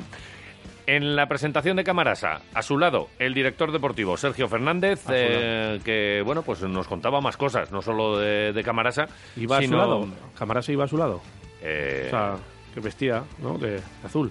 [0.87, 6.21] En la presentación de Camarasa, a su lado, el director deportivo Sergio Fernández, eh, que
[6.25, 9.07] bueno, pues nos contaba más cosas, no solo de, de Camarasa,
[9.37, 10.09] ¿Iba a su lado?
[10.39, 11.23] ¿Camarasa iba a su lado?
[11.63, 12.37] eh, O sea,
[12.75, 13.57] que vestía, ¿no?
[13.57, 14.31] De azul.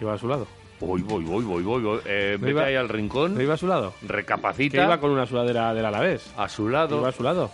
[0.00, 0.46] Iba a su lado.
[0.80, 1.82] Voy, voy, voy, voy, voy.
[1.82, 2.00] voy.
[2.06, 3.34] Eh, ¿No vete iba- ahí al rincón.
[3.34, 3.92] ¿No iba a su lado?
[4.02, 4.78] Recapacita.
[4.78, 6.32] Que iba con una sudadera del Alavés.
[6.36, 6.98] A su lado.
[6.98, 7.50] Iba a su lado.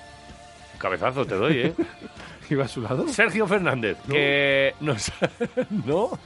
[0.79, 1.75] Cabezazo te doy, ¿eh?
[2.51, 3.07] ¿Iba a su lado?
[3.09, 5.13] Sergio Fernández, que nos...
[5.87, 6.19] no,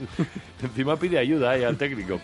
[0.62, 2.20] encima pide ayuda ahí al técnico,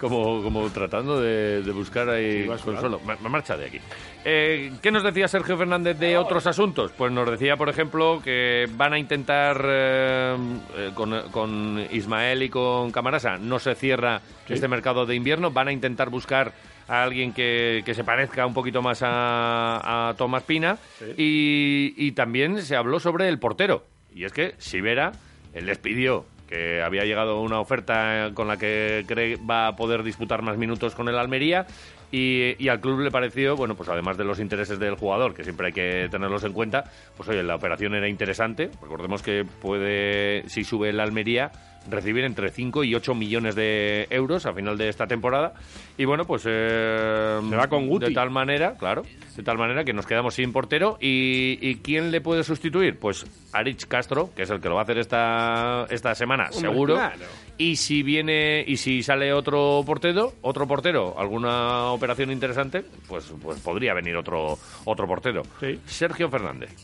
[0.00, 3.00] como, como tratando de, de buscar ahí consuelo.
[3.00, 3.78] Me, marcha de aquí.
[4.24, 6.92] Eh, ¿Qué nos decía Sergio Fernández de otros asuntos?
[6.96, 10.36] Pues nos decía, por ejemplo, que van a intentar eh,
[10.76, 14.54] eh, con, con Ismael y con Camarasa, no se cierra Sí.
[14.54, 16.52] este mercado de invierno, van a intentar buscar
[16.92, 20.76] a alguien que, que se parezca un poquito más a, a Tomás Pina
[21.16, 23.86] y, y también se habló sobre el portero.
[24.14, 25.12] Y es que Sivera,
[25.54, 30.02] él les pidió que había llegado una oferta con la que cree va a poder
[30.02, 31.64] disputar más minutos con el Almería
[32.10, 35.44] y, y al club le pareció, bueno, pues además de los intereses del jugador, que
[35.44, 36.84] siempre hay que tenerlos en cuenta,
[37.16, 38.68] pues oye, la operación era interesante.
[38.82, 41.50] Recordemos que puede, si sube el Almería,
[41.90, 45.54] recibir entre 5 y 8 millones de euros a final de esta temporada.
[45.98, 46.42] Y bueno, pues...
[46.46, 48.06] eh, Se va con Guti.
[48.06, 49.02] De tal manera, claro,
[49.36, 50.96] de tal manera que nos quedamos sin portero.
[51.00, 52.98] ¿Y, y quién le puede sustituir?
[52.98, 56.70] Pues Arich Castro, que es el que lo va a hacer esta, esta semana, Hombre,
[56.70, 56.94] seguro.
[56.94, 57.24] claro.
[57.58, 63.60] Y si viene y si sale otro portero, otro portero, alguna operación interesante, pues pues
[63.60, 65.42] podría venir otro otro portero.
[65.84, 66.74] Sergio Fernández.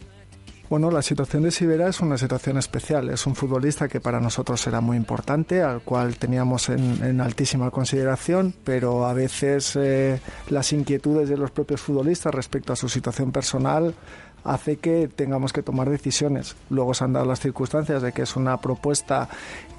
[0.69, 3.09] Bueno, la situación de Sibera es una situación especial.
[3.09, 7.71] Es un futbolista que para nosotros era muy importante, al cual teníamos en, en altísima
[7.71, 10.21] consideración, pero a veces eh,
[10.51, 13.95] las inquietudes de los propios futbolistas respecto a su situación personal
[14.45, 16.57] hace que tengamos que tomar decisiones.
[16.71, 19.29] Luego se han dado las circunstancias de que es una propuesta,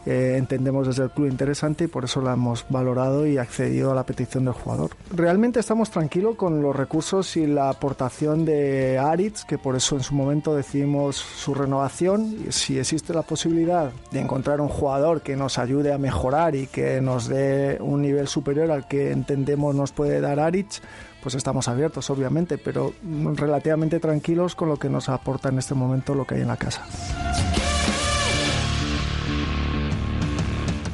[0.06, 3.96] eh, entendemos desde el club interesante y por eso la hemos valorado y accedido a
[3.96, 4.92] la petición del jugador.
[5.12, 10.04] Realmente estamos tranquilos con los recursos y la aportación de Aritz, que por eso en
[10.04, 12.38] su momento decidimos su renovación.
[12.50, 17.02] Si existe la posibilidad de encontrar un jugador que nos ayude a mejorar y que
[17.02, 20.82] nos dé un nivel superior al que entendemos nos puede dar Aritz,
[21.22, 22.94] pues estamos abiertos, obviamente, pero
[23.36, 26.58] relativamente tranquilos con lo que nos aporta en este momento lo que hay en la
[26.58, 26.86] casa.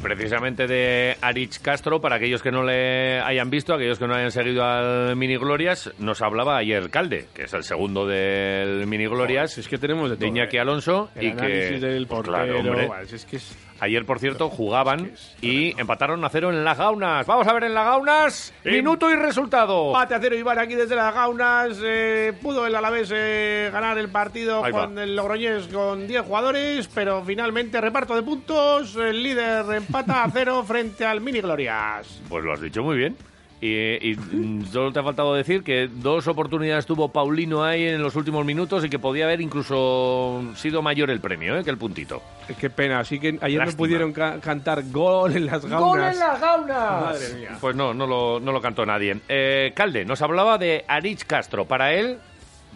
[0.02, 4.30] Precisamente de Arich Castro, para aquellos que no le hayan visto, aquellos que no hayan
[4.30, 9.58] seguido al Mini Glorias, nos hablaba ayer Calde, que es el segundo del Mini Glorias.
[9.58, 10.60] es que tenemos de todo, Iñaki ¿eh?
[10.60, 11.10] Alonso.
[11.16, 11.46] El y que,
[11.80, 12.86] del Pues portero, claro, hombre.
[12.86, 15.12] bueno, es que es- Ayer, por cierto, jugaban
[15.42, 17.26] y empataron a cero en las gaunas.
[17.26, 18.54] Vamos a ver en las gaunas.
[18.64, 19.88] Minuto y resultado.
[19.88, 21.78] Empate a cero Iván aquí desde las Gaunas.
[21.84, 24.86] eh, pudo el Alavés eh, ganar el partido Ahí va.
[24.86, 28.96] con el Logroñés con 10 jugadores, pero finalmente reparto de puntos.
[28.96, 32.20] El líder empata a cero frente al Mini Glorias.
[32.28, 33.16] Pues lo has dicho muy bien.
[33.58, 33.68] Y,
[34.10, 38.44] y, solo te ha faltado decir que dos oportunidades tuvo Paulino ahí en los últimos
[38.44, 41.64] minutos y que podía haber incluso sido mayor el premio ¿eh?
[41.64, 42.22] que el puntito.
[42.60, 46.18] Qué pena, así que ayer no pudieron ca- cantar gol en las Gaunas.
[46.38, 46.68] gaunas!
[47.02, 47.56] Madre mía.
[47.58, 49.16] Pues no, no lo, no lo cantó nadie.
[49.26, 51.64] Eh, Calde, nos hablaba de Arich Castro.
[51.64, 52.18] Para él,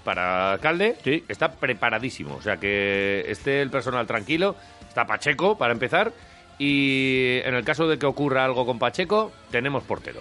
[0.02, 0.96] para Calde,
[1.28, 2.36] está preparadísimo.
[2.36, 4.56] O sea, que esté el personal tranquilo.
[4.88, 6.10] Está Pacheco, para empezar.
[6.58, 10.20] Y en el caso de que ocurra algo con Pacheco, tenemos portero.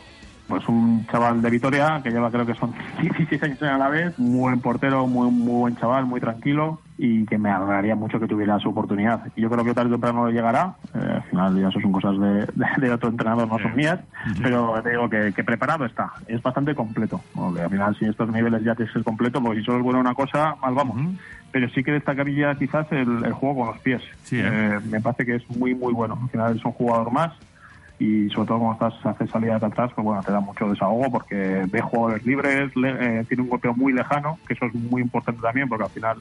[0.49, 4.17] Pues un chaval de Vitoria que lleva creo que son 16 años a la vez,
[4.19, 8.27] muy buen portero, muy, muy buen chaval, muy tranquilo y que me alegraría mucho que
[8.27, 9.21] tuviera su oportunidad.
[9.37, 11.91] Y yo creo que tarde o temprano le llegará, Eh, al final ya eso son
[11.93, 13.99] cosas de, de- de otro entrenador, no son mías,
[14.41, 18.29] pero te digo que, que preparado está, es bastante completo, porque al final si estos
[18.29, 20.97] niveles ya tienes que ser completo, porque si solo es bueno una cosa, mal vamos.
[21.51, 24.01] Pero sí que destacaría quizás el, el juego con los pies.
[24.43, 26.17] Eh, me parece que es muy, muy bueno.
[26.21, 27.31] Al final es un jugador más
[27.99, 31.11] y sobre todo cuando estás haces salidas de atrás pues bueno te da mucho desahogo
[31.11, 35.01] porque ve jugadores libres le- eh, tiene un golpeo muy lejano que eso es muy
[35.01, 36.17] importante también porque al final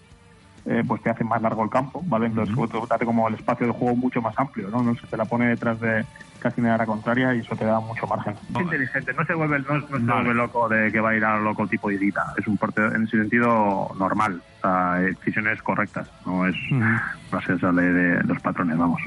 [0.67, 2.55] eh, pues te hace más largo el campo vale entonces
[2.89, 5.25] te hace como el espacio de juego mucho más amplio no, no se te la
[5.25, 6.05] pone detrás de
[6.41, 9.79] casi área contraria y eso te da mucho margen es inteligente no se vuelve no,
[9.79, 12.47] no se vuelve loco de que va a ir a lo loco tipo Irita es
[12.49, 16.57] un portero en ese sentido normal o sea, decisiones correctas no es
[17.33, 19.01] no se sale de los patrones vamos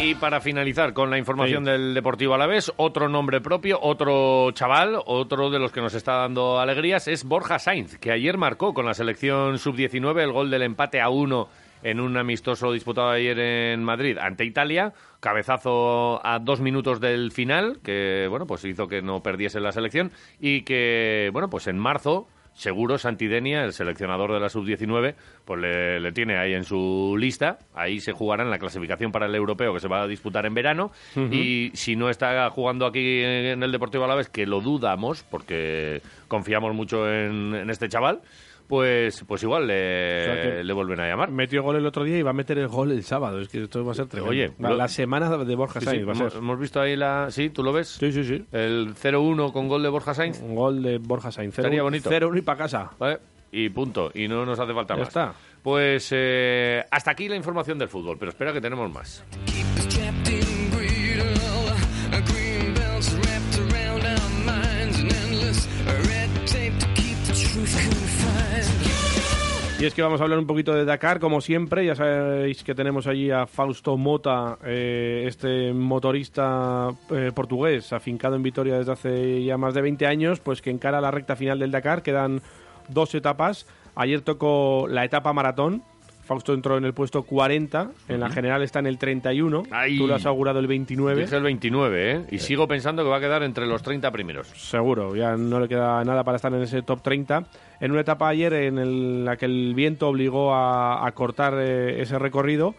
[0.00, 5.50] Y para finalizar con la información del Deportivo Alavés, otro nombre propio, otro chaval, otro
[5.50, 8.94] de los que nos está dando alegrías es Borja Sainz, que ayer marcó con la
[8.94, 11.48] selección sub-19 el gol del empate a uno
[11.82, 17.80] en un amistoso disputado ayer en Madrid ante Italia, cabezazo a dos minutos del final,
[17.82, 22.28] que bueno, pues hizo que no perdiese la selección y que bueno, pues en marzo
[22.58, 25.14] seguro Santidenia, el seleccionador de la sub-19,
[25.44, 27.60] pues le, le tiene ahí en su lista.
[27.72, 30.54] Ahí se jugará en la clasificación para el europeo que se va a disputar en
[30.54, 30.90] verano.
[31.30, 36.74] Y si no está jugando aquí en el Deportivo Alavés, que lo dudamos porque confiamos
[36.74, 38.20] mucho en, en este chaval,
[38.68, 41.30] pues, pues igual le, O sea que- le vuelven a llamar.
[41.32, 43.40] Metió gol el otro día y va a meter el gol el sábado.
[43.40, 44.30] Es que esto va a ser tremendo.
[44.30, 46.42] Oye, la, lo- la semana de Borja Sí, Sainz sí, va a hemos, ser.
[46.42, 47.28] hemos visto ahí la...
[47.30, 47.50] ¿Sí?
[47.50, 47.88] ¿Tú lo ves?
[47.88, 48.44] Sí, sí, sí.
[48.52, 50.40] El 0-1 con gol de Borja Sainz.
[50.40, 51.58] Un gol de Borja Sainz.
[51.58, 52.10] Estaría bonito.
[52.10, 52.90] 0-1 y para casa.
[52.98, 53.18] ¿Vale?
[53.50, 54.10] Y punto.
[54.14, 55.08] Y no nos hace falta Ya más.
[55.08, 55.32] está.
[55.62, 59.24] Pues eh, hasta aquí la información del fútbol, pero espera que tenemos más.
[69.80, 71.86] Y es que vamos a hablar un poquito de Dakar, como siempre.
[71.86, 78.42] Ya sabéis que tenemos allí a Fausto Mota, eh, este motorista eh, portugués, afincado en
[78.42, 81.70] Vitoria desde hace ya más de 20 años, pues que encara la recta final del
[81.70, 82.02] Dakar.
[82.02, 82.42] Quedan
[82.88, 83.68] dos etapas.
[83.94, 85.84] Ayer tocó la etapa maratón,
[86.28, 89.62] Fausto entró en el puesto 40, en la general está en el 31,
[89.98, 91.22] tú lo has augurado el 29.
[91.22, 92.24] Dije el 29, ¿eh?
[92.30, 94.46] Y sigo pensando que va a quedar entre los 30 primeros.
[94.48, 97.44] Seguro, ya no le queda nada para estar en ese top 30.
[97.80, 102.02] En una etapa ayer en el- la que el viento obligó a, a cortar eh,
[102.02, 102.74] ese recorrido,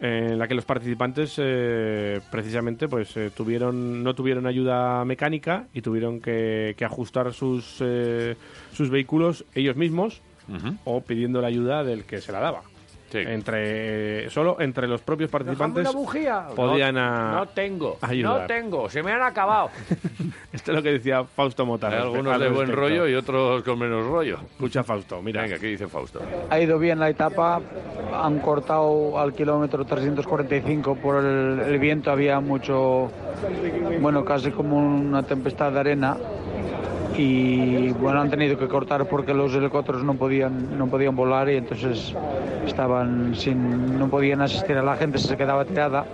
[0.00, 5.66] eh, en la que los participantes eh, precisamente pues eh, tuvieron no tuvieron ayuda mecánica
[5.74, 8.36] y tuvieron que, que ajustar sus eh,
[8.72, 10.22] sus vehículos ellos mismos
[10.84, 12.62] o pidiendo la ayuda del que se la daba.
[13.14, 16.46] Entre solo entre los propios participantes Déjame una bujía.
[16.54, 18.40] podían no, a- no tengo, ayudar.
[18.42, 19.70] no tengo, se me han acabado.
[20.52, 21.88] Esto es lo que decía Fausto Mota.
[21.88, 24.38] Hay al respe- algunos al de buen rollo y otros con menos rollo.
[24.52, 25.42] Escucha Fausto, mira.
[25.42, 26.20] Venga, ¿qué dice Fausto?
[26.50, 27.60] Ha ido bien la etapa,
[28.14, 33.10] han cortado al kilómetro 345 por el, el viento, había mucho,
[34.00, 36.16] bueno, casi como una tempestad de arena
[37.16, 41.56] y bueno, han tenido que cortar porque los helicópteros no podían, no podían volar y
[41.56, 42.14] entonces
[42.66, 46.04] estaban sin, no podían asistir a la gente, se quedaba tirada.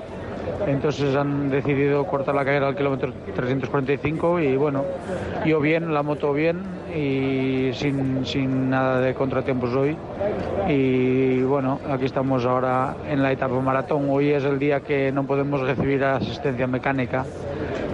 [0.66, 4.84] Entonces han decidido cortar la carrera al kilómetro 345 y bueno,
[5.44, 6.62] yo bien, la moto bien
[6.94, 9.96] y sin, sin nada de contratiempos hoy.
[10.68, 14.06] Y bueno, aquí estamos ahora en la etapa maratón.
[14.10, 17.24] Hoy es el día que no podemos recibir asistencia mecánica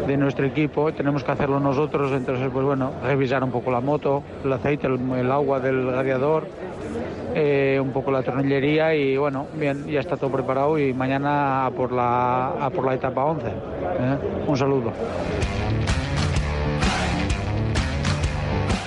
[0.07, 4.23] de nuestro equipo, tenemos que hacerlo nosotros, entonces pues bueno, revisar un poco la moto,
[4.45, 6.47] el aceite, el, el agua del radiador,
[7.35, 11.71] eh, un poco la tornillería y bueno, bien, ya está todo preparado y mañana a
[11.71, 13.47] por la, a por la etapa 11.
[13.47, 13.53] ¿eh?
[14.47, 14.93] Un saludo.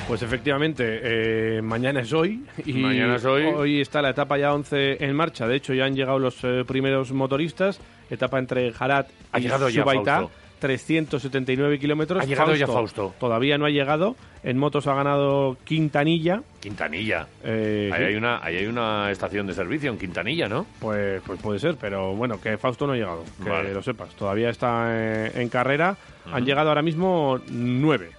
[0.08, 2.42] Pues efectivamente, eh, mañana es hoy.
[2.66, 3.44] Y Mañana es hoy.
[3.44, 5.48] Hoy está la etapa ya 11 en marcha.
[5.48, 7.82] De hecho, ya han llegado los eh, primeros motoristas.
[8.10, 10.28] Etapa entre Jarat Ha y llegado Subaitá.
[10.60, 12.24] 379 kilómetros.
[12.24, 13.14] Ha llegado ya Fausto.
[13.20, 14.16] Todavía no ha llegado.
[14.44, 16.42] En motos ha ganado Quintanilla.
[16.60, 17.28] Quintanilla.
[17.44, 18.06] Eh, ahí, sí.
[18.06, 20.66] hay una, ahí hay una estación de servicio en Quintanilla, ¿no?
[20.80, 23.74] Pues, pues puede ser, pero bueno, que Fausto no ha llegado, que Vale.
[23.74, 24.10] lo sepas.
[24.16, 25.98] Todavía está eh, en carrera.
[26.28, 26.46] Han Ujú.
[26.46, 28.12] llegado ahora mismo nueve,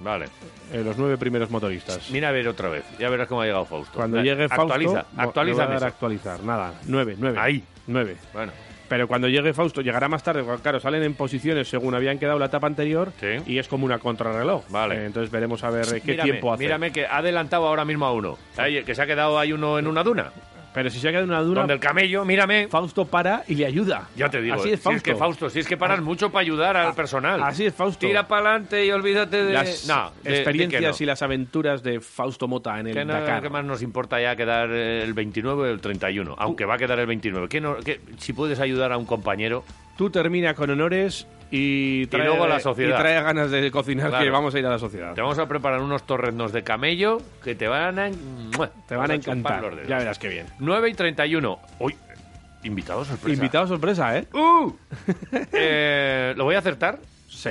[0.00, 0.26] Vale.
[0.72, 2.10] eh, los nueve primeros motoristas.
[2.10, 2.84] Mira a ver otra vez.
[2.98, 3.94] Ya verás cómo ha llegado Fausto.
[3.96, 5.62] Cuando llegue Fausto, Actualiza, bo- le voy actualiza.
[5.62, 6.42] a dar a actualizar.
[6.44, 7.38] Nada, nueve, nueve.
[7.40, 7.62] Ahí.
[7.86, 8.16] Nueve.
[8.32, 8.52] Bueno.
[8.94, 12.46] Pero cuando llegue Fausto, llegará más tarde, claro, salen en posiciones según habían quedado la
[12.46, 13.12] etapa anterior
[13.44, 14.68] y es como una contrarreloj.
[14.68, 15.04] Vale.
[15.06, 16.62] entonces veremos a ver eh, qué Mírame, tiempo hace.
[16.62, 18.38] Mírame que ha adelantado ahora mismo a uno.
[18.56, 20.30] Ahí, que se ha quedado ahí uno en una duna.
[20.74, 21.60] Pero si se ha quedado en una duna.
[21.60, 22.66] Donde el camello, mírame.
[22.68, 24.08] Fausto para y le ayuda.
[24.16, 24.56] Ya te digo.
[24.56, 25.18] Así es Si es que Fausto.
[25.46, 27.42] Fausto, si es que paran mucho para ayudar al personal.
[27.42, 28.06] Así es Fausto.
[28.06, 29.52] Tira para adelante y olvídate de.
[29.52, 33.12] Las no, de- de experiencias y las aventuras de Fausto Mota en el Que no,
[33.12, 33.40] Dakar.
[33.40, 36.34] ¿Qué más nos importa ya quedar el 29 o el 31?
[36.38, 37.48] Aunque va a quedar el 29.
[37.48, 39.64] ¿Qué no- qué- si puedes ayudar a un compañero.
[39.96, 42.96] Tú termina con honores y, trae, luego a la sociedad.
[42.96, 44.24] y trae ganas de cocinar Claro.
[44.24, 45.14] que vamos a ir a la sociedad.
[45.14, 48.10] Te vamos a preparar unos torreznos de camello que te van a.
[48.88, 49.86] Te van a encantar.
[49.86, 50.46] Ya verás qué bien.
[50.58, 51.60] 9 y 31.
[51.78, 51.94] Uy,
[52.64, 53.34] invitado sorpresa.
[53.34, 54.26] Invitado sorpresa, ¿eh?
[54.32, 54.72] ¡Uh!
[55.52, 56.98] Eh, ¿Lo voy a acertar?
[57.28, 57.50] Sí.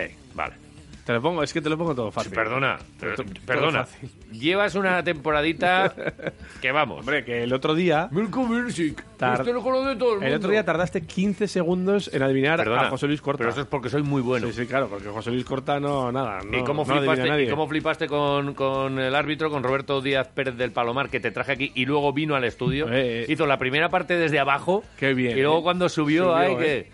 [1.06, 2.32] Te lo pongo, es que te lo pongo todo fácil.
[2.32, 3.84] Perdona, todo perdona.
[3.86, 4.10] fácil.
[4.32, 5.94] Llevas una temporadita
[6.62, 7.00] que vamos.
[7.02, 8.08] Hombre, que el otro día.
[8.10, 9.04] Mirko Mirsic.
[9.18, 10.50] tar- Este lo conoce todo el el otro mundo.
[10.52, 13.40] día tardaste 15 segundos en adivinar Perdona, a José Luis Corta.
[13.40, 14.48] pero eso es porque soy muy bueno.
[14.48, 16.40] Sí, sí, claro, porque José Luis Corta no, nada.
[16.50, 17.46] No, ¿Y cómo no flipaste, nadie.
[17.46, 21.32] y cómo flipaste con, con el árbitro, con Roberto Díaz Pérez del Palomar, que te
[21.32, 22.88] traje aquí y luego vino al estudio?
[22.88, 23.26] Eh, eh.
[23.28, 24.84] Hizo la primera parte desde abajo.
[24.98, 25.38] Qué bien.
[25.38, 25.64] Y luego eh.
[25.64, 26.92] cuando subió, Subió, ay, que...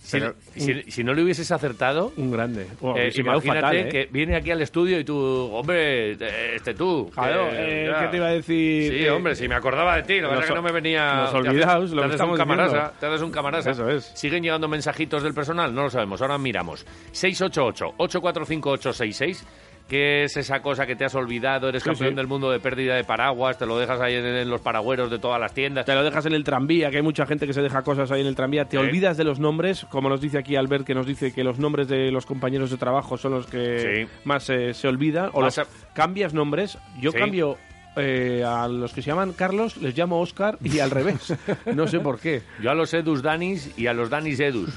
[0.00, 2.66] Si, Pero- si- si no le hubieses acertado, Un grande.
[2.96, 3.88] Eh, imagínate fatal, ¿eh?
[3.88, 5.16] que viene aquí al estudio y tú,
[5.52, 7.10] hombre, eh, este tú.
[7.12, 7.92] Claro, que- eh.
[8.00, 8.96] ¿qué te iba a decir?
[8.98, 11.28] Sí, hombre, si me acordaba de ti, lo pasa es que no me venía...
[11.30, 13.70] te haces- olvidaos, te lo que estamos un camarasa, te haces un camarasa.
[13.72, 14.04] Eso es.
[14.14, 15.74] ¿Siguen llegando mensajitos del personal?
[15.74, 16.86] No lo sabemos, ahora miramos.
[17.12, 19.44] 688-845-866.
[19.88, 21.68] ¿Qué es esa cosa que te has olvidado?
[21.70, 22.16] Eres Sí, campeón sí.
[22.16, 25.18] del mundo de pérdida de paraguas, te lo dejas ahí en, en los paragüeros de
[25.18, 25.86] todas las tiendas.
[25.86, 28.20] Te lo dejas en el tranvía, que hay mucha gente que se deja cosas ahí
[28.20, 28.66] en el tranvía.
[28.66, 31.58] Te olvidas de los nombres, como nos dice aquí Albert, que nos dice que los
[31.58, 34.12] nombres de los compañeros de trabajo son los que Sí.
[34.24, 35.30] más eh, se olvidan.
[35.32, 36.76] O los, a- cambias nombres.
[37.00, 37.56] Yo cambio
[37.98, 41.34] eh, a los que se llaman Carlos, les llamo Oscar y al revés.
[41.74, 42.42] No sé por qué.
[42.62, 44.70] Yo a los Edus Danis y a los Danis Edus.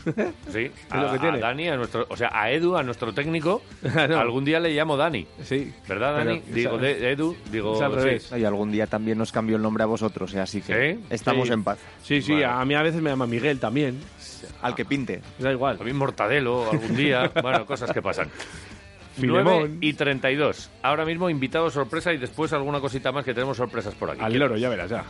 [0.51, 1.37] Sí, a, lo que tiene.
[1.37, 3.61] a Dani, a nuestro, o sea, a Edu, a nuestro técnico,
[4.09, 4.19] No.
[4.19, 5.25] algún día le llamo Dani.
[5.43, 5.73] Sí.
[5.87, 6.41] ¿Verdad, Dani?
[6.47, 7.75] digo, al- de, Edu, digo...
[7.75, 7.97] es al sí.
[7.97, 8.33] revés.
[8.37, 10.39] Y algún día también nos cambió el nombre a vosotros, ¿eh?
[10.39, 11.05] así que ¿Sí?
[11.09, 11.53] estamos Sí.
[11.53, 11.79] en paz.
[12.03, 12.45] Sí, sí, Vale.
[12.45, 13.99] a mí a veces me llama Miguel también.
[14.61, 15.21] Al que pinte.
[15.39, 15.77] Da igual.
[15.77, 17.31] También Mortadelo, algún día.
[17.41, 18.29] bueno, cosas que pasan.
[19.21, 19.45] Filemón.
[19.45, 20.69] 9 y 32.
[20.83, 24.21] Ahora mismo invitado sorpresa y después alguna cosita más que tenemos sorpresas por aquí.
[24.21, 25.05] Al loro, ya verás, ya.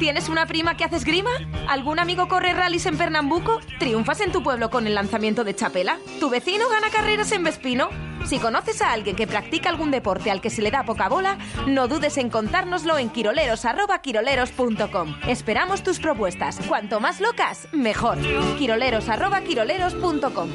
[0.00, 1.28] ¿Tienes una prima que hace esgrima?
[1.68, 3.60] ¿Algún amigo corre rallies en Pernambuco?
[3.78, 5.98] ¿Triunfas en tu pueblo con el lanzamiento de Chapela?
[6.18, 7.90] ¿Tu vecino gana carreras en Vespino?
[8.24, 11.36] Si conoces a alguien que practica algún deporte al que se le da poca bola,
[11.66, 15.16] no dudes en contárnoslo en quiroleros@quiroleros.com.
[15.28, 16.58] Esperamos tus propuestas.
[16.66, 18.16] Cuanto más locas, mejor.
[18.56, 20.48] quiroleros@quiroleros.com.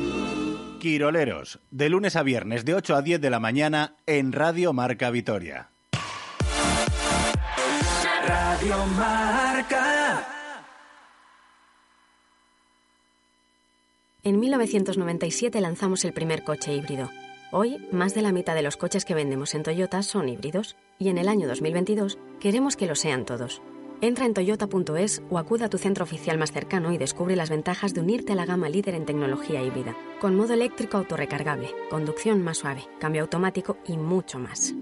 [0.80, 5.12] Quiroleros, de lunes a viernes de 8 a 10 de la mañana en Radio Marca
[5.12, 5.70] Vitoria.
[8.28, 10.28] Radio Marca.
[14.24, 17.12] En 1997 lanzamos el primer coche híbrido.
[17.52, 21.10] Hoy, más de la mitad de los coches que vendemos en Toyota son híbridos y
[21.10, 23.62] en el año 2022 queremos que lo sean todos.
[24.02, 27.94] Entra en toyota.es o acuda a tu centro oficial más cercano y descubre las ventajas
[27.94, 32.58] de unirte a la gama líder en tecnología híbrida, con modo eléctrico autorrecargable, conducción más
[32.58, 34.74] suave, cambio automático y mucho más.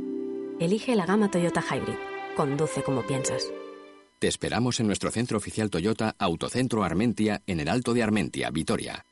[0.59, 2.12] Elige la gama Toyota Hybrid.
[2.35, 3.51] Conduce como piensas.
[4.19, 9.05] Te esperamos en nuestro centro oficial Toyota Autocentro Armentia en el Alto de Armentia, Vitoria.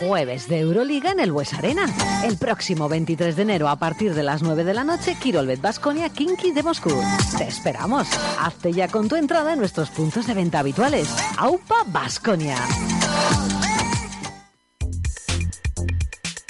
[0.00, 1.86] Jueves de Euroliga en el Bues Arena.
[2.24, 6.08] El próximo 23 de enero a partir de las 9 de la noche, Kirolbet Basconia
[6.08, 6.90] Kinky de Moscú.
[7.38, 8.08] Te esperamos.
[8.40, 11.08] Hazte ya con tu entrada en nuestros puntos de venta habituales.
[11.38, 12.56] Aupa Basconia.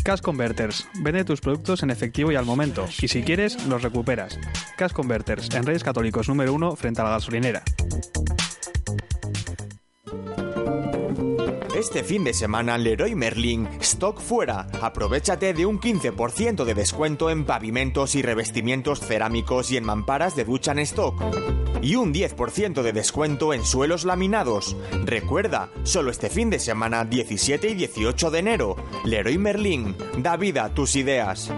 [0.06, 0.86] Cash Converters.
[1.00, 2.86] Vende tus productos en efectivo y al momento.
[3.02, 4.38] Y si quieres, los recuperas.
[4.76, 7.64] Cash Converters, en Reyes Católicos número uno frente a la gasolinera.
[11.76, 14.66] Este fin de semana Leroy Merlin, stock fuera.
[14.80, 20.46] Aprovechate de un 15% de descuento en pavimentos y revestimientos cerámicos y en mamparas de
[20.46, 21.22] ducha en stock.
[21.82, 24.74] Y un 10% de descuento en suelos laminados.
[25.04, 28.76] Recuerda, solo este fin de semana 17 y 18 de enero.
[29.04, 31.52] Leroy Merlin, da vida a tus ideas.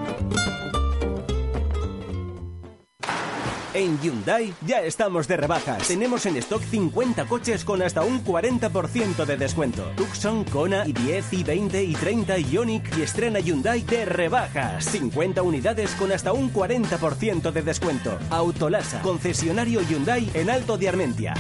[3.75, 5.87] En Hyundai ya estamos de rebajas.
[5.87, 9.85] Tenemos en stock 50 coches con hasta un 40% de descuento.
[9.97, 14.85] Tucson, Kona, i10, i20, i30, Ioniq y estrena Hyundai de rebajas.
[14.87, 18.19] 50 unidades con hasta un 40% de descuento.
[18.31, 21.35] Autolasa, concesionario Hyundai en Alto de Armentia.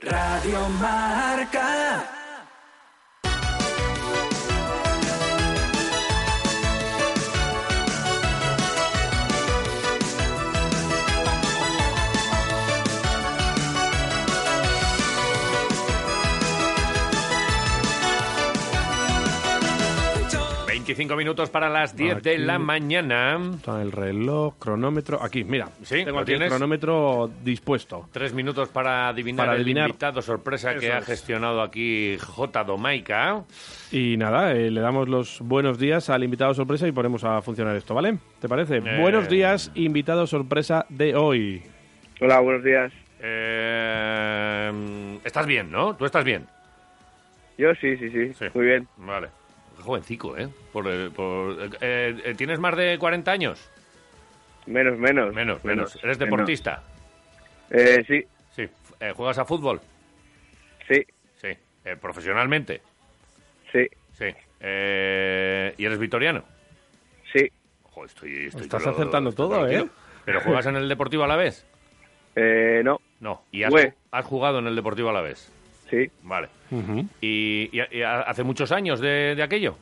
[0.00, 2.27] Radio Marca.
[20.88, 23.38] 25 minutos para las 10 de la mañana.
[23.56, 25.22] Está el reloj, cronómetro.
[25.22, 25.68] Aquí, mira.
[25.82, 28.08] Sí, tengo ¿lo aquí el cronómetro dispuesto.
[28.10, 29.84] Tres minutos para adivinar, Para adivinar.
[29.84, 31.04] el invitado sorpresa que ha es.
[31.04, 32.64] gestionado aquí J.
[32.64, 33.44] Domaica.
[33.92, 37.76] Y nada, eh, le damos los buenos días al invitado sorpresa y ponemos a funcionar
[37.76, 38.16] esto, ¿vale?
[38.40, 38.78] ¿Te parece?
[38.78, 38.98] Eh.
[38.98, 41.62] Buenos días, invitado sorpresa de hoy.
[42.18, 42.90] Hola, buenos días.
[43.20, 45.94] Eh, estás bien, ¿no?
[45.96, 46.46] Tú estás bien.
[47.58, 48.88] Yo sí, sí, sí, muy bien.
[48.96, 49.28] Vale.
[49.82, 50.48] Jovencico, ¿eh?
[50.72, 53.70] Por, eh, por- eh, eh, ¿Tienes más de 40 años?
[54.66, 55.34] Menos, menos.
[55.34, 55.96] Menos, menos.
[55.96, 56.30] ¿Eres menos.
[56.30, 56.82] deportista?
[57.70, 58.24] Eh, sí,
[58.54, 58.68] Sí.
[59.00, 59.80] Eh, ¿Juegas a fútbol?
[60.88, 61.04] sí,
[61.40, 61.48] Sí.
[61.84, 62.82] Eh, ¿Profesionalmente?
[63.72, 64.26] sí, Sí.
[64.60, 66.42] Eh, ¿Y eres vitoriano?
[67.32, 67.50] sí.
[67.84, 69.84] Joder, estoy, estoy Estás acertando estoy todo, tranquilo.
[69.84, 69.88] ¿eh?
[70.24, 71.64] ¿Pero juegas en el Deportivo a la vez?
[72.36, 73.00] Eh, no.
[73.20, 73.44] No.
[73.50, 75.50] ¿Y has jugado en el Deportivo a la vez?
[75.90, 76.10] Sí.
[76.22, 76.48] Vale.
[77.20, 79.76] ¿Y, y- y hace muchos años de, de aquello?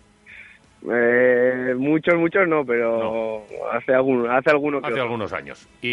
[0.89, 5.67] Eh, muchos, muchos no, pero hace alguno, hace alguno que Hace algunos años.
[5.83, 5.89] Y,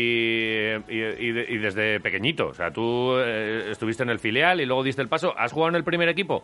[0.88, 2.48] y- y de- y desde pequeñito.
[2.48, 5.34] O sea, tú eh, estuviste en el filial y luego diste el paso.
[5.38, 6.44] ¿Has jugado en el primer equipo?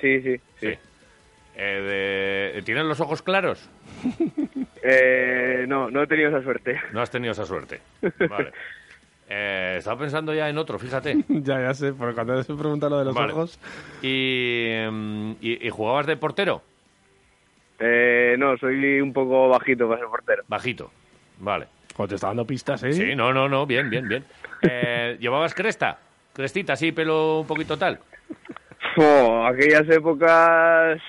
[0.00, 0.68] Sí, sí, sí.
[1.56, 3.68] Eh, de- ¿Tienes los ojos claros?
[4.82, 6.78] Eh, no, no he tenido esa suerte.
[6.92, 7.80] No has tenido esa suerte.
[8.30, 8.52] Vale.
[9.32, 11.16] Eh, estaba pensando ya en otro, fíjate.
[11.28, 13.32] ya, ya sé, porque cuando se pregunta lo de los Vale.
[13.32, 13.60] ojos.
[14.02, 16.62] ¿Y, em, y- y jugabas de portero?
[17.78, 20.42] Eh, no, soy un poco bajito para ser portero.
[20.48, 20.90] Bajito.
[21.38, 21.66] Vale.
[22.08, 22.92] Te está dando pistas, ¿eh?
[22.94, 24.24] Sí, no, no, no, bien, bien, bien.
[24.62, 25.98] Eh, ¿Llevabas cresta?
[26.34, 27.98] Crestita, sí, pelo un poquito tal.
[28.98, 31.00] Oh, aquellas épocas,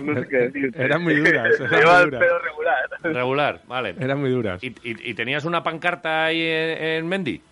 [0.00, 0.80] no sé qué decirte.
[0.84, 2.20] Eran muy duras, eran Llevaba muy el duras.
[2.24, 2.88] pelo regular.
[3.02, 3.94] Regular, vale.
[3.98, 4.62] Eran muy duras.
[4.62, 7.42] ¿Y, y- y tenías una pancarta ahí en, en Mendy?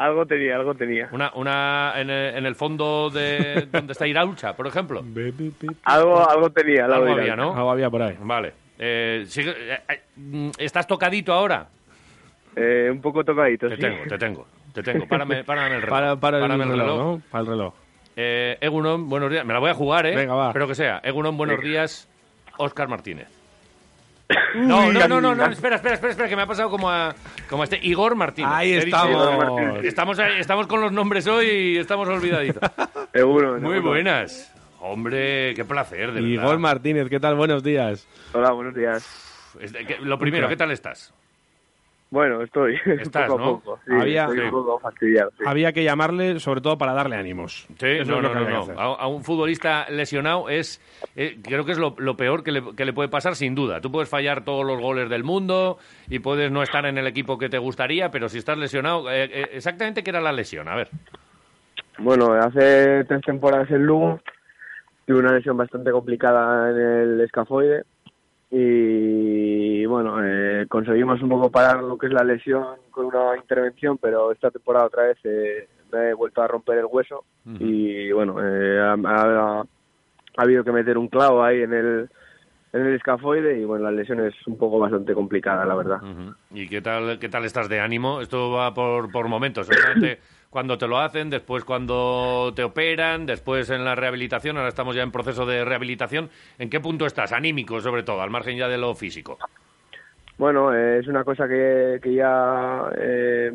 [0.00, 1.08] Algo tenía, algo tenía.
[1.12, 5.04] Una, una en, el, en el fondo de donde está Iraucha, por ejemplo.
[5.84, 6.86] Algo, algo tenía.
[6.86, 7.36] Algo había.
[7.36, 7.54] ¿no?
[7.54, 8.16] Algo había por ahí.
[8.20, 8.52] Vale.
[8.78, 11.66] Eh, sigue- eh, eh, ¿Estás tocadito ahora?
[12.56, 13.80] Eh, un poco tocadito, Te sí.
[13.82, 15.06] tengo, te tengo, te tengo.
[15.06, 15.90] Párame, párame el reloj.
[15.90, 17.22] Para, para el Párame reloj, ¿no?
[17.30, 17.74] Para el reloj.
[18.16, 19.44] Eh, Egunon, buenos días.
[19.44, 20.16] Me la voy a jugar, ¿eh?
[20.16, 20.46] Venga, va.
[20.48, 21.00] Espero que sea.
[21.04, 21.68] Egunon, buenos Venga.
[21.68, 22.08] días.
[22.56, 23.28] Óscar Martínez.
[24.54, 24.94] No, Uy.
[24.94, 27.14] no, no, no, no, espera, espera, espera, espera, que me ha pasado como a,
[27.48, 28.50] como a este Igor Martínez.
[28.52, 29.84] Ahí estamos.
[29.84, 32.62] Estamos, estamos con los nombres hoy y estamos olvidaditos.
[33.12, 33.82] Seguro, Muy seguro.
[33.90, 34.52] buenas.
[34.80, 36.58] Hombre, qué placer, de Igor verdad.
[36.58, 37.34] Martínez, ¿qué tal?
[37.34, 38.06] Buenos días.
[38.32, 39.04] Hola, buenos días.
[40.00, 41.12] Lo primero, ¿qué tal estás?
[42.10, 43.52] Bueno, estoy Estás, poco a ¿no?
[43.60, 43.80] poco.
[43.86, 44.44] Sí, Había- estoy sí.
[44.44, 45.30] un poco fastidiado.
[45.38, 45.44] sí.
[45.46, 47.66] Había que llamarle, sobre todo para darle ánimos.
[47.78, 48.80] Sí, Eso no, es lo no, que no.
[48.80, 50.80] A, a un futbolista lesionado es,
[51.14, 53.80] eh, creo que es lo, lo peor que le, que le puede pasar sin duda.
[53.80, 55.78] Tú puedes fallar todos los goles del mundo
[56.08, 59.24] y puedes no estar en el equipo que te gustaría, pero si estás lesionado, eh,
[59.32, 60.88] eh, exactamente qué era la lesión, a ver.
[61.98, 64.20] Bueno, hace tres temporadas en Lugo
[65.06, 67.84] tuve una lesión bastante complicada en el escafoide
[68.50, 73.98] y bueno, eh, conseguimos un poco parar lo que es la lesión con una intervención,
[73.98, 77.24] pero esta temporada otra vez eh, me he vuelto a romper el hueso
[77.60, 79.60] y bueno, eh, ha, ha-
[80.36, 82.10] ha habido que meter un clavo ahí en el
[82.72, 85.98] en el escafoide y bueno, la lesión es un poco bastante complicada, la verdad.
[86.54, 88.20] ¿Y qué tal, qué tal estás de ánimo?
[88.20, 89.66] Esto va por, por momentos.
[89.66, 90.20] Seguramente
[90.50, 94.56] cuando te lo hacen, después cuando te operan, después en la rehabilitación.
[94.56, 96.28] Ahora estamos ya en proceso de rehabilitación.
[96.58, 97.32] ¿En qué punto estás?
[97.32, 99.38] Anímico, sobre todo, al margen ya de lo físico.
[100.36, 103.52] Bueno, eh, es una cosa que, que ya eh,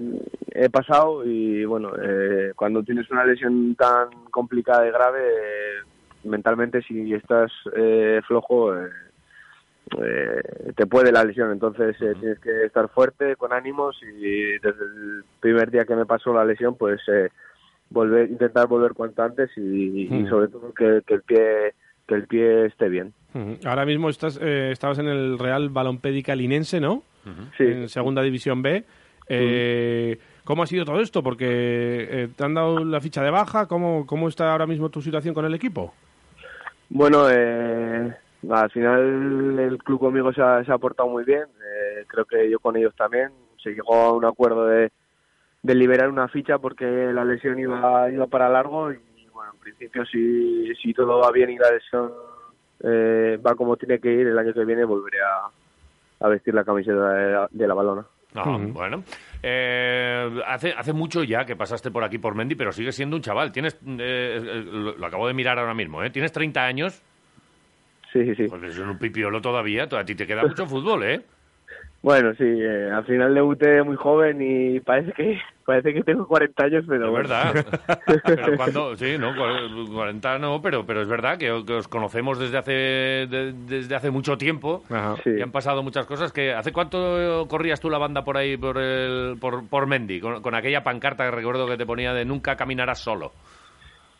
[0.51, 5.81] he pasado y bueno, eh, cuando tienes una lesión tan complicada y grave, eh,
[6.23, 8.73] mentalmente si estás eh, flojo,
[10.03, 11.51] eh, te puede la lesión.
[11.51, 16.05] Entonces eh, tienes que estar fuerte, con ánimos y desde el primer día que me
[16.05, 17.29] pasó la lesión, pues eh,
[17.89, 21.73] volver, intentar volver cuanto antes y, y sobre todo que, que el pie
[22.07, 23.13] que el pie esté bien.
[23.65, 27.03] Ahora mismo estás, eh, estabas en el Real Balompédica Linense, ¿no?
[27.57, 27.63] Sí.
[27.63, 28.83] En Segunda División B.
[29.27, 31.23] Eh, ¿Cómo ha sido todo esto?
[31.23, 33.67] Porque eh, te han dado la ficha de baja.
[33.67, 35.93] ¿Cómo, ¿Cómo está ahora mismo tu situación con el equipo?
[36.89, 38.13] Bueno, eh,
[38.49, 41.43] al final el club conmigo se ha, se ha portado muy bien.
[41.43, 43.29] eh, creo que yo con ellos también.
[43.63, 44.91] Se llegó a un acuerdo de,
[45.63, 48.99] de liberar una ficha porque la lesión iba, iba para largo y
[49.33, 52.11] bueno, en principio si, si todo va bien y la lesión
[52.83, 56.63] eh, va como tiene que ir, el año que viene volveré a, a vestir la
[56.63, 58.05] camiseta de la, de la balona.
[58.35, 59.03] Ah, Bueno,
[59.41, 63.21] Eh, hace, hace mucho ya que pasaste por aquí por Mendy, pero sigues siendo un
[63.21, 63.51] chaval.
[63.51, 66.09] Tienes, eh, eh, lo, lo acabo de mirar ahora mismo, ¿eh?
[66.09, 67.01] Tienes 30 años.
[68.15, 68.47] Sí, sí, sí.
[68.47, 69.89] Pues es un pipiolo todavía.
[69.91, 71.21] A ti te queda mucho fútbol, ¿eh?
[72.01, 76.63] Bueno, sí, eh, al final debuté muy joven y parece que parece que tengo 40
[76.65, 77.27] años, pero Es bueno.
[77.27, 77.65] verdad.
[78.23, 82.37] Pero cuando, sí, no, Cu- 40 no, pero, pero es verdad que, que os conocemos
[82.37, 84.83] desde hace de- desde hace mucho tiempo
[85.25, 86.31] y han pasado muchas cosas.
[86.31, 90.41] que ¿Hace cuánto corrías tú la banda por ahí, por el, por, por Mendy, con,
[90.43, 93.31] con aquella pancarta que recuerdo que te ponía de nunca caminarás solo?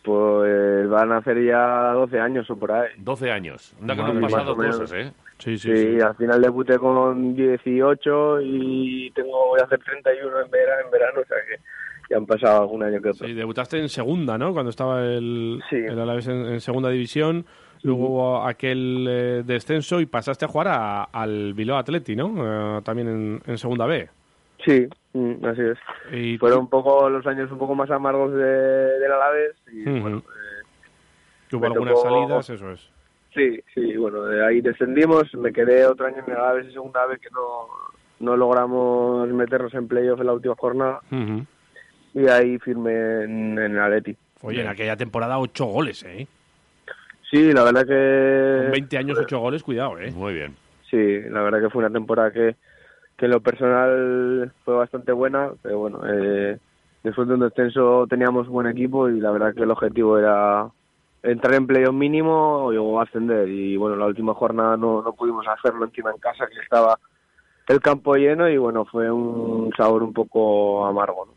[0.05, 2.89] Pues van a hacer ya 12 años o por ahí.
[2.97, 3.73] 12 años.
[3.81, 5.11] Anda que no han pasado cosas, ¿eh?
[5.39, 10.81] Sí, Sí, al final debuté con 18 y tengo voy a hacer 31 en verano,
[10.85, 11.61] en verano o sea que
[12.09, 13.27] ya han pasado algún año que otro.
[13.27, 14.53] Sí, debutaste en segunda, ¿no?
[14.53, 17.45] Cuando estaba el, el Alavés en, en segunda división.
[17.83, 22.77] Luego hubo aquel eh, descenso y pasaste a jugar a- al Bilbao Atleti, ¿no?
[22.77, 24.09] Eh, también en, en segunda B.
[24.65, 25.77] Sí, mm, así es.
[26.13, 29.99] Y Fueron un poco los años un poco más amargos de, del Alavés y Ujú.
[30.01, 30.23] bueno,
[31.53, 32.89] Hubo me algunas tocó- salidas, eso es.
[33.33, 37.05] Sí, sí, bueno, de ahí descendimos, me quedé otro año en el Alavés en segunda
[37.05, 37.67] vez que no,
[38.19, 41.01] no logramos meternos en playoff en la última jornada
[42.13, 44.17] y ahí firmé en, en el Atleti.
[44.41, 46.27] Oye, en aquella temporada ocho goles, ¿eh?
[47.29, 48.61] Sí, la verdad que...
[48.63, 50.11] Con 20 años, ocho goles, cuidado, ¿eh?
[50.11, 50.55] Muy bien.
[50.89, 52.55] Sí, la verdad que fue una temporada que,
[53.17, 56.57] que lo personal fue bastante buena, pero bueno, eh,
[57.03, 60.69] después de un descenso teníamos buen equipo y la verdad que el objetivo era
[61.23, 65.85] entrar en playoff mínimo o ascender y bueno, la última jornada no, no pudimos hacerlo
[65.85, 66.99] encima en casa que estaba
[67.67, 71.27] el campo lleno y bueno, fue un sabor un poco amargo.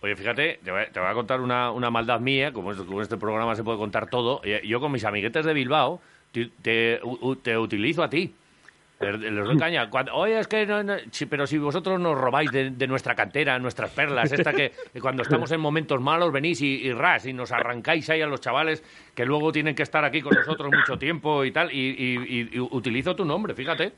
[0.00, 3.62] Oye, fíjate, te voy, a- contar una, una maldad mía, como, en este programa se
[3.62, 4.40] puede contar todo.
[4.64, 6.00] Yo con mis amiguetes de Bilbao
[6.32, 7.00] te, te,
[7.42, 8.34] te utilizo a ti.
[8.98, 9.90] Les doy caña.
[9.90, 10.82] Cuando- Oye, es que no,
[11.28, 15.50] pero si vosotros nos robáis de, de nuestra cantera, nuestras perlas, esta que cuando estamos
[15.52, 18.82] en momentos malos venís y, y ras y nos arrancáis ahí a los chavales
[19.14, 23.14] que luego tienen que estar aquí con nosotros mucho tiempo y tal, y, y- utilizo
[23.14, 23.92] tu nombre, fíjate.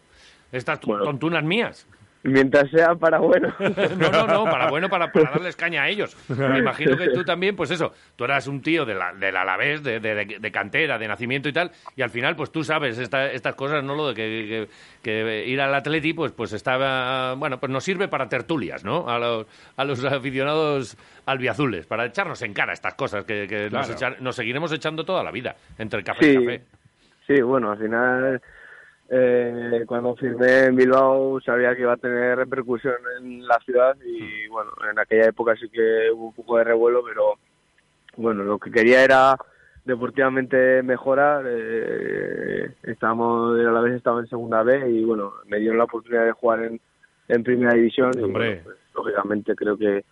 [0.51, 1.87] Estas tu- tontunas mías.
[2.29, 3.53] Mientras sea para bueno.
[3.99, 6.17] No, no, no, para bueno, para, para darles caña a ellos.
[6.29, 9.83] Me imagino que tú también, pues eso, tú eras un tío de la, del Alavés,
[9.83, 12.99] de, de, de- de cantera, de nacimiento y tal, y al final, pues tú sabes
[12.99, 13.95] esta- estas cosas, ¿no?
[13.95, 14.69] Lo de que,
[15.03, 19.09] que- que ir al Atleti, pues, pues estaba, bueno, pues nos sirve para tertulias, ¿no?
[19.09, 19.47] A los,
[19.77, 20.97] a los aficionados
[21.27, 25.23] albiazules, para echarnos en cara estas cosas que, que nos, echar- nos seguiremos echando toda
[25.23, 26.63] la vida, entre café y Sí, café.
[27.27, 28.43] sí, bueno, al final
[29.11, 34.47] eh, cuando firmé en Bilbao sabía que iba a tener repercusión en la ciudad y
[34.49, 37.39] bueno, en aquella época sí que hubo un poco de revuelo, pero
[38.17, 39.37] bueno, lo que quería era
[39.85, 41.45] deportivamente mejorar.
[41.49, 46.27] Eh, estamos, a la vez estaba en segunda B y bueno, me dieron la oportunidad
[46.27, 46.81] de jugar en,
[47.29, 48.13] en primera división.
[48.15, 50.05] y, bueno, pues, lógicamente creo que,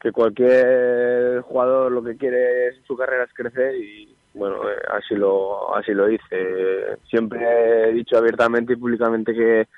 [0.00, 3.99] que cualquier jugador lo que quiere en su carrera es crecer y
[4.40, 6.96] bueno, eh, así lo así lo hice.
[7.08, 9.68] Siempre he dicho abiertamente y públicamente que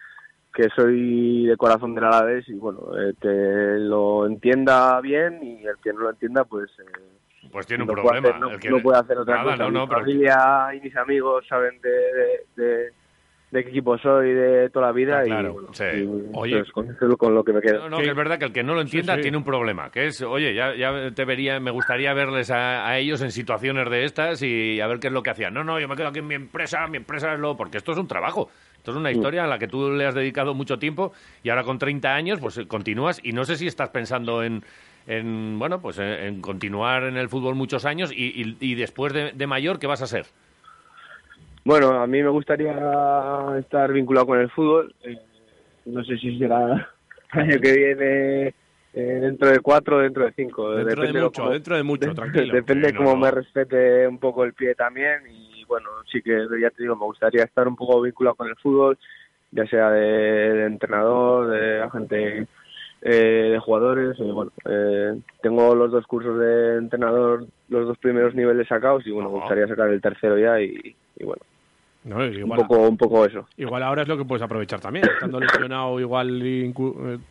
[0.54, 3.28] que soy de corazón del Alavés y bueno, eh, que
[3.80, 8.20] lo entienda bien y el que no lo entienda pues eh, Pues tiene un problema.
[8.20, 9.70] Puede hacer, no, El que- no puede hacer otra Nada, cosa.
[9.70, 12.92] no, Mi pero- familia y mis amigos saben de, de, de-
[13.52, 15.84] de qué equipo soy de toda la vida Ah, y, claro, bueno, sí.
[15.84, 16.56] y, Oye.
[16.58, 17.80] pues, con eso es con lo que me quedo.
[17.80, 19.22] No, no, que es verdad que el que no lo entienda Sí, sí.
[19.22, 22.98] tiene un problema, que es, oye, ya, ya te vería, me gustaría verles a, a
[22.98, 25.52] ellos en situaciones de estas y a ver qué es lo que hacían.
[25.52, 27.54] No, no, yo me quedo aquí en mi empresa, mi empresa es lo...
[27.54, 28.48] Porque esto es un trabajo,
[28.78, 31.12] esto es una historia a la que tú le has dedicado mucho tiempo
[31.42, 34.64] y ahora con 30 años pues eh, continúas y no sé si estás pensando en,
[35.06, 39.12] en bueno, pues en, en continuar en el fútbol muchos años y, y- y después
[39.12, 40.24] de, de mayor, ¿qué vas a ser?
[41.64, 42.72] Bueno, a mí me gustaría
[43.58, 44.94] estar vinculado con el fútbol.
[45.04, 45.16] eh,
[45.84, 46.80] no sé si será el
[47.40, 48.46] año que viene,
[48.94, 50.72] eh, dentro de cuatro o dentro de cinco.
[50.72, 52.54] Dentro de Depende mucho, cómo- dentro de mucho, tranquilo.
[52.54, 53.16] Depende no, cómo no.
[53.18, 57.04] me respete un poco el pie también y bueno, sí que ya te digo, me
[57.06, 58.98] gustaría estar un poco vinculado con el fútbol,
[59.52, 60.00] ya sea de,
[60.54, 62.46] de entrenador, de agente
[63.02, 64.18] eh, de jugadores.
[64.18, 69.10] y bueno, eh, tengo los dos cursos de entrenador, los dos primeros niveles sacados y
[69.12, 71.42] bueno, me gustaría sacar el tercero ya y, y bueno,
[72.04, 73.46] No, un igual, poco, un poco eso.
[73.56, 75.04] igual ahora es lo que puedes aprovechar también.
[75.06, 76.72] Estando lesionado, igual eh,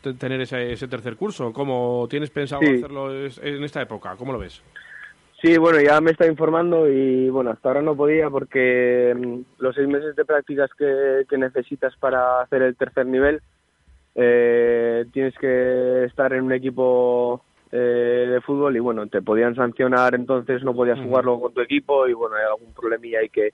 [0.01, 1.51] te- tener ese, ese tercer curso.
[1.51, 2.75] ¿Cómo tienes pensado Sí.
[2.77, 4.15] hacerlo en esta época?
[4.15, 4.61] ¿Cómo lo ves?
[5.41, 9.75] Sí, bueno, ya me está informando y bueno, hasta ahora no podía porque mm, los
[9.75, 13.41] seis meses de prácticas que, que necesitas para hacer el tercer nivel
[14.13, 20.13] eh, tienes que estar en un equipo eh, de fútbol y bueno, te podían sancionar
[20.13, 23.49] entonces no podías jugarlo con tu equipo y bueno, hay algún problemilla ahí que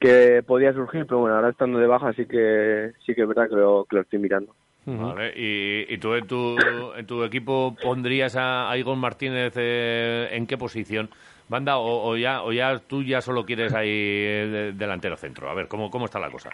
[0.00, 3.48] que podía surgir, pero bueno, ahora estando de baja sí que sí que es verdad
[3.48, 4.54] que lo, que lo estoy mirando.
[4.86, 10.28] Vale, y, y tú en tu, en tu equipo pondrías a, a Igor Martínez eh,
[10.32, 11.10] en qué posición?
[11.48, 15.50] Banda, o, o ya, o ya tú ya solo quieres ahí eh, de- delantero centro.
[15.50, 16.50] A ver, ¿cómo, cómo está la cosa?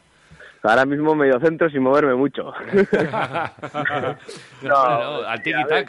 [0.63, 2.53] Ahora mismo medio centro sin moverme mucho.
[4.63, 5.87] No, no, al a ver,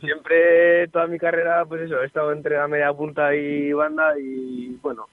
[0.00, 4.76] siempre toda mi carrera, pues eso, he estado entre la media punta y banda y
[4.82, 5.06] bueno,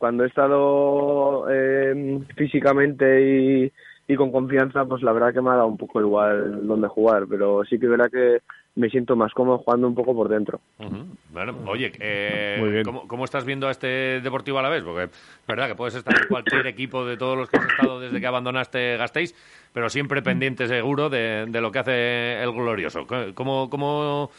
[0.00, 3.72] cuando he estado eh, físicamente y,
[4.08, 7.26] y con confianza, pues la verdad que me ha dado un poco igual dónde jugar,
[7.28, 8.38] pero sí que verdad que
[8.76, 10.60] me siento más cómodo jugando un poco por dentro.
[10.78, 11.04] Ujú.
[11.32, 12.84] Bueno, oye, eh, Muy bien.
[12.84, 14.82] ¿cómo, cómo estás viendo a este Deportivo a la vez?
[14.84, 18.00] Porque es verdad que puedes estar en cualquier equipo de todos los que has estado
[18.00, 19.34] desde que abandonaste Gasteiz,
[19.74, 23.06] pero siempre pendiente seguro de, de lo que hace el glorioso.
[23.34, 24.30] ¿Cómo, cómo,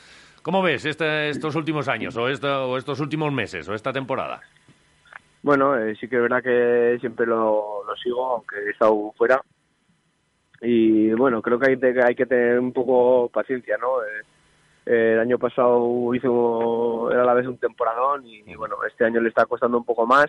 [0.41, 4.41] cómo ves este- estos últimos años o, esto- o estos últimos meses o esta temporada?
[5.43, 9.41] Bueno, eh, sí que es verdad que siempre lo, lo sigo, aunque he estado fuera.
[10.61, 14.03] Y bueno, creo que hay, te- hay que tener un poco paciencia, ¿no?
[14.03, 14.22] Eh,
[14.85, 19.19] eh, el año pasado hizo era a la vez un temporadón y, bueno, este año
[19.22, 20.27] le está costando un poco más.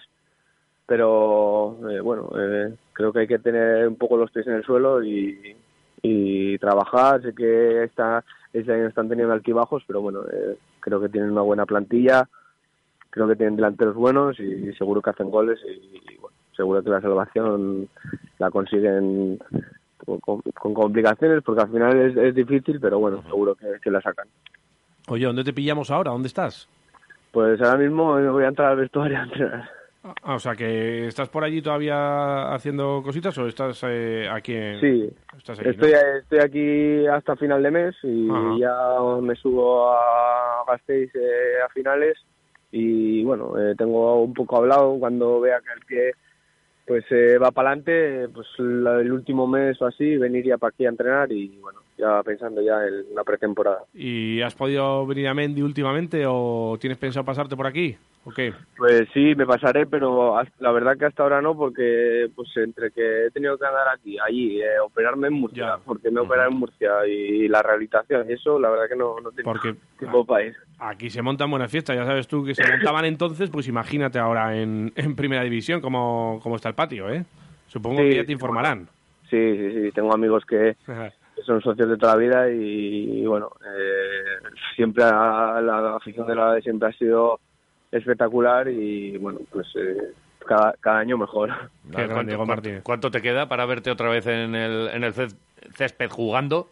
[0.86, 4.64] Pero eh, bueno, eh, creo que hay que tener un poco los pies en el
[4.64, 5.56] suelo y,
[6.60, 7.22] trabajar.
[7.22, 10.20] Sé que esta, este año están teniendo altibajos, pero bueno,
[10.80, 12.28] creo que tienen una buena plantilla
[13.12, 16.90] creo que tienen delanteros buenos y seguro que hacen goles y, y, bueno, seguro que
[16.90, 17.86] la salvación
[18.39, 19.39] la consiguen
[20.22, 20.40] con,
[20.72, 24.26] complicaciones porque al final es, es difícil, pero bueno, seguro que, que la sacan.
[25.09, 26.10] Oye, ¿dónde te pillamos ahora?
[26.10, 26.68] ¿Dónde estás?
[27.32, 29.70] Pues ahora mismo voy a entrar al vestuario a entrenar.
[30.22, 34.80] Ah, o sea, que estás por allí todavía haciendo cositas o estás eh, aquí en...
[34.80, 35.72] Sí, Estás aquí, ¿no?
[35.72, 38.56] estoy, estoy aquí hasta final de mes y Ajá.
[38.59, 42.18] ya me subo a Gasteiz eh, a finales
[42.73, 44.99] y bueno, eh, tengo un poco hablado.
[44.99, 46.12] Cuando vea que el pie
[46.86, 50.70] pues eh, va para adelante, pues la- el último mes o así venir ya para
[50.70, 53.85] aquí a entrenar y bueno, ya pensando ya en la pretemporada.
[53.94, 57.97] ¿Y has podido venir a Mendy últimamente o tienes pensado pasarte por aquí?
[58.24, 58.52] ¿O qué?
[58.77, 63.27] Pues sí, me pasaré, pero la verdad que hasta ahora no, porque pues entre que
[63.27, 66.56] he tenido que andar aquí, allí, eh, operarme en Murcia, porque me he operado en
[66.56, 70.44] Murcia y la rehabilitación y eso, la verdad que no, no tengo Porque tiempo para
[70.47, 70.55] ir.
[70.78, 74.56] aquí se montan buenas fiestas, ya sabes tú que se montaban entonces, pues imagínate ahora
[74.56, 77.24] en, en Primera División cómo, cómo está el patio, ¿eh?
[77.66, 78.89] Supongo Sí, que ya te informarán.
[79.28, 80.77] Sí, sí, sí, tengo amigos que,
[81.43, 86.35] que son socios de toda la vida y, bueno, eh, siempre a- la, afición de
[86.35, 87.40] la siempre ha sido
[87.90, 90.12] espectacular y bueno, pues eh,
[90.47, 91.51] cada, cada año mejor.
[91.93, 95.36] ¿Cuánto, cuánto- cuánto te queda para verte otra vez en el, en el cés-
[95.74, 96.69] césped jugando?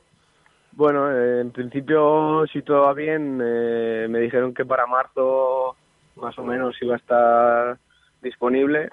[0.72, 5.76] Bueno, eh, en principio, si todo va bien, eh, me dijeron que para marzo
[6.16, 7.78] más o menos iba a estar
[8.22, 8.88] disponible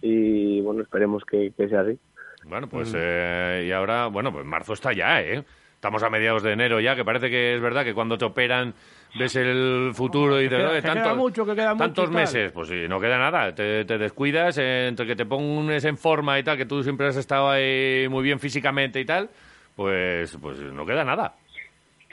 [0.00, 1.98] y bueno, esperemos que, que sea así.
[2.48, 5.42] Bueno, pues eh, y ahora, bueno, pues marzo está ya, ¿eh?
[5.74, 8.72] Estamos a mediados de enero ya, que parece que es verdad que cuando te operan
[9.18, 12.52] ves el futuro y Que te queda- que queda mucho, que queda mucho tantos meses,
[12.52, 16.38] pues sí, no queda nada, te, te descuidas, eh, entre que te pones en forma
[16.38, 19.28] y tal, que tú siempre has estado ahí muy bien físicamente y tal,
[19.74, 21.34] pues, pues no queda nada.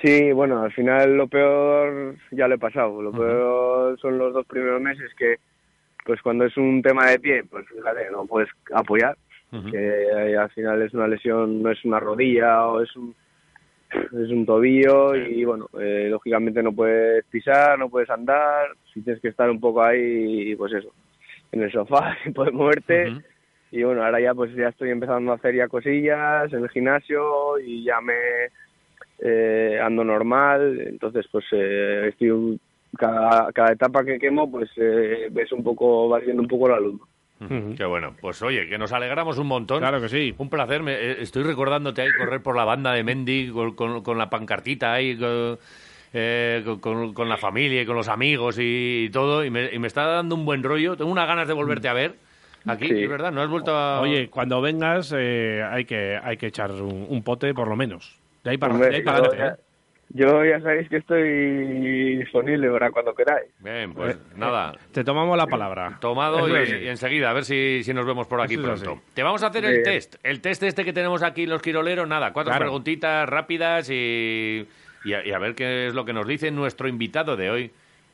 [0.02, 3.02] Sí, bueno, al final lo peor ya lo he pasado.
[3.02, 5.36] Lo peor son los dos primeros meses que,
[6.04, 9.16] pues cuando es un tema de pie, pues fíjate, no puedes apoyar.
[9.70, 13.14] Que eh, al final es una lesión, no es una rodilla o es un,
[13.94, 19.22] es un tobillo y bueno, eh, lógicamente no puedes pisar, no puedes andar, si tienes
[19.22, 20.92] que estar un poco ahí, pues eso,
[21.52, 23.14] en el sofá sin poder moverte.
[23.72, 27.58] Y bueno, ahora ya pues ya estoy empezando a hacer ya cosillas en el gimnasio
[27.60, 28.14] y ya me
[29.20, 32.60] eh, ando normal, entonces pues eh, estoy
[32.98, 36.80] cada, cada etapa que quemo pues eh, ves un poco, vas viendo un poco la
[36.80, 37.02] luz.
[37.78, 38.16] Qué bueno.
[38.20, 39.80] Pues oye, que nos alegramos un montón.
[39.80, 40.34] Claro que sí.
[40.38, 40.84] Un placer.
[40.84, 44.30] Me- eh, estoy recordándote ahí correr por la banda de Mendy con, con- con la
[44.30, 45.58] pancartita ahí, con,
[46.14, 49.44] eh, con- con- con la familia y con los amigos y, todo.
[49.44, 50.96] Y me, y me está dando un buen rollo.
[50.96, 52.16] Tengo unas ganas de volverte a ver
[52.66, 53.04] aquí, Sí.
[53.04, 53.32] es verdad.
[53.32, 54.00] No has vuelto a...
[54.02, 58.18] Oye, cuando vengas eh, hay que hay que echar un, un pote por lo menos.
[58.44, 59.62] De ahí para, Hombre, de ahí para adelante.
[60.14, 63.52] Yo ya sabéis que estoy disponible para cuando queráis.
[63.60, 64.78] Bien, pues nada.
[64.92, 65.98] Te tomamos la palabra.
[66.00, 69.02] Tomado y, enseguida, a ver si, si nos vemos por aquí Eso pronto.
[69.14, 70.16] Te vamos a hacer el test.
[70.24, 72.66] El test este que tenemos aquí los quiroleros, nada, cuatro Claro.
[72.66, 74.68] preguntitas rápidas y,
[75.04, 77.72] y, a, y a ver qué es lo que nos dice nuestro invitado de hoy,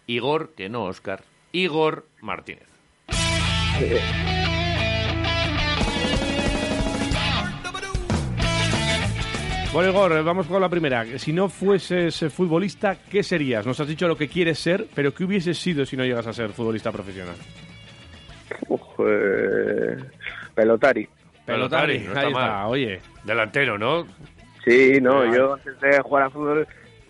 [0.07, 1.21] Igor, que no Oscar,
[1.51, 2.67] Igor Martínez.
[9.71, 11.05] Bueno, Igor, vamos con la primera.
[11.19, 13.67] Si no fueses eh, futbolista, ¿qué serías?
[13.67, 16.33] Nos has dicho lo que quieres ser, pero ¿qué hubieses sido si no llegas a
[16.33, 17.35] ser futbolista profesional?
[18.67, 19.95] Uf, eh,
[20.55, 21.07] pelotari.
[21.45, 22.43] Pelotari, no está ahí mal.
[22.43, 22.99] está, oye.
[23.23, 24.07] Delantero, ¿no?
[24.65, 26.67] Sí, no, yo antes de jugar a fútbol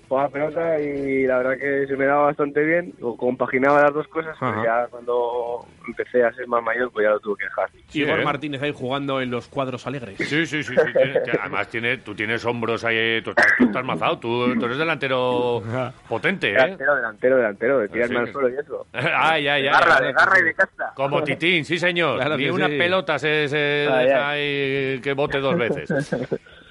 [0.10, 4.07] jugaba pelota y la verdad que se me daba bastante bien, o compaginaba las dos
[4.07, 4.64] cosas, pero Ajá.
[4.65, 7.69] ya cuando empecé a ser más mayor pues ya lo tuve que dejar.
[7.94, 8.23] Igor ¿eh?
[8.26, 10.18] Martínez ahí jugando en los cuadros alegres.
[10.18, 10.73] Sí, sí, sí.
[10.76, 14.65] sí, tiene- además, tiene, tú tienes hombros ahí, tú estás, tú estás mazado, tú, tú
[14.65, 15.61] eres delantero
[16.10, 16.53] potente, ¿eh?
[16.53, 18.22] Delantero, delantero, delantero, de tirarme Sí.
[18.22, 18.88] al suelo y eso.
[18.94, 19.73] Ay, ay, De ay.
[19.80, 20.91] garra, de garra y de casta.
[20.95, 22.18] Como Titín, sí señor.
[22.18, 22.77] Claro Ni una sí.
[22.77, 26.15] pelota se, se deja ahí que bote dos veces.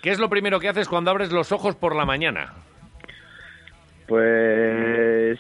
[0.03, 2.53] ¿Qué es lo primero que haces cuando abres los ojos por la mañana?
[4.09, 5.39] Pues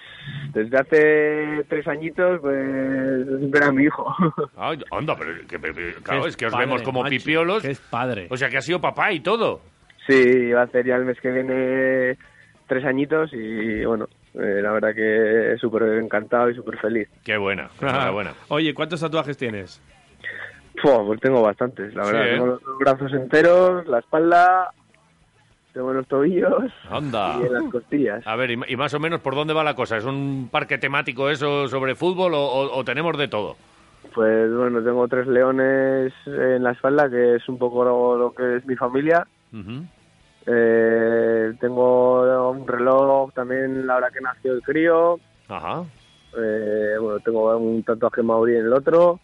[0.52, 4.14] desde hace tres añitos, pues siempre era mi hijo.
[4.56, 7.64] Ay, anda, pero que- claro, es que os padre, vemos como macho, pipiolos.
[7.64, 8.26] es padre.
[8.30, 9.60] O sea que ha sido papá y todo.
[10.06, 12.16] Sí, va a hacer ya el mes que viene
[12.66, 17.08] tres añitos y bueno, eh, la verdad que súper encantado y súper feliz.
[17.24, 18.32] Qué buena, enhorabuena.
[18.48, 19.80] Oye, ¿cuántos tatuajes tienes?
[20.82, 22.28] Pues tengo bastantes, la Sí, verdad.
[22.28, 22.32] ¿eh?
[22.34, 24.70] Tengo los brazos enteros, la espalda,
[25.78, 27.36] tengo en los tobillos Anda.
[27.40, 28.26] y en las costillas.
[28.26, 29.96] A ver, y, y más o menos por dónde va la cosa.
[29.96, 33.54] ¿Es un parque temático eso sobre fútbol o, o- o tenemos de todo?
[34.12, 38.56] Pues bueno, tengo tres leones en la espalda, que es un poco lo, lo que
[38.56, 39.24] es mi familia.
[40.46, 45.20] Eh, tengo un reloj también la hora que nació el crío.
[45.48, 45.84] Ajá.
[46.36, 49.20] Eh, bueno, tengo un tatuaje maorí en el otro.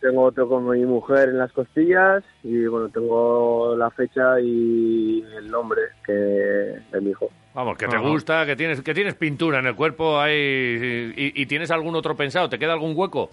[0.00, 2.22] Tengo otro con mi mujer en las costillas.
[2.42, 7.28] Y bueno, tengo la fecha y el nombre que de mi hijo.
[7.54, 8.06] Vamos, que te Ajá.
[8.08, 12.14] gusta, que tienes, que tienes pintura en el cuerpo ahí y, y tienes algún otro
[12.14, 12.48] pensado.
[12.50, 13.30] ¿Te queda algún hueco?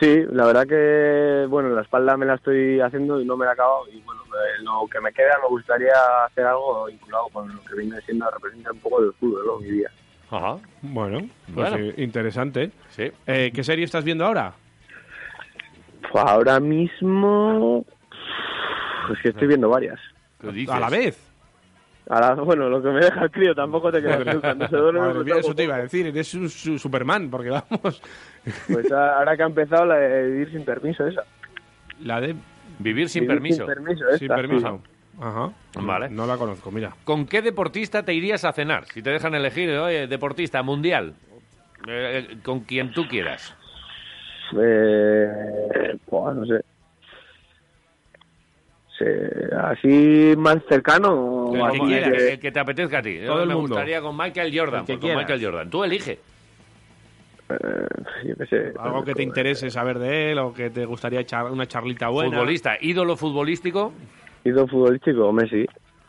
[0.00, 3.52] Sí, la verdad que, bueno, la espalda me la estoy haciendo y no me la
[3.52, 3.84] he acabado.
[3.90, 5.92] Y bueno, eh, lo que me queda me gustaría
[6.26, 9.58] hacer algo vinculado con lo que viene siendo, representa un poco del fútbol, ¿no?
[9.60, 9.90] Mi vida.
[10.30, 10.56] Ajá.
[10.82, 11.20] Bueno,
[11.54, 11.76] pues Bueno.
[11.78, 12.72] eh, interesante.
[12.90, 13.10] Sí.
[13.26, 14.52] Eh, ¿Qué serie estás viendo ahora?
[16.16, 17.84] Pues ahora mismo.
[19.12, 20.00] Es que estoy viendo varias.
[20.68, 21.22] ¿A la vez?
[22.08, 24.22] Ahora, bueno, lo que me deja el crío tampoco te creas.
[24.40, 27.50] Cuando se duerme, Madre pues, mía, eso te iba a decir, eres su Superman, porque
[27.50, 28.00] vamos...
[28.72, 31.22] Pues ahora que ha empezado la de vivir sin permiso, esa.
[32.00, 32.34] La de...
[32.78, 33.66] Vivir sin Vivir permiso.
[33.66, 34.80] sin permiso, esta, Sin permiso.
[34.84, 34.90] sí.
[35.20, 35.50] Ajá.
[35.80, 36.08] Vale.
[36.10, 36.94] No la conozco, mira.
[37.04, 38.86] ¿Con qué deportista te irías a cenar?
[38.86, 41.14] Si te dejan elegir, oye, deportista mundial,
[41.88, 43.54] eh, eh, con quien tú quieras.
[44.60, 46.60] Eh, pues, no sé.
[48.98, 51.12] Se- así más cercano.
[51.12, 53.18] o El que, quieras, que- el que te apetezca a ti.
[53.24, 53.68] Todo Eh, el me mundo.
[53.74, 54.86] gustaría con Michael Jordan.
[54.86, 55.20] Que pues con.
[55.20, 55.70] Michael Jordan.
[55.70, 56.18] Tú elige.
[57.48, 57.86] eh,
[58.24, 58.72] yo qué sé.
[58.78, 62.32] Algo que te interese saber de él o que te gustaría echar una charlita buena.
[62.32, 63.92] Futbolista, ídolo futbolístico.
[64.44, 65.64] Ídolo futbolístico, Messi.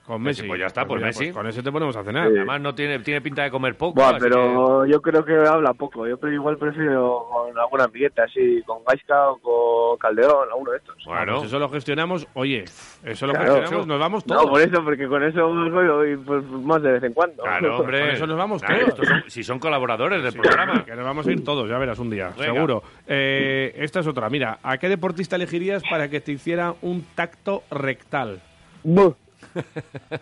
[0.07, 0.47] Con Messi.
[0.47, 1.31] Pues ya está, pues Messi.
[1.31, 2.27] con ese te ponemos a cenar.
[2.27, 3.99] Además no tiene, tiene pinta de comer poco.
[3.99, 6.07] Buah, pero yo creo que habla poco.
[6.07, 10.77] Yo pero igual prefiero con alguna amigueta, así, con Gaisca o con Calderón, alguno de
[10.77, 10.95] estos.
[11.05, 12.25] Bueno, pues eso lo gestionamos.
[12.35, 12.63] Oye,
[13.03, 13.55] eso lo Claro.
[13.55, 14.45] gestionamos, nos vamos todos.
[14.45, 17.43] No, por eso, porque con eso voy pues, más de vez en cuando.
[17.43, 17.99] Claro, hombre.
[17.99, 18.89] Con eso nos vamos Claro, todos.
[18.93, 20.85] estos son- si son colaboradores del programa.
[20.85, 22.53] Que nos vamos a ir todos, ya verás un día, Venga.
[22.53, 22.81] seguro.
[23.07, 24.29] Eh, esta es otra.
[24.29, 28.39] Mira, ¿a qué deportista elegirías para que te hiciera un tacto rectal?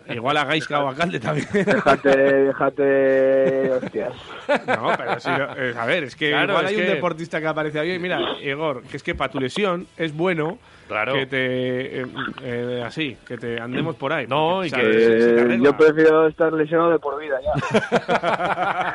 [0.08, 1.46] Igual a Gaisca o a Calde también.
[1.52, 4.12] Déjate, déjate, hostias.
[4.66, 7.40] No, pero sí, eh, a ver, es que Claro, igual es hay un que- deportista
[7.40, 7.98] que aparece ahí.
[7.98, 10.58] Mira, Igor, que es que para tu lesión es bueno
[10.88, 11.14] Claro.
[11.14, 12.00] que te.
[12.02, 12.06] eh,
[12.42, 14.26] eh, así, que te andemos por ahí.
[14.26, 14.86] No, y ¿sabes?
[14.86, 18.92] que- Se- se te Eh, yo prefiero estar lesionado de por vida ya.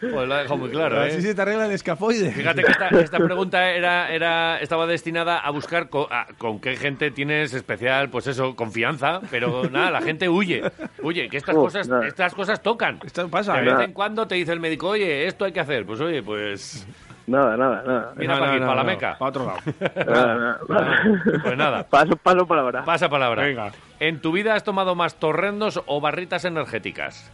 [0.00, 1.08] Pues lo ha dejado muy claro, ¿eh?
[1.08, 2.30] Así se te arregla el escafoide.
[2.32, 6.76] Fíjate que esta, esta pregunta era, era, estaba destinada a buscar co- a- con, qué
[6.76, 10.62] gente tienes especial, pues eso, confianza, pero nada, la gente huye.
[11.02, 12.06] Huye, que estas Uf, cosas, nada.
[12.06, 12.98] estas cosas tocan.
[13.04, 13.74] Esto pasa, De ¿eh?
[13.74, 15.84] vez en cuando te dice el médico, oye, esto hay que hacer.
[15.86, 16.86] Pues oye, pues
[17.28, 18.12] Nada, nada, nada.
[18.16, 19.18] mira No, para no, aquí, no, para la no, Meca.
[19.18, 19.58] Para otro lado.
[20.06, 21.02] Nada, nada.
[21.44, 22.84] Pues nada, Paso, paso palabra.
[22.84, 23.44] pasa palabra.
[23.44, 23.72] Venga.
[24.00, 27.30] ¿En tu vida has tomado más torrendos o barritas energéticas?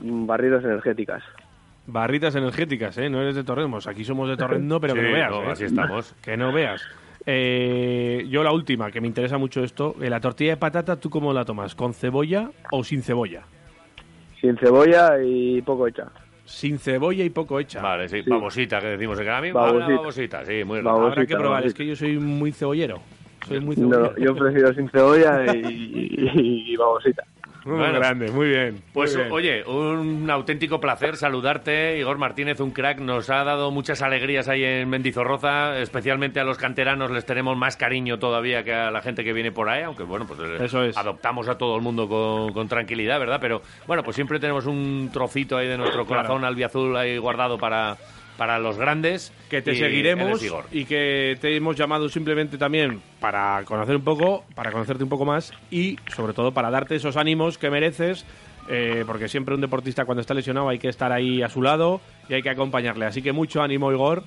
[0.00, 1.22] Mm, Barridas energéticas.
[1.86, 3.08] Barritas energéticas, ¿eh?
[3.08, 3.86] No eres de Torremos.
[3.86, 5.30] Aquí somos de Torrendo, pero que no veas.
[5.30, 5.50] no, ¿eh?
[5.52, 6.14] así estamos.
[6.22, 6.82] Que no veas.
[7.26, 9.94] Eh, yo la última, que me interesa mucho esto.
[10.00, 11.74] eh, la tortilla de patata, ¿tú cómo la tomas?
[11.74, 13.42] ¿Con cebolla o sin cebolla?
[14.40, 16.06] Sin cebolla y poco hecha.
[16.50, 17.80] Sin cebolla y poco hecha.
[17.80, 18.28] Vale, sí, Sí.
[18.30, 19.60] babosita que decimos en mismo.
[19.60, 19.94] Babosita.
[19.96, 20.88] babosita, sí, muy rico.
[20.90, 21.12] Babosita.
[21.12, 21.68] Habrá que probar, babosita.
[21.68, 23.00] es que yo soy muy cebollero.
[23.46, 24.12] Soy muy cebollero.
[24.16, 25.58] No, yo prefiero sin cebolla y,
[26.34, 27.22] y, y babosita.
[27.64, 27.98] Muy Bueno.
[27.98, 28.82] grande, muy bien.
[28.94, 29.64] Pues muy bien.
[29.64, 34.64] oye, un auténtico placer saludarte, Igor Martínez, un crack, nos ha dado muchas alegrías ahí
[34.64, 39.24] en Mendizorroza, especialmente a los canteranos les tenemos más cariño todavía que a la gente
[39.24, 40.96] que viene por ahí, aunque bueno, pues eh, Eso es.
[40.96, 43.38] adoptamos a todo el mundo con, con tranquilidad, ¿verdad?
[43.40, 46.22] Pero bueno, pues siempre tenemos un trocito ahí de nuestro Claro.
[46.28, 47.96] corazón albiazul ahí guardado para,
[48.40, 49.34] para los grandes.
[49.50, 50.42] que te Y seguiremos
[50.72, 55.26] y que te hemos llamado simplemente también para conocer un poco, para conocerte un poco
[55.26, 58.24] más y sobre todo para darte esos ánimos que mereces,
[58.70, 62.00] eh, porque siempre un deportista cuando está lesionado hay que estar ahí a su lado
[62.30, 63.04] y hay que acompañarle.
[63.04, 64.22] Así que mucho ánimo, Igor,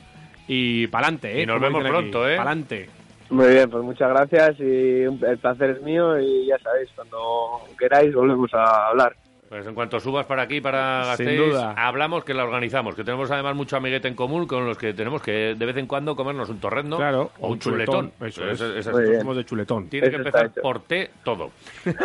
[0.48, 1.41] y pa'lante, ¿eh?
[1.41, 2.38] Y nos Como vemos dicen aquí, pronto, ¿eh?
[2.38, 2.90] Pa'lante.
[3.31, 7.61] Muy bien, pues muchas gracias y un- el placer es mío y ya sabéis, cuando
[7.80, 9.15] queráis volvemos a hablar.
[9.53, 11.75] Pues en cuanto subas para aquí, para Sin Gasteiz, duda.
[11.77, 15.21] hablamos que la organizamos, que tenemos además mucho amiguete en común con los que tenemos
[15.21, 18.11] que de vez en cuando comernos un torrendo Claro, o un chuletón.
[18.19, 18.59] Eso es.
[18.59, 19.89] De chuletón.
[19.89, 21.51] Tiene que Eso empezar por té todo.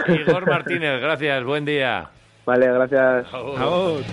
[0.09, 2.11] Igor Martínez, gracias, buen día.
[2.45, 3.33] Vale, gracias.
[3.33, 4.05] Vamos.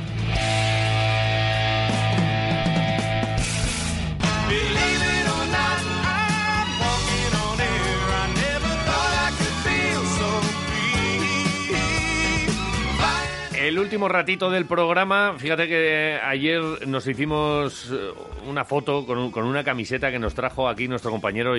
[13.65, 18.11] El último ratito del programa, fíjate que ayer nos hicimos eh,
[18.47, 21.57] una foto con, un- con una camiseta que nos trajo aquí nuestro compañero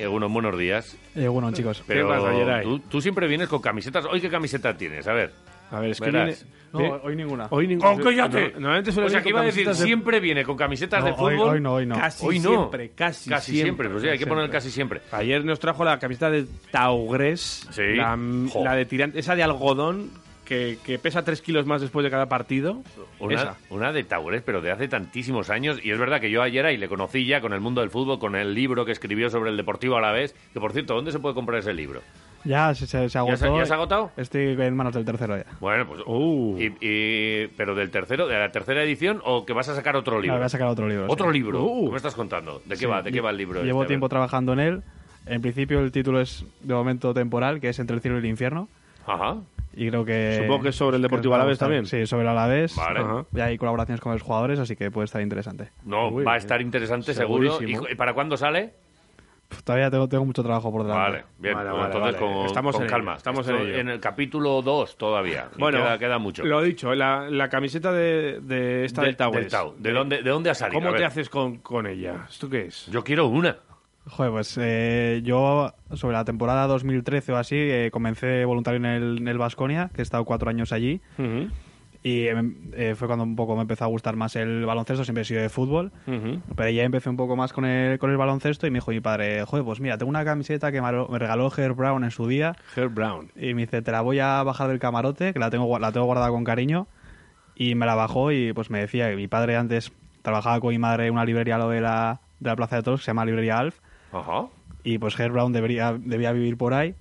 [0.00, 0.96] eh, unos buenos días.
[1.14, 1.84] Eh, bueno, chicos.
[1.86, 2.64] Pero pasa, Yeray?
[2.64, 4.06] tú, tú siempre vienes con camisetas.
[4.06, 5.06] ¿Hoy qué camiseta tienes?
[5.06, 5.30] A ver.
[5.70, 6.34] A ver, es que viene...
[6.72, 7.46] No, hoy ninguna.
[7.50, 7.90] Hoy ninguna.
[7.92, 8.52] ¡Oh, cállate!
[8.54, 11.12] Normalmente suele O sea, que iba a decir, de- siempre viene con camisetas No, de
[11.12, 11.48] hoy- fútbol.
[11.54, 11.94] hoy no, hoy no.
[11.96, 12.48] Casi Hoy no.
[12.50, 15.00] siempre, casi, Casi siempre, pues sí, hay que poner casi siempre.
[15.12, 17.82] Ayer nos trajo la camiseta de Taugres, Sí.
[17.94, 20.10] la de tirante, esa de algodón
[20.44, 22.82] que, que pesa 3 kilos más después de cada partido.
[23.18, 23.56] Una, Esa.
[23.70, 25.78] una de Taures, pero de hace tantísimos años.
[25.82, 28.18] Y es verdad que yo ayer ahí le conocí ya con el mundo del fútbol,
[28.18, 30.34] con el libro que escribió sobre el Deportivo a la vez.
[30.52, 32.00] Que por cierto, ¿dónde se puede comprar ese libro?
[32.44, 33.32] Ya se, se, se agotó.
[33.34, 34.10] ¿Ya se, ya se ha agotado?
[34.16, 35.44] Estoy en manos del tercero ya.
[35.60, 36.00] Bueno, pues.
[36.06, 36.58] Uh.
[36.58, 40.20] y- y- ¿Pero del tercero, de la tercera edición o que vas a sacar otro
[40.20, 40.34] libro?
[40.34, 41.06] No, voy a sacar otro libro.
[41.08, 41.38] ¿Otro sí.
[41.38, 41.62] libro?
[41.62, 41.84] Uh.
[41.86, 42.58] ¿Qué me estás contando?
[42.64, 43.00] ¿De qué Sí, va?
[43.00, 43.62] ¿De qué va el libro?
[43.62, 43.92] Llevo este?
[43.92, 44.82] tiempo trabajando en él.
[45.26, 48.26] En principio el título es de momento temporal, que es Entre el cielo y el
[48.26, 48.68] infierno.
[49.06, 49.36] Ajá.
[49.74, 50.38] Y creo que...
[50.42, 51.86] Supongo que es sobre el Deportivo Alavés también.
[51.86, 52.76] Sí, sobre el Alavés.
[52.76, 53.00] Vale.
[53.00, 53.24] Ajá.
[53.34, 55.70] Y hay colaboraciones con los jugadores, así que puede estar interesante.
[55.84, 57.58] No, Uy, va a estar interesante seguro.
[57.62, 58.74] ¿Y para cuándo sale?
[59.64, 61.02] Todavía tengo, tengo mucho trabajo por delante.
[61.10, 61.54] Vale, bien.
[61.54, 62.34] Vale, vale, entonces vale.
[62.34, 63.10] con, Estamos con en calma.
[63.12, 63.92] ello, estamos en ello.
[63.92, 65.48] el capítulo 2 todavía.
[65.58, 66.42] Bueno, queda, queda mucho.
[66.42, 69.42] Lo dicho, la, la camiseta de, de esta De- del Taugres.
[69.44, 69.74] del Tau.
[69.78, 70.80] ¿De dónde, ¿De dónde ha salido?
[70.80, 72.24] ¿Cómo te haces con, con ella?
[72.30, 72.86] ¿Esto qué es?
[72.86, 73.58] Yo quiero una.
[74.06, 79.18] Joder, pues eh, yo sobre la temporada 2013 o así eh, comencé voluntario en el,
[79.18, 81.00] en el Baskonia, que he estado cuatro años allí.
[82.04, 82.34] Y eh,
[82.72, 85.40] eh, fue cuando un poco me empezó a gustar más el baloncesto, siempre he sido
[85.40, 85.92] de fútbol.
[86.04, 89.00] Pero ya empecé un poco más con el, con el baloncesto y me dijo mi
[89.00, 92.56] padre, joder, pues mira, tengo una camiseta que me regaló Herb Brown en su día.
[92.74, 93.30] Herb Brown.
[93.36, 96.06] Y me dice, te la voy a bajar del camarote, que la tengo, la tengo
[96.06, 96.88] guardada con cariño.
[97.54, 99.92] Y me la bajó y pues me decía que mi padre antes
[100.22, 103.00] trabajaba con mi madre en una librería lo de la, de la Plaza de Toros,
[103.00, 103.78] que se llama Librería Alf.
[104.12, 104.46] Ajá.
[104.84, 106.94] Y pues Herb Brown debería, debía vivir por ahí.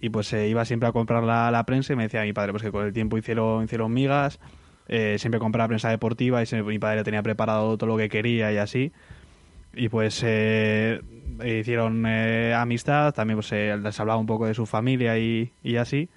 [0.00, 2.52] y pues eh, iba siempre a comprar la, la prensa y me decía mi padre
[2.52, 4.40] pues que con el tiempo hicieron, hicieron migas,
[4.88, 8.56] eh, siempre compraba prensa deportiva y mi padre tenía preparado todo lo que quería y
[8.56, 8.92] así.
[9.74, 11.00] Y pues eh,
[11.44, 15.76] hicieron eh, amistad, también pues eh, les hablaba un poco de su familia y, y
[15.76, 16.08] así.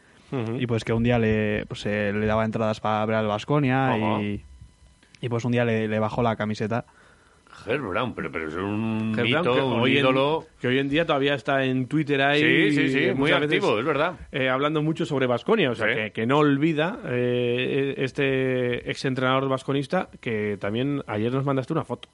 [0.58, 3.96] Y pues que un día le, pues, eh, le daba entradas para ver al Vasconia
[4.20, 4.44] y,
[5.22, 6.86] y pues un día le, le bajó la camiseta.
[7.66, 10.46] Herb Brown, pero, pero es un Herb mito, Brown, que un hoy en- ídolo.
[10.60, 12.72] que hoy en día todavía está en Twitter ahí.
[12.72, 14.14] Sí, sí, sí, muy veces, activo, es verdad.
[14.32, 15.94] eh, hablando mucho sobre Vasconia, o sea, Sí.
[15.96, 22.10] que, que no olvida eh, este exentrenador vasconista que también ayer nos mandaste una foto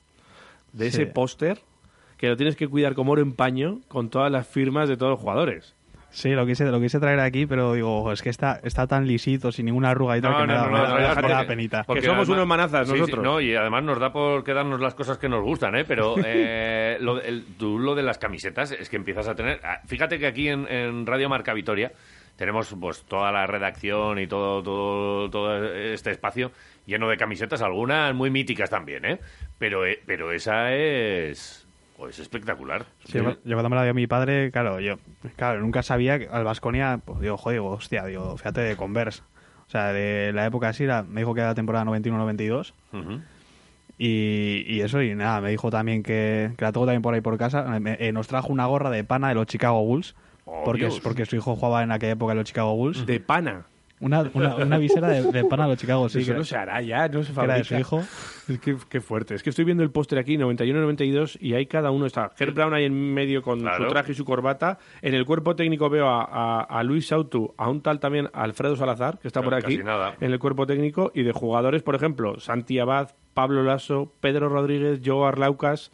[0.74, 1.02] de Sí.
[1.02, 1.60] ese póster
[2.18, 5.12] que lo tienes que cuidar como oro en paño con todas las firmas de todos
[5.12, 5.74] los jugadores.
[6.12, 9.06] Sí, lo quise, lo quise traer aquí, pero digo, "Ojo, es que está, está tan
[9.08, 11.84] lisito, sin ninguna arruga y tal, que me da, me da- me da déjate, penita.
[11.86, 13.24] porque somos además- unos manazas Sí, sí, nosotros.
[13.24, 15.86] no, y además nos da por quedarnos las cosas que nos gustan, ¿eh?
[15.86, 19.60] Pero eh, lo, el- tú lo de las camisetas es que empiezas a tener...
[19.64, 21.92] ah, Fíjate que aquí en, en Radio Marca Vitoria
[22.36, 26.52] tenemos pues toda la redacción y todo, todo, todo este espacio
[26.86, 29.20] lleno de camisetas, algunas muy míticas también, ¿eh?
[29.60, 31.68] Pero, eh, pero esa es...
[32.00, 32.86] pues, es espectacular.
[33.06, 34.96] Sí, yo, yo cuando me la dio mi padre, claro, yo
[35.36, 39.22] claro, nunca sabía que al Vasconia, pues digo, joder, digo, hostia, digo, fíjate de Converse.
[39.68, 42.74] O sea, de la época así, la- me dijo que era la temporada 91-92.
[42.94, 43.22] Ujú.
[43.98, 47.22] Y, y eso, y nada, me dijo también que, que la tengo también por ahí
[47.22, 47.64] por casa.
[47.80, 50.16] Me- eh, nos trajo una gorra de pana de los Chicago Bulls.
[50.46, 51.00] Oh, porque, Dios.
[51.02, 53.06] porque su hijo jugaba en aquella época en los Chicago Bulls.
[53.06, 53.66] De pana.
[54.02, 56.20] Una, una, una visera de, de pana de los Chicago, sí.
[56.20, 57.58] Eso que- no se hará ya, no se era fabrica.
[57.58, 58.00] de su hijo.
[58.48, 59.36] Es que, qué fuerte.
[59.36, 62.06] Es que estoy viendo el póster aquí, 91-92, y hay cada uno.
[62.06, 63.84] Está Herb Brown ahí en medio con Claro.
[63.86, 64.78] su traje y su corbata.
[65.02, 68.76] En el cuerpo técnico veo a, a- a Luis Sautu, a un tal también Alfredo
[68.78, 69.84] Salazar, que está por Casi aquí.
[69.84, 70.16] nada.
[70.22, 71.12] En el cuerpo técnico.
[71.14, 75.92] Y de jugadores, por ejemplo, Santi Abad, Pablo Lasso, Pedro Rodríguez, Joe Arlaucas,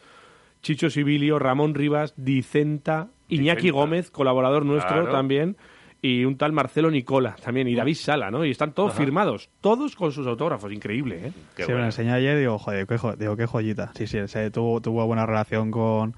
[0.62, 3.80] Chicho Sibilio, Ramón Rivas, Dicenta, Iñaki Dicenta.
[3.80, 5.12] Gómez, colaborador nuestro Claro.
[5.12, 5.56] también.
[6.02, 8.44] Y un tal Marcelo Nicola también, y David Sala, ¿no?
[8.44, 8.98] Y están todos Ajá.
[9.02, 11.32] firmados, todos con sus autógrafos, increíble, ¿eh?
[11.56, 13.92] Qué sí, me lo enseñé ayer y digo, joder, qué, jo- digo, qué joyita.
[13.96, 16.14] Sí, sí, se tuvo, tuvo buena relación con,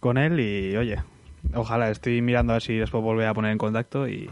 [0.00, 0.98] con él y, oye,
[1.54, 4.28] ojalá, estoy mirando a ver si después volver a poner en contacto y,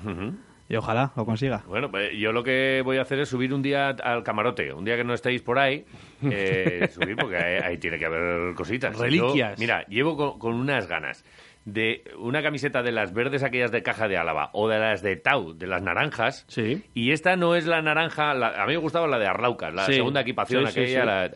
[0.68, 1.62] y ojalá lo consiga.
[1.66, 4.84] Bueno, pues yo lo que voy a hacer es subir un día al camarote, un
[4.84, 5.84] día que no estéis por ahí,
[6.24, 8.98] eh, subir porque ahí, ahí tiene que haber cositas.
[8.98, 9.56] Reliquias.
[9.56, 11.24] Yo, mira, llevo con, con unas ganas
[11.64, 15.16] de una camiseta de las verdes aquellas de caja de Álava o de las de
[15.16, 16.44] Tau, de las naranjas.
[16.48, 16.82] Sí.
[16.94, 19.86] Y esta no es la naranja, la- a mí me gustaba la de Arlaucas, la
[19.86, 19.94] Sí.
[19.94, 21.05] segunda equipación Sí, aquella.
[21.05, 21.30] la-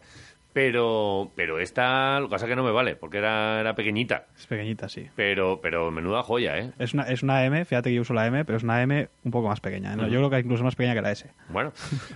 [0.61, 4.25] pero, pero esta, lo que pasa es que no me vale, porque era, era pequeñita.
[4.39, 5.07] Es pequeñita, sí.
[5.15, 6.73] Pero, pero menuda joya, ¿eh?
[6.79, 9.07] Es una, es una M, fíjate que yo uso la M, pero es una M
[9.23, 9.93] un poco más pequeña.
[9.93, 9.97] ¿eh?
[9.97, 11.31] No, Yo creo que incluso más pequeña que la S.
[11.51, 11.73] Bueno,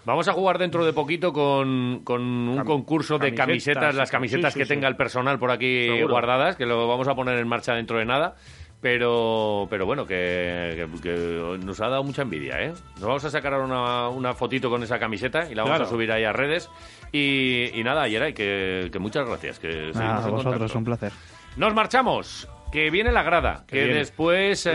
[0.07, 4.09] vamos a jugar dentro de poquito con, con un Cam- concurso de camisetas, camisetas, las
[4.09, 4.71] sí, camisetas sí, que sí.
[4.71, 6.09] tenga el personal por aquí Seguro.
[6.15, 8.37] guardadas, que lo vamos a poner en marcha dentro de nada.
[8.81, 12.73] Pero, pero bueno, que, que- que nos ha dado mucha envidia, ¿eh?
[12.94, 15.85] Nos vamos a sacar una, una fotito con esa camiseta y la vamos Claro.
[15.85, 16.70] a subir ahí a redes.
[17.12, 19.59] Y, y nada, Yeray, que, que muchas gracias.
[19.59, 21.12] Que Nada, a vosotros, un placer.
[21.57, 22.48] Nos marchamos.
[22.73, 23.65] Que viene la grada.
[23.66, 24.70] Que después eh,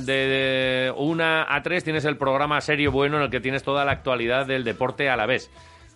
[0.00, 3.84] de, de una a tres tienes el programa serio bueno en el que tienes toda
[3.84, 5.48] la actualidad del deporte a la vez.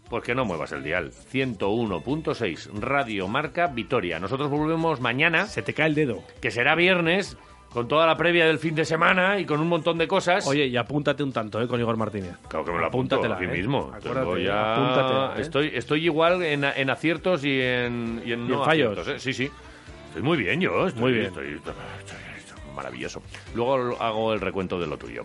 [0.09, 1.10] Pues que no muevas el dial.
[1.32, 4.18] 101.6 Radio Marca Vitoria.
[4.18, 5.47] Nosotros volvemos mañana.
[5.47, 6.22] Se te cae el dedo.
[6.40, 7.36] Que será viernes.
[7.70, 10.47] Con toda la previa del fin de semana y con un montón de cosas.
[10.47, 11.66] Oye, y apúntate un tanto, ¿eh?
[11.66, 12.36] Con Igor Martínez.
[12.47, 13.59] Claro que me lo apunto Apúntatela, aquí ¿eh?
[13.60, 13.90] mismo.
[13.93, 15.40] Acuérdate, ya- apúntatela, ¿eh?
[15.40, 18.93] estoy, estoy igual en, en aciertos y en, y en Y no en fallos.
[18.97, 19.18] aciertos, ¿eh?
[19.18, 19.51] Sí, sí.
[20.06, 20.86] Estoy muy bien yo.
[20.86, 21.24] Estoy, Muy bien.
[21.26, 21.74] Estoy- estoy
[22.76, 23.22] maravilloso.
[23.56, 25.24] Luego hago el recuento de lo tuyo.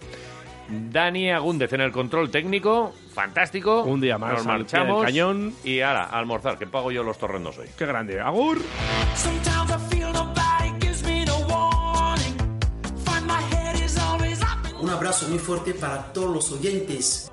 [0.70, 2.94] Dani Agúndez en el control técnico.
[3.14, 3.84] Fantástico.
[3.84, 5.04] Un día más Nos marchamos.
[5.04, 5.54] cañón.
[5.64, 7.68] Y ahora, a almorzar, que pago yo los torrendos hoy.
[7.78, 8.20] Qué grande.
[8.20, 8.60] ¡Agur!
[14.82, 17.30] Un abrazo muy fuerte para todos los oyentes.